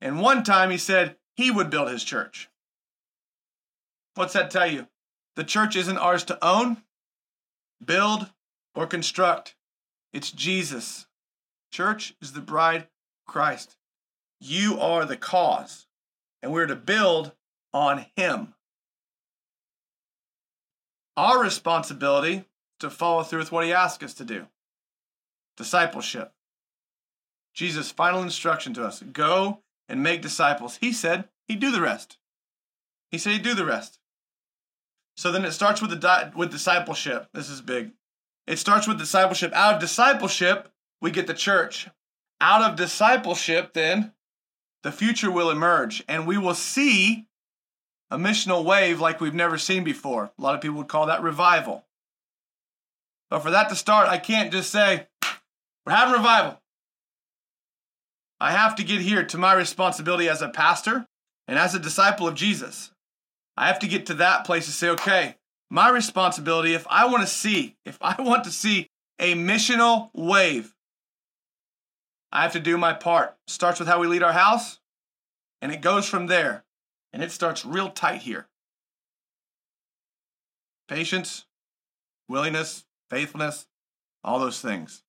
and 0.00 0.20
one 0.20 0.42
time 0.42 0.70
he 0.70 0.78
said 0.78 1.16
he 1.36 1.50
would 1.50 1.68
build 1.70 1.90
his 1.90 2.02
church. 2.02 2.48
What's 4.14 4.32
that 4.32 4.50
tell 4.50 4.66
you? 4.66 4.88
The 5.36 5.44
church 5.44 5.76
isn't 5.76 5.98
ours 5.98 6.24
to 6.24 6.44
own, 6.44 6.82
build, 7.84 8.30
or 8.74 8.86
construct. 8.86 9.54
It's 10.12 10.30
Jesus. 10.30 11.06
Church 11.70 12.14
is 12.20 12.32
the 12.32 12.40
bride 12.40 12.88
Christ. 13.26 13.76
You 14.40 14.80
are 14.80 15.04
the 15.04 15.16
cause, 15.16 15.86
and 16.42 16.52
we're 16.52 16.66
to 16.66 16.76
build 16.76 17.32
on 17.72 18.06
Him. 18.16 18.54
Our 21.16 21.42
responsibility 21.42 22.44
to 22.80 22.90
follow 22.90 23.22
through 23.22 23.40
with 23.40 23.52
what 23.52 23.64
He 23.64 23.72
asks 23.72 24.04
us 24.04 24.14
to 24.14 24.24
do 24.24 24.46
discipleship. 25.56 26.32
Jesus' 27.54 27.90
final 27.90 28.22
instruction 28.22 28.72
to 28.74 28.84
us 28.84 29.02
go 29.02 29.60
and 29.88 30.02
make 30.02 30.22
disciples. 30.22 30.78
He 30.80 30.92
said 30.92 31.28
he'd 31.46 31.60
do 31.60 31.70
the 31.70 31.82
rest. 31.82 32.18
He 33.10 33.18
said 33.18 33.32
he'd 33.34 33.42
do 33.42 33.54
the 33.54 33.66
rest. 33.66 33.98
So 35.16 35.30
then 35.30 35.44
it 35.44 35.52
starts 35.52 35.82
with 35.82 35.90
the 35.90 35.96
di- 35.96 36.32
with 36.34 36.50
discipleship. 36.50 37.28
This 37.34 37.50
is 37.50 37.60
big. 37.60 37.92
It 38.46 38.58
starts 38.58 38.88
with 38.88 38.98
discipleship. 38.98 39.52
Out 39.52 39.74
of 39.74 39.80
discipleship, 39.80 40.72
we 41.00 41.10
get 41.10 41.26
the 41.26 41.34
church. 41.34 41.88
Out 42.42 42.62
of 42.62 42.76
discipleship, 42.76 43.72
then, 43.72 44.12
the 44.82 44.90
future 44.90 45.30
will 45.30 45.48
emerge 45.48 46.02
and 46.08 46.26
we 46.26 46.36
will 46.36 46.56
see 46.56 47.28
a 48.10 48.18
missional 48.18 48.64
wave 48.64 49.00
like 49.00 49.20
we've 49.20 49.32
never 49.32 49.56
seen 49.56 49.84
before. 49.84 50.32
A 50.36 50.42
lot 50.42 50.56
of 50.56 50.60
people 50.60 50.78
would 50.78 50.88
call 50.88 51.06
that 51.06 51.22
revival. 51.22 51.84
But 53.30 53.44
for 53.44 53.52
that 53.52 53.68
to 53.68 53.76
start, 53.76 54.08
I 54.08 54.18
can't 54.18 54.50
just 54.50 54.70
say, 54.70 55.06
we're 55.86 55.92
having 55.92 56.14
revival. 56.14 56.60
I 58.40 58.50
have 58.50 58.74
to 58.74 58.82
get 58.82 59.02
here 59.02 59.24
to 59.24 59.38
my 59.38 59.52
responsibility 59.52 60.28
as 60.28 60.42
a 60.42 60.48
pastor 60.48 61.06
and 61.46 61.60
as 61.60 61.76
a 61.76 61.78
disciple 61.78 62.26
of 62.26 62.34
Jesus. 62.34 62.90
I 63.56 63.68
have 63.68 63.78
to 63.78 63.86
get 63.86 64.06
to 64.06 64.14
that 64.14 64.44
place 64.44 64.66
to 64.66 64.72
say, 64.72 64.88
okay, 64.88 65.36
my 65.70 65.88
responsibility, 65.90 66.74
if 66.74 66.88
I 66.90 67.06
want 67.06 67.22
to 67.22 67.28
see, 67.28 67.76
if 67.84 67.98
I 68.00 68.20
want 68.20 68.42
to 68.44 68.50
see 68.50 68.90
a 69.20 69.34
missional 69.34 70.10
wave, 70.12 70.74
I 72.32 72.42
have 72.42 72.52
to 72.52 72.60
do 72.60 72.78
my 72.78 72.92
part. 72.92 73.36
Starts 73.46 73.78
with 73.78 73.88
how 73.88 74.00
we 74.00 74.06
lead 74.06 74.22
our 74.22 74.32
house, 74.32 74.80
and 75.60 75.70
it 75.70 75.80
goes 75.80 76.08
from 76.08 76.26
there. 76.26 76.64
And 77.12 77.22
it 77.22 77.30
starts 77.30 77.66
real 77.66 77.90
tight 77.90 78.22
here. 78.22 78.48
Patience, 80.88 81.44
willingness, 82.28 82.84
faithfulness, 83.10 83.66
all 84.24 84.38
those 84.38 84.60
things. 84.60 85.02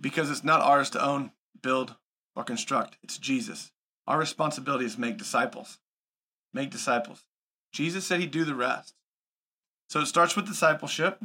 Because 0.00 0.30
it's 0.30 0.44
not 0.44 0.62
ours 0.62 0.88
to 0.90 1.04
own, 1.04 1.32
build, 1.62 1.96
or 2.34 2.42
construct, 2.42 2.96
it's 3.02 3.18
Jesus. 3.18 3.70
Our 4.06 4.18
responsibility 4.18 4.86
is 4.86 4.96
make 4.96 5.18
disciples 5.18 5.78
make 6.52 6.70
disciples. 6.70 7.24
Jesus 7.72 8.06
said 8.06 8.20
he'd 8.20 8.30
do 8.30 8.44
the 8.44 8.54
rest. 8.54 8.94
So 9.88 10.00
it 10.00 10.06
starts 10.06 10.36
with 10.36 10.46
discipleship. 10.46 11.22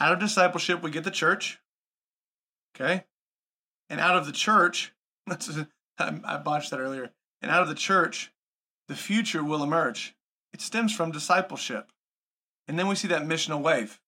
Out 0.00 0.12
of 0.12 0.18
discipleship, 0.18 0.82
we 0.82 0.90
get 0.90 1.04
the 1.04 1.10
church. 1.10 1.60
Okay? 2.78 3.04
And 3.88 4.00
out 4.00 4.16
of 4.16 4.26
the 4.26 4.32
church, 4.32 4.92
I 5.98 6.36
botched 6.44 6.70
that 6.70 6.80
earlier. 6.80 7.10
And 7.42 7.50
out 7.50 7.62
of 7.62 7.68
the 7.68 7.74
church, 7.74 8.32
the 8.88 8.94
future 8.94 9.42
will 9.42 9.62
emerge. 9.62 10.14
It 10.52 10.60
stems 10.60 10.94
from 10.94 11.10
discipleship. 11.10 11.90
And 12.68 12.78
then 12.78 12.86
we 12.86 12.94
see 12.94 13.08
that 13.08 13.22
missional 13.22 13.60
wave. 13.60 14.00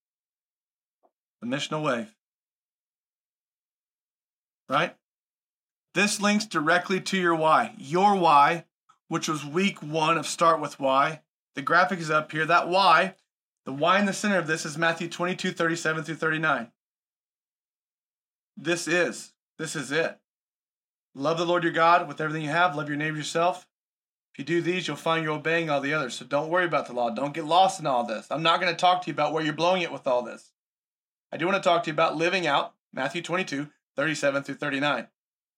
The 1.40 1.46
missional 1.46 1.82
wave. 1.82 2.14
Right? 4.68 4.96
This 5.94 6.20
links 6.20 6.44
directly 6.44 7.00
to 7.00 7.16
your 7.16 7.34
why. 7.34 7.74
Your 7.78 8.14
why 8.14 8.64
which 9.08 9.28
was 9.28 9.44
week 9.44 9.82
one 9.82 10.16
of 10.16 10.26
Start 10.26 10.60
with 10.60 10.78
Why. 10.78 11.22
The 11.54 11.62
graphic 11.62 11.98
is 11.98 12.10
up 12.10 12.30
here. 12.30 12.46
That 12.46 12.68
why, 12.68 13.14
the 13.64 13.72
why 13.72 13.98
in 13.98 14.06
the 14.06 14.12
center 14.12 14.38
of 14.38 14.46
this 14.46 14.64
is 14.64 14.78
Matthew 14.78 15.08
22, 15.08 15.52
37 15.52 16.04
through 16.04 16.14
39. 16.14 16.70
This 18.60 18.88
is, 18.88 19.32
this 19.56 19.76
is 19.76 19.92
it. 19.92 20.18
Love 21.14 21.38
the 21.38 21.46
Lord 21.46 21.62
your 21.62 21.72
God 21.72 22.08
with 22.08 22.20
everything 22.20 22.42
you 22.42 22.50
have. 22.50 22.74
Love 22.74 22.88
your 22.88 22.98
neighbor 22.98 23.16
yourself. 23.16 23.68
If 24.32 24.40
you 24.40 24.44
do 24.44 24.60
these, 24.60 24.88
you'll 24.88 24.96
find 24.96 25.22
you're 25.22 25.34
obeying 25.34 25.70
all 25.70 25.80
the 25.80 25.94
others. 25.94 26.14
So 26.14 26.24
don't 26.24 26.50
worry 26.50 26.64
about 26.64 26.88
the 26.88 26.92
law. 26.92 27.10
Don't 27.10 27.34
get 27.34 27.44
lost 27.44 27.78
in 27.78 27.86
all 27.86 28.04
this. 28.04 28.26
I'm 28.30 28.42
not 28.42 28.60
going 28.60 28.72
to 28.72 28.78
talk 28.78 29.02
to 29.02 29.06
you 29.06 29.12
about 29.12 29.32
where 29.32 29.44
you're 29.44 29.52
blowing 29.52 29.82
it 29.82 29.92
with 29.92 30.08
all 30.08 30.22
this. 30.22 30.50
I 31.30 31.36
do 31.36 31.46
want 31.46 31.62
to 31.62 31.68
talk 31.68 31.84
to 31.84 31.90
you 31.90 31.92
about 31.92 32.16
living 32.16 32.48
out 32.48 32.74
Matthew 32.92 33.22
22, 33.22 33.68
37 33.94 34.42
through 34.42 34.54
39. 34.56 35.06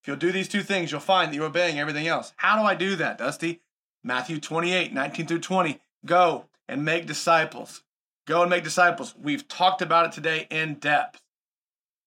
If 0.03 0.09
you'll 0.09 0.17
do 0.17 0.31
these 0.31 0.49
two 0.49 0.63
things, 0.63 0.91
you'll 0.91 1.01
find 1.01 1.31
that 1.31 1.37
you're 1.37 1.47
obeying 1.47 1.79
everything 1.79 2.07
else. 2.07 2.35
How 2.37 2.61
do 2.61 2.67
I 2.67 2.75
do 2.75 2.97
that, 2.97 3.17
Dusty? 3.17 3.61
Matthew 4.05 4.39
28, 4.41 4.93
19 4.93 5.27
through 5.27 5.41
20. 5.41 5.81
Go 6.05 6.47
and 6.69 6.85
make 6.85 7.07
disciples. 7.07 7.83
Go 8.27 8.43
and 8.43 8.51
make 8.51 8.65
disciples. 8.65 9.15
We've 9.19 9.49
talked 9.49 9.81
about 9.81 10.07
it 10.07 10.13
today 10.13 10.47
in 10.51 10.75
depth. 10.75 11.23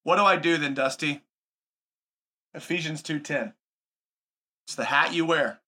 What 0.04 0.18
do 0.18 0.24
I 0.24 0.36
do 0.36 0.58
then, 0.58 0.74
Dusty? 0.74 1.24
Ephesians 2.54 3.01
2:10. 3.01 3.54
It's 4.66 4.76
the 4.76 4.86
hat 4.86 5.14
you 5.14 5.26
wear. 5.26 5.62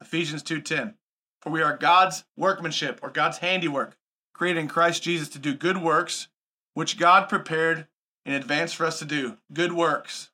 Ephesians 0.00 0.42
2:10. 0.42 0.98
For 1.40 1.50
we 1.50 1.62
are 1.62 1.76
God's 1.76 2.24
workmanship 2.36 3.00
or 3.02 3.10
God's 3.10 3.38
handiwork, 3.38 3.96
created 4.34 4.60
in 4.60 4.68
Christ 4.68 5.02
Jesus 5.02 5.28
to 5.30 5.38
do 5.38 5.54
good 5.54 5.78
works, 5.78 6.28
which 6.74 6.98
God 6.98 7.28
prepared 7.28 7.88
in 8.26 8.34
advance 8.34 8.72
for 8.72 8.84
us 8.84 8.98
to 8.98 9.04
do. 9.04 9.38
Good 9.52 9.72
works. 9.72 10.30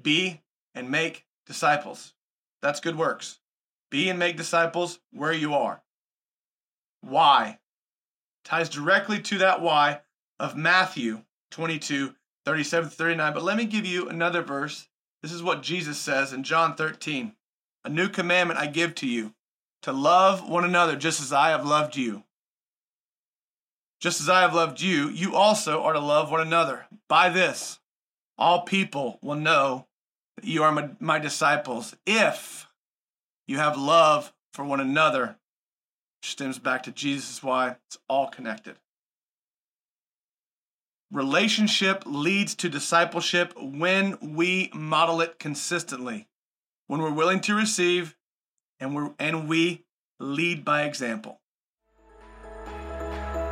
Be 0.00 0.42
and 0.74 0.90
make 0.90 1.26
disciples. 1.46 2.14
That's 2.60 2.80
good 2.80 2.96
works. 2.96 3.40
Be 3.90 4.08
and 4.08 4.18
make 4.18 4.36
disciples 4.36 5.00
where 5.10 5.32
you 5.32 5.54
are. 5.54 5.82
Why? 7.00 7.60
Ties 8.44 8.68
directly 8.68 9.20
to 9.22 9.38
that 9.38 9.60
why 9.60 10.02
of 10.38 10.56
Matthew 10.56 11.24
22, 11.52 12.14
37 12.44 12.90
39. 12.90 13.34
But 13.34 13.44
let 13.44 13.56
me 13.56 13.64
give 13.64 13.86
you 13.86 14.08
another 14.08 14.42
verse. 14.42 14.88
This 15.22 15.32
is 15.32 15.42
what 15.42 15.62
Jesus 15.62 15.98
says 15.98 16.32
in 16.32 16.42
John 16.42 16.74
13. 16.74 17.32
A 17.84 17.88
new 17.88 18.08
commandment 18.08 18.58
I 18.58 18.66
give 18.66 18.94
to 18.96 19.06
you 19.06 19.34
to 19.82 19.92
love 19.92 20.48
one 20.48 20.64
another 20.64 20.96
just 20.96 21.20
as 21.20 21.32
I 21.32 21.50
have 21.50 21.66
loved 21.66 21.96
you. 21.96 22.24
Just 24.00 24.20
as 24.20 24.28
I 24.28 24.40
have 24.40 24.54
loved 24.54 24.80
you, 24.80 25.08
you 25.08 25.36
also 25.36 25.82
are 25.82 25.92
to 25.92 26.00
love 26.00 26.30
one 26.30 26.40
another. 26.40 26.86
By 27.08 27.28
this, 27.28 27.78
All 28.36 28.62
people 28.62 29.18
will 29.22 29.36
know 29.36 29.86
that 30.36 30.44
you 30.44 30.64
are 30.64 30.72
my, 30.72 30.90
my 30.98 31.18
disciples 31.20 31.94
if 32.06 32.66
you 33.46 33.58
have 33.58 33.76
love 33.78 34.32
for 34.52 34.64
one 34.64 34.80
another, 34.80 35.36
which 36.20 36.30
stems 36.30 36.58
back 36.58 36.82
to 36.84 36.92
Jesus, 36.92 37.42
why 37.42 37.76
it's 37.86 37.98
all 38.08 38.26
connected. 38.28 38.76
Relationship 41.12 42.04
leads 42.06 42.54
to 42.54 42.70
discipleship 42.70 43.52
when 43.60 44.16
we 44.34 44.70
model 44.72 45.20
it 45.20 45.38
consistently, 45.38 46.26
when 46.86 47.02
we're 47.02 47.12
willing 47.12 47.40
to 47.40 47.54
receive 47.54 48.16
and, 48.80 48.96
we're, 48.96 49.10
and 49.18 49.46
we 49.46 49.84
lead 50.18 50.64
by 50.64 50.84
example. 50.84 51.41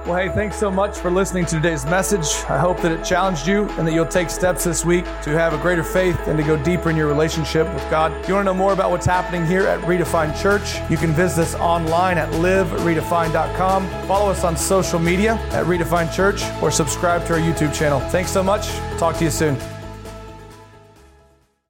Well, 0.07 0.17
hey, 0.17 0.31
thanks 0.31 0.57
so 0.57 0.71
much 0.71 0.99
for 0.99 1.11
listening 1.11 1.45
to 1.47 1.57
today's 1.57 1.85
message. 1.85 2.27
I 2.49 2.59
hope 2.59 2.81
that 2.81 2.91
it 2.91 3.05
challenged 3.05 3.47
you 3.47 3.69
and 3.71 3.87
that 3.87 3.93
you'll 3.93 4.07
take 4.07 4.31
steps 4.31 4.65
this 4.65 4.83
week 4.83 5.05
to 5.23 5.31
have 5.31 5.53
a 5.53 5.59
greater 5.59 5.85
faith 5.85 6.19
and 6.27 6.39
to 6.39 6.43
go 6.43 6.61
deeper 6.63 6.89
in 6.89 6.97
your 6.97 7.07
relationship 7.07 7.73
with 7.75 7.89
God. 7.91 8.11
If 8.13 8.27
you 8.27 8.35
want 8.35 8.47
to 8.47 8.53
know 8.53 8.59
more 8.59 8.73
about 8.73 8.91
what's 8.91 9.05
happening 9.05 9.47
here 9.47 9.67
at 9.67 9.79
Redefined 9.81 10.41
Church, 10.41 10.81
you 10.91 10.97
can 10.97 11.13
visit 11.13 11.43
us 11.43 11.55
online 11.57 12.17
at 12.17 12.31
liveredefined.com. 12.33 13.89
Follow 14.09 14.31
us 14.31 14.43
on 14.43 14.57
social 14.57 14.99
media 14.99 15.35
at 15.53 15.67
Redefined 15.67 16.15
Church 16.15 16.43
or 16.63 16.71
subscribe 16.71 17.27
to 17.27 17.35
our 17.35 17.39
YouTube 17.39 17.75
channel. 17.75 18.01
Thanks 18.01 18.31
so 18.31 18.43
much. 18.43 18.69
Talk 18.99 19.17
to 19.19 19.25
you 19.25 19.31
soon. 19.31 19.80